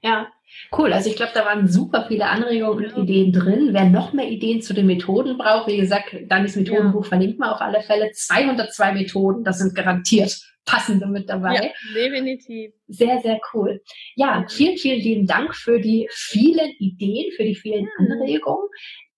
Ja, 0.02 0.32
cool. 0.78 0.94
Also 0.94 1.10
ich 1.10 1.16
glaube, 1.16 1.32
da 1.34 1.46
waren 1.46 1.68
super 1.68 2.06
viele 2.08 2.28
Anregungen 2.28 2.92
und 2.92 3.04
Ideen 3.04 3.32
drin. 3.32 3.70
Wer 3.72 3.86
noch 3.86 4.14
mehr 4.14 4.30
Ideen 4.30 4.62
zu 4.62 4.74
den 4.74 4.88
Methoden 4.88 5.38
braucht, 5.38 5.68
wie 5.68 5.78
gesagt, 5.78 6.16
Danis 6.28 6.56
Methodenbuch 6.56 7.04
ja. 7.04 7.10
verlinkt 7.10 7.40
man 7.40 7.50
auf 7.50 7.62
alle 7.62 7.82
Fälle. 7.82 8.12
202 8.12 8.94
Methoden, 8.94 9.44
das 9.44 9.60
sind 9.60 9.76
garantiert 9.76 10.40
passende 10.66 11.08
mit 11.08 11.30
dabei. 11.30 11.56
Ja, 11.56 11.62
definitiv. 11.94 12.72
Sehr, 12.88 13.20
sehr 13.22 13.40
cool. 13.54 13.82
Ja, 14.16 14.46
vielen, 14.50 14.78
vielen 14.78 15.00
lieben 15.00 15.28
Dank 15.28 15.56
für 15.56 15.80
die 15.80 16.08
vielen 16.12 16.72
Ideen, 16.80 17.32
für 17.36 17.44
die 17.44 17.56
vielen 17.56 17.88
Anregungen. 17.98 18.68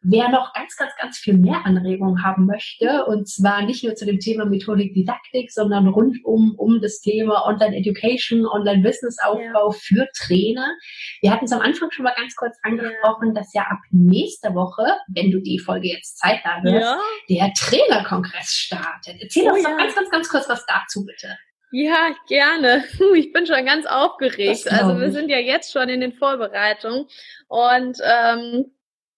Wer 0.07 0.29
noch 0.29 0.53
ganz, 0.53 0.75
ganz, 0.75 0.91
ganz 1.01 1.17
viel 1.17 1.35
mehr 1.35 1.65
Anregungen 1.65 2.23
haben 2.23 2.45
möchte, 2.45 3.05
und 3.05 3.27
zwar 3.27 3.63
nicht 3.63 3.83
nur 3.83 3.95
zu 3.95 4.05
dem 4.05 4.19
Thema 4.19 4.45
Methodik 4.45 4.93
Didaktik, 4.93 5.51
sondern 5.51 5.87
rundum 5.87 6.53
um 6.57 6.79
das 6.79 6.99
Thema 6.99 7.45
Online 7.47 7.75
Education, 7.75 8.45
Online 8.45 8.83
Business 8.83 9.17
Aufbau 9.23 9.71
ja. 9.71 9.77
für 9.77 10.07
Trainer. 10.15 10.67
Wir 11.21 11.31
hatten 11.31 11.45
es 11.45 11.51
am 11.51 11.61
Anfang 11.61 11.89
schon 11.89 12.03
mal 12.03 12.13
ganz 12.15 12.35
kurz 12.35 12.55
angesprochen, 12.61 13.29
ja. 13.29 13.33
dass 13.33 13.53
ja 13.53 13.63
ab 13.63 13.79
nächster 13.89 14.53
Woche, 14.53 14.85
wenn 15.07 15.31
du 15.31 15.39
die 15.41 15.57
Folge 15.57 15.87
jetzt 15.87 16.19
zeitnah 16.19 16.61
hörst, 16.61 16.85
ja. 16.85 16.99
der 17.29 17.53
Trainerkongress 17.53 18.53
startet. 18.53 19.15
Erzähl 19.19 19.49
oh, 19.49 19.53
uns 19.53 19.63
doch 19.63 19.75
ganz, 19.75 19.95
ganz, 19.95 20.09
ganz 20.11 20.29
kurz 20.29 20.47
was 20.47 20.65
dazu 20.67 21.03
bitte. 21.03 21.35
Ja, 21.71 22.15
gerne. 22.27 22.83
Ich 23.15 23.33
bin 23.33 23.45
schon 23.45 23.65
ganz 23.65 23.85
aufgeregt. 23.85 24.71
Also 24.71 24.99
wir 24.99 25.11
sind 25.11 25.29
ja 25.29 25.39
jetzt 25.39 25.73
schon 25.73 25.89
in 25.89 25.99
den 25.99 26.13
Vorbereitungen 26.13 27.07
und 27.47 27.97
ähm, 28.03 28.71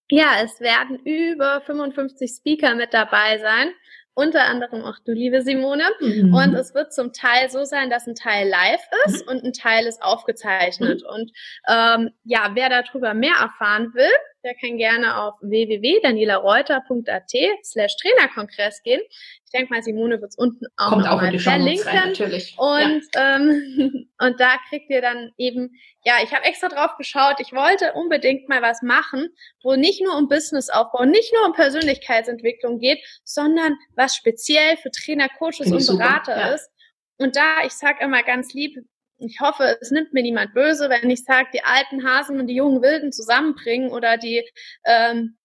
ja, 0.10 0.41
es 0.43 0.60
werden 0.60 1.00
über 1.04 1.62
55 1.62 2.32
Speaker 2.32 2.76
mit 2.76 2.93
dabei 2.93 3.38
sein. 3.39 3.70
Unter 4.13 4.46
anderem 4.46 4.82
auch 4.84 4.98
du, 5.06 5.12
liebe 5.12 5.43
Simone. 5.43 5.84
Mhm. 6.00 6.34
Und 6.34 6.56
es 6.56 6.74
wird 6.74 6.91
zum 6.91 7.13
Teil 7.13 7.52
so 7.52 7.65
sein, 7.65 7.91
dass 7.91 8.08
ein 8.08 8.15
Teil 8.15 8.50
live 8.50 8.82
ist 9.06 9.26
mhm. 9.26 9.32
und 9.32 9.43
ein 9.43 9.54
Teil 9.54 9.86
ist 9.86 10.02
aufgezeichnet. 10.02 11.04
Mhm. 11.04 11.08
Und 11.08 11.32
ähm, 11.67 12.10
ja, 12.24 12.52
wer 12.56 12.70
darüber 12.70 13.13
mehr 13.13 13.36
erfahren 13.39 13.93
will, 13.93 14.10
der 14.47 14.55
kann 14.55 14.77
gerne 14.77 15.17
auf 15.17 15.33
www.danielareuter.at 15.41 17.31
slash 17.63 17.97
Trainerkongress 17.97 18.81
gehen. 18.81 19.01
Ich 19.43 19.51
denke 19.51 19.73
mal, 19.73 19.83
Simone 19.83 20.21
wird 20.21 20.31
es 20.31 20.38
unten 20.38 20.65
auch 20.77 20.89
Kommt 20.89 21.03
noch 21.03 21.12
auch 21.12 21.21
mal 21.21 21.38
verlinken. 21.38 21.86
Rein, 21.86 22.10
natürlich. 22.10 22.55
Und, 22.57 23.03
ja. 23.13 23.36
ähm, 23.36 24.10
und 24.19 24.39
da 24.39 24.55
kriegt 24.69 24.89
ihr 24.89 25.01
dann 25.01 25.33
eben, 25.38 25.77
ja, 26.05 26.13
ich 26.23 26.33
habe 26.33 26.45
extra 26.45 26.69
drauf 26.69 26.95
geschaut, 26.97 27.36
ich 27.39 27.51
wollte 27.51 27.91
unbedingt 27.93 28.47
mal 28.47 28.62
was 28.62 28.81
machen, 28.81 29.27
wo 29.63 29.75
nicht 29.75 30.01
nur 30.01 30.17
um 30.17 30.29
Businessaufbau, 30.29 31.03
nicht 31.03 31.33
nur 31.33 31.45
um 31.47 31.53
Persönlichkeitsentwicklung 31.53 32.79
geht, 32.79 32.99
sondern 33.25 33.75
was 33.95 34.15
speziell 34.15 34.77
für 34.77 34.91
Trainer, 34.91 35.27
Coaches 35.27 35.69
und 35.69 35.97
Berater 35.97 36.38
ja. 36.38 36.53
ist. 36.53 36.69
Und 37.17 37.36
da, 37.36 37.65
ich 37.65 37.73
sage 37.73 38.01
immer 38.01 38.23
ganz 38.23 38.53
lieb, 38.53 38.77
ich 39.19 39.39
hoffe, 39.39 39.77
es 39.82 39.91
nimmt 39.91 40.13
mir 40.13 40.21
niemand 40.21 40.53
böse, 40.53 40.89
wenn 40.89 41.10
ich 41.10 41.23
sage, 41.23 41.49
die 41.53 41.63
alten 41.63 42.08
Hasen 42.08 42.39
und 42.39 42.47
die 42.47 42.56
jungen 42.56 42.82
Wilden 42.82 43.12
zusammenbringen 43.12 43.89
oder 43.91 44.17
die 44.17 44.43
ähm, 44.86 45.38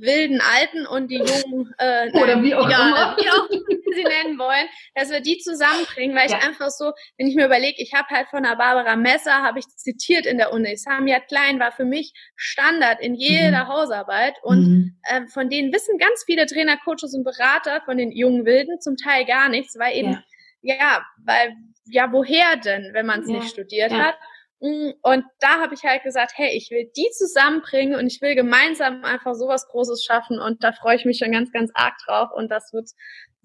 wilden 0.00 0.40
Alten 0.40 0.86
und 0.86 1.08
die 1.10 1.18
jungen 1.18 1.72
äh, 1.78 2.10
oder 2.22 2.42
wie 2.42 2.54
auch 2.54 2.68
ja, 2.68 2.88
immer. 2.88 3.16
wie 3.18 3.30
auch 3.30 3.48
sie 3.94 4.02
nennen 4.02 4.38
wollen, 4.38 4.66
dass 4.94 5.10
wir 5.10 5.20
die 5.20 5.38
zusammenbringen, 5.38 6.16
weil 6.16 6.28
ja. 6.28 6.36
ich 6.36 6.44
einfach 6.44 6.70
so, 6.70 6.92
wenn 7.16 7.28
ich 7.28 7.36
mir 7.36 7.46
überlege, 7.46 7.80
ich 7.80 7.92
habe 7.94 8.08
halt 8.08 8.28
von 8.28 8.42
der 8.42 8.56
Barbara 8.56 8.96
Messer, 8.96 9.42
habe 9.42 9.60
ich 9.60 9.66
zitiert 9.66 10.26
in 10.26 10.38
der 10.38 10.52
Uni. 10.52 10.76
Samia 10.76 11.20
Klein 11.20 11.60
war 11.60 11.70
für 11.70 11.84
mich 11.84 12.12
Standard 12.34 13.00
in 13.00 13.14
jeder 13.14 13.64
mhm. 13.64 13.68
Hausarbeit 13.68 14.34
und 14.42 14.66
mhm. 14.66 14.98
äh, 15.04 15.26
von 15.28 15.48
denen 15.48 15.72
wissen 15.72 15.98
ganz 15.98 16.24
viele 16.26 16.46
Trainer, 16.46 16.76
Coaches 16.78 17.14
und 17.14 17.24
Berater 17.24 17.82
von 17.84 17.96
den 17.96 18.10
jungen 18.10 18.44
Wilden 18.44 18.80
zum 18.80 18.96
Teil 18.96 19.24
gar 19.26 19.48
nichts, 19.48 19.78
weil 19.78 19.96
eben 19.96 20.12
ja, 20.12 20.22
ja 20.64 21.04
weil 21.24 21.54
ja, 21.86 22.10
woher 22.12 22.56
denn, 22.56 22.90
wenn 22.92 23.06
man 23.06 23.20
es 23.20 23.28
ja. 23.28 23.36
nicht 23.36 23.50
studiert 23.50 23.92
ja. 23.92 23.98
hat? 23.98 24.14
Mm, 24.60 24.90
und 25.02 25.24
da 25.40 25.60
habe 25.60 25.74
ich 25.74 25.84
halt 25.84 26.02
gesagt, 26.02 26.32
hey, 26.36 26.56
ich 26.56 26.70
will 26.70 26.90
die 26.96 27.10
zusammenbringen 27.10 27.98
und 27.98 28.06
ich 28.06 28.20
will 28.22 28.34
gemeinsam 28.34 29.04
einfach 29.04 29.34
sowas 29.34 29.68
Großes 29.68 30.04
schaffen 30.04 30.38
und 30.40 30.62
da 30.64 30.72
freue 30.72 30.96
ich 30.96 31.04
mich 31.04 31.18
schon 31.18 31.32
ganz, 31.32 31.52
ganz 31.52 31.70
arg 31.74 31.94
drauf 32.06 32.30
und 32.34 32.50
das 32.50 32.72
wird 32.72 32.88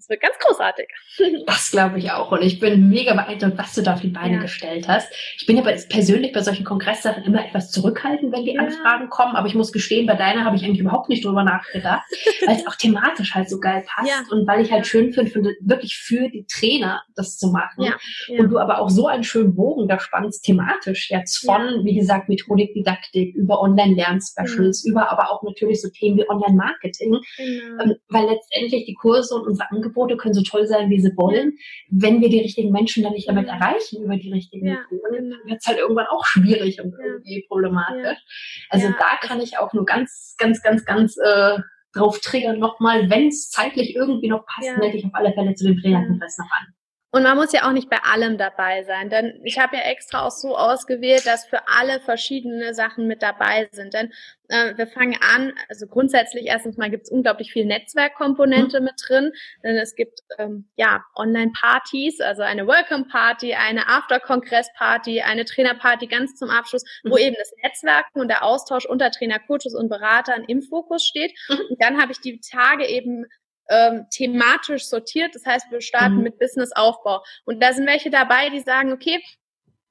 das 0.00 0.08
wird 0.08 0.22
ganz 0.22 0.38
großartig. 0.38 0.88
Das 1.46 1.70
glaube 1.70 1.98
ich 1.98 2.10
auch. 2.10 2.32
Und 2.32 2.42
ich 2.42 2.60
bin 2.60 2.88
mega 2.88 3.12
beeindruckt, 3.14 3.58
was 3.58 3.74
du 3.74 3.82
da 3.82 3.94
auf 3.94 4.00
die 4.00 4.08
Beine 4.08 4.36
ja. 4.36 4.42
gestellt 4.42 4.88
hast. 4.88 5.12
Ich 5.36 5.46
bin 5.46 5.56
ja 5.56 5.62
persönlich 5.62 6.32
bei 6.32 6.42
solchen 6.42 6.64
Kongresssachen 6.64 7.24
immer 7.24 7.44
etwas 7.44 7.70
zurückhaltend, 7.70 8.32
wenn 8.32 8.44
die 8.44 8.54
ja. 8.54 8.62
Anfragen 8.62 9.08
kommen. 9.10 9.36
Aber 9.36 9.46
ich 9.46 9.54
muss 9.54 9.72
gestehen, 9.72 10.06
bei 10.06 10.14
deiner 10.14 10.44
habe 10.44 10.56
ich 10.56 10.64
eigentlich 10.64 10.80
überhaupt 10.80 11.08
nicht 11.08 11.24
drüber 11.24 11.44
nachgedacht, 11.44 12.02
weil 12.46 12.56
es 12.56 12.66
auch 12.66 12.76
thematisch 12.76 13.34
halt 13.34 13.50
so 13.50 13.58
geil 13.60 13.84
passt. 13.86 14.08
Ja. 14.08 14.22
Und 14.30 14.46
weil 14.46 14.62
ich 14.62 14.72
halt 14.72 14.86
schön 14.86 15.12
finde, 15.12 15.54
wirklich 15.60 15.96
für 15.96 16.28
die 16.28 16.46
Trainer 16.46 17.02
das 17.14 17.36
zu 17.36 17.48
machen. 17.48 17.92
Und 18.28 18.48
du 18.48 18.58
aber 18.58 18.78
auch 18.78 18.88
so 18.88 19.06
einen 19.06 19.24
schönen 19.24 19.54
Bogen 19.54 19.88
da 19.88 19.98
spannst, 19.98 20.44
thematisch 20.44 21.10
jetzt 21.10 21.38
von, 21.44 21.84
wie 21.84 21.94
gesagt, 21.94 22.28
Methodik, 22.28 22.72
Didaktik, 22.74 23.34
über 23.34 23.60
Online-Lernspecials, 23.60 24.84
mhm. 24.84 24.92
über 24.92 25.10
aber 25.10 25.30
auch 25.30 25.42
natürlich 25.42 25.82
so 25.82 25.88
Themen 25.88 26.18
wie 26.18 26.28
Online-Marketing. 26.28 27.18
Ähm, 27.38 27.96
weil 28.08 28.26
letztendlich 28.26 28.86
die 28.86 28.94
Kurse 28.94 29.34
und 29.34 29.46
unser 29.46 29.70
Angebote 29.70 29.89
Angebote 29.90 30.16
können 30.16 30.34
so 30.34 30.42
toll 30.42 30.66
sein, 30.66 30.90
wie 30.90 31.00
sie 31.00 31.16
wollen. 31.16 31.58
Wenn 31.90 32.20
wir 32.20 32.28
die 32.28 32.40
richtigen 32.40 32.70
Menschen 32.70 33.02
dann 33.02 33.12
nicht 33.12 33.28
damit 33.28 33.48
erreichen, 33.48 34.02
über 34.02 34.16
die 34.16 34.32
richtigen 34.32 34.66
ja, 34.66 34.78
Methoden, 34.90 35.30
dann 35.30 35.40
wird 35.44 35.60
es 35.60 35.66
halt 35.66 35.78
irgendwann 35.78 36.06
auch 36.06 36.24
schwierig 36.24 36.80
und 36.82 36.94
irgendwie 36.98 37.44
problematisch. 37.48 38.18
Also 38.70 38.88
da 38.88 39.26
kann 39.26 39.40
ich 39.40 39.58
auch 39.58 39.72
nur 39.72 39.84
ganz, 39.84 40.36
ganz, 40.38 40.62
ganz, 40.62 40.84
ganz 40.84 41.16
äh, 41.16 41.58
drauf 41.92 42.20
triggern. 42.20 42.58
Nochmal, 42.58 43.10
wenn 43.10 43.28
es 43.28 43.50
zeitlich 43.50 43.94
irgendwie 43.96 44.28
noch 44.28 44.46
passt, 44.46 44.76
melde 44.78 44.96
ich 44.96 45.04
auf 45.04 45.14
alle 45.14 45.32
Fälle 45.32 45.54
zu 45.54 45.66
dem 45.66 45.78
Trainerkongress 45.78 46.38
noch 46.38 46.50
an. 46.58 46.74
Und 47.12 47.24
man 47.24 47.36
muss 47.36 47.52
ja 47.52 47.66
auch 47.66 47.72
nicht 47.72 47.90
bei 47.90 47.98
allem 48.04 48.38
dabei 48.38 48.84
sein, 48.84 49.10
denn 49.10 49.40
ich 49.42 49.58
habe 49.58 49.76
ja 49.76 49.82
extra 49.82 50.26
auch 50.26 50.30
so 50.30 50.56
ausgewählt, 50.56 51.26
dass 51.26 51.44
für 51.44 51.66
alle 51.66 52.00
verschiedene 52.00 52.72
Sachen 52.72 53.08
mit 53.08 53.20
dabei 53.20 53.68
sind. 53.72 53.94
Denn 53.94 54.12
äh, 54.48 54.76
wir 54.76 54.86
fangen 54.86 55.18
an, 55.20 55.52
also 55.68 55.88
grundsätzlich 55.88 56.46
erstens 56.46 56.76
mal 56.76 56.88
gibt 56.88 57.04
es 57.04 57.10
unglaublich 57.10 57.52
viel 57.52 57.64
Netzwerkkomponente 57.64 58.78
mhm. 58.78 58.86
mit 58.86 58.94
drin, 59.08 59.32
denn 59.64 59.76
es 59.76 59.96
gibt 59.96 60.20
ähm, 60.38 60.68
ja 60.76 61.04
Online-Partys, 61.16 62.20
also 62.20 62.42
eine 62.42 62.68
Welcome-Party, 62.68 63.54
eine 63.54 63.88
After-Kongress-Party, 63.88 65.22
eine 65.22 65.44
Trainer-Party 65.44 66.06
ganz 66.06 66.36
zum 66.36 66.50
Abschluss, 66.50 66.84
mhm. 67.02 67.10
wo 67.10 67.18
eben 67.18 67.36
das 67.36 67.52
Netzwerken 67.62 68.20
und 68.20 68.28
der 68.28 68.44
Austausch 68.44 68.86
unter 68.86 69.10
Trainer, 69.10 69.40
Coaches 69.40 69.74
und 69.74 69.88
Beratern 69.88 70.44
im 70.44 70.62
Fokus 70.62 71.04
steht. 71.04 71.32
Mhm. 71.48 71.58
Und 71.70 71.82
dann 71.82 72.00
habe 72.00 72.12
ich 72.12 72.20
die 72.20 72.40
Tage 72.40 72.86
eben 72.86 73.26
ähm, 73.70 74.06
thematisch 74.10 74.86
sortiert. 74.86 75.34
Das 75.34 75.46
heißt, 75.46 75.70
wir 75.70 75.80
starten 75.80 76.16
mhm. 76.16 76.24
mit 76.24 76.38
Businessaufbau. 76.38 77.22
Und 77.44 77.62
da 77.62 77.72
sind 77.72 77.86
welche 77.86 78.10
dabei, 78.10 78.50
die 78.50 78.60
sagen, 78.60 78.92
okay, 78.92 79.22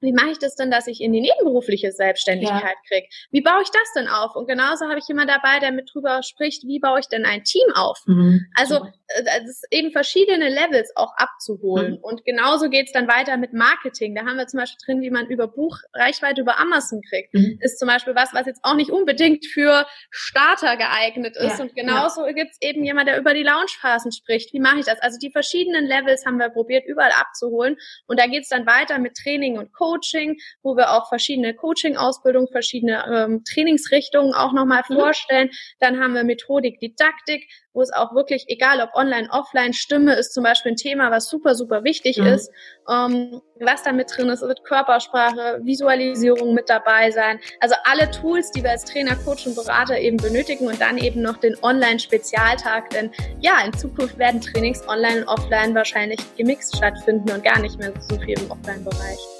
wie 0.00 0.12
mache 0.12 0.30
ich 0.30 0.38
das 0.38 0.56
denn, 0.56 0.70
dass 0.70 0.86
ich 0.86 1.00
in 1.00 1.12
die 1.12 1.20
nebenberufliche 1.20 1.92
Selbstständigkeit 1.92 2.62
ja. 2.62 2.88
kriege? 2.88 3.06
Wie 3.30 3.40
baue 3.40 3.62
ich 3.62 3.70
das 3.70 3.92
denn 3.94 4.08
auf? 4.08 4.34
Und 4.34 4.48
genauso 4.48 4.86
habe 4.86 4.98
ich 4.98 5.06
jemand 5.08 5.30
dabei, 5.30 5.58
der 5.60 5.72
mit 5.72 5.90
drüber 5.92 6.22
spricht, 6.22 6.64
wie 6.64 6.78
baue 6.78 7.00
ich 7.00 7.08
denn 7.08 7.24
ein 7.24 7.44
Team 7.44 7.66
auf? 7.74 7.98
Mhm. 8.06 8.46
Also 8.54 8.76
äh, 8.76 9.22
es 9.42 9.50
ist 9.50 9.66
eben 9.70 9.92
verschiedene 9.92 10.48
Levels 10.48 10.92
auch 10.96 11.12
abzuholen. 11.16 11.92
Mhm. 11.92 11.98
Und 12.02 12.24
genauso 12.24 12.70
geht's 12.70 12.92
dann 12.92 13.08
weiter 13.08 13.36
mit 13.36 13.52
Marketing. 13.52 14.14
Da 14.14 14.24
haben 14.24 14.36
wir 14.36 14.46
zum 14.46 14.60
Beispiel 14.60 14.78
drin, 14.84 15.02
wie 15.02 15.10
man 15.10 15.26
über 15.26 15.48
Buch 15.48 15.76
Reichweite 15.94 16.40
über 16.40 16.58
Amazon 16.58 17.02
kriegt. 17.08 17.34
Mhm. 17.34 17.58
Ist 17.60 17.78
zum 17.78 17.88
Beispiel 17.88 18.14
was, 18.14 18.32
was 18.32 18.46
jetzt 18.46 18.60
auch 18.62 18.74
nicht 18.74 18.90
unbedingt 18.90 19.46
für 19.46 19.86
Starter 20.10 20.76
geeignet 20.76 21.36
ist. 21.36 21.58
Ja. 21.58 21.64
Und 21.64 21.74
genauso 21.74 22.26
ja. 22.26 22.32
gibt's 22.32 22.56
eben 22.60 22.84
jemand, 22.84 23.08
der 23.08 23.18
über 23.18 23.34
die 23.34 23.42
Launchphasen 23.42 24.12
spricht. 24.12 24.52
Wie 24.52 24.60
mache 24.60 24.78
ich 24.78 24.86
das? 24.86 25.00
Also 25.00 25.18
die 25.18 25.30
verschiedenen 25.30 25.86
Levels 25.86 26.24
haben 26.24 26.38
wir 26.38 26.48
probiert, 26.48 26.84
überall 26.86 27.12
abzuholen. 27.12 27.76
Und 28.06 28.18
da 28.18 28.26
geht's 28.26 28.48
dann 28.48 28.66
weiter 28.66 28.98
mit 28.98 29.14
Training 29.14 29.58
und 29.58 29.72
Coaching. 29.72 29.89
Coaching, 29.90 30.38
wo 30.62 30.76
wir 30.76 30.92
auch 30.92 31.08
verschiedene 31.08 31.54
Coaching-Ausbildungen, 31.54 32.48
verschiedene 32.48 33.04
ähm, 33.12 33.42
Trainingsrichtungen 33.44 34.34
auch 34.34 34.52
nochmal 34.52 34.82
mhm. 34.88 34.94
vorstellen. 34.94 35.50
Dann 35.80 36.00
haben 36.00 36.14
wir 36.14 36.24
Methodik, 36.24 36.78
Didaktik, 36.80 37.48
wo 37.72 37.82
es 37.82 37.92
auch 37.92 38.14
wirklich, 38.14 38.44
egal 38.48 38.80
ob 38.80 38.94
online, 38.94 39.28
offline, 39.30 39.72
Stimme 39.72 40.14
ist 40.14 40.32
zum 40.32 40.44
Beispiel 40.44 40.72
ein 40.72 40.76
Thema, 40.76 41.10
was 41.10 41.28
super, 41.28 41.54
super 41.54 41.84
wichtig 41.84 42.18
mhm. 42.18 42.26
ist. 42.26 42.50
Ähm, 42.88 43.40
was 43.60 43.82
da 43.82 43.92
mit 43.92 44.10
drin 44.14 44.28
ist, 44.28 44.42
wird 44.42 44.64
Körpersprache, 44.64 45.60
Visualisierung 45.62 46.54
mit 46.54 46.68
dabei 46.68 47.10
sein. 47.10 47.38
Also 47.60 47.74
alle 47.84 48.10
Tools, 48.10 48.50
die 48.50 48.62
wir 48.62 48.70
als 48.70 48.84
Trainer, 48.84 49.16
Coach 49.16 49.46
und 49.46 49.54
Berater 49.54 49.98
eben 49.98 50.16
benötigen 50.16 50.66
und 50.66 50.80
dann 50.80 50.98
eben 50.98 51.22
noch 51.22 51.36
den 51.36 51.56
Online-Spezialtag. 51.62 52.90
Denn 52.90 53.10
ja, 53.40 53.60
in 53.64 53.72
Zukunft 53.72 54.18
werden 54.18 54.40
Trainings 54.40 54.86
online 54.88 55.20
und 55.20 55.28
offline 55.28 55.74
wahrscheinlich 55.74 56.20
gemixt 56.36 56.76
stattfinden 56.76 57.30
und 57.30 57.44
gar 57.44 57.60
nicht 57.60 57.78
mehr 57.78 57.92
so 58.00 58.18
viel 58.18 58.38
im 58.40 58.50
Offline-Bereich. 58.50 59.39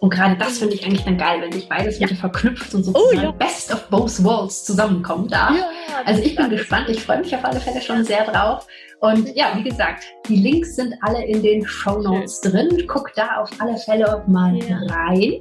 Und 0.00 0.10
gerade 0.10 0.36
das 0.36 0.58
finde 0.58 0.74
ich 0.74 0.84
eigentlich 0.84 1.04
dann 1.04 1.18
geil, 1.18 1.40
wenn 1.40 1.52
sich 1.52 1.68
beides 1.68 1.98
ja. 1.98 2.06
wieder 2.08 2.16
verknüpft 2.16 2.72
und 2.74 2.84
sozusagen 2.84 3.18
oh, 3.18 3.22
ja. 3.22 3.30
Best 3.32 3.72
of 3.72 3.88
Both 3.88 4.22
Worlds 4.22 4.64
zusammenkommt 4.64 5.32
da. 5.32 5.50
Ja. 5.54 5.70
also 6.04 6.22
ich 6.22 6.36
bin 6.36 6.50
gespannt. 6.50 6.88
Ich 6.88 7.02
freue 7.02 7.18
mich 7.18 7.34
auf 7.34 7.44
alle 7.44 7.60
Fälle 7.60 7.80
schon 7.80 8.04
sehr 8.04 8.24
drauf. 8.24 8.66
Und 9.00 9.34
ja, 9.36 9.52
wie 9.56 9.62
gesagt, 9.62 10.04
die 10.28 10.36
Links 10.36 10.76
sind 10.76 10.94
alle 11.02 11.24
in 11.24 11.42
den 11.42 11.66
Show 11.66 12.00
Notes 12.00 12.40
drin. 12.40 12.84
Guck 12.86 13.12
da 13.14 13.38
auf 13.38 13.50
alle 13.58 13.76
Fälle 13.76 14.22
mal 14.26 14.58
rein. 14.88 15.40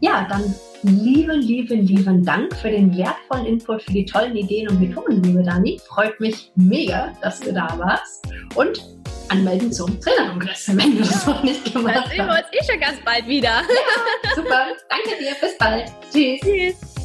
Ja, 0.00 0.26
dann 0.28 0.54
lieben, 0.82 1.40
lieben, 1.40 1.86
lieben 1.86 2.24
Dank 2.24 2.54
für 2.56 2.70
den 2.70 2.96
wertvollen 2.96 3.46
Input, 3.46 3.82
für 3.82 3.92
die 3.92 4.04
tollen 4.04 4.36
Ideen 4.36 4.68
und 4.68 4.80
Methoden, 4.80 5.22
liebe 5.22 5.42
Dani. 5.42 5.80
Freut 5.86 6.18
mich 6.20 6.52
mega, 6.54 7.12
dass 7.22 7.40
du 7.40 7.52
da 7.52 7.74
warst. 7.78 8.26
Und 8.54 8.95
anmelden 9.30 9.72
zum 9.72 10.00
Trainerkongress, 10.00 10.68
wenn 10.76 10.96
du 10.96 11.02
das 11.02 11.26
noch 11.26 11.42
nicht 11.42 11.72
gemacht 11.72 11.94
hast. 11.94 12.04
Dann 12.04 12.10
sehen 12.10 12.26
wir 12.26 12.32
uns 12.32 12.46
eh 12.52 12.72
schon 12.72 12.80
ganz 12.80 13.00
bald 13.04 13.26
wieder. 13.26 13.48
Ja, 13.48 14.34
super. 14.34 14.66
Danke 14.88 15.18
dir. 15.18 15.34
Bis 15.40 15.58
bald. 15.58 15.92
Tschüss. 16.12 16.40
Tschüss. 16.40 16.95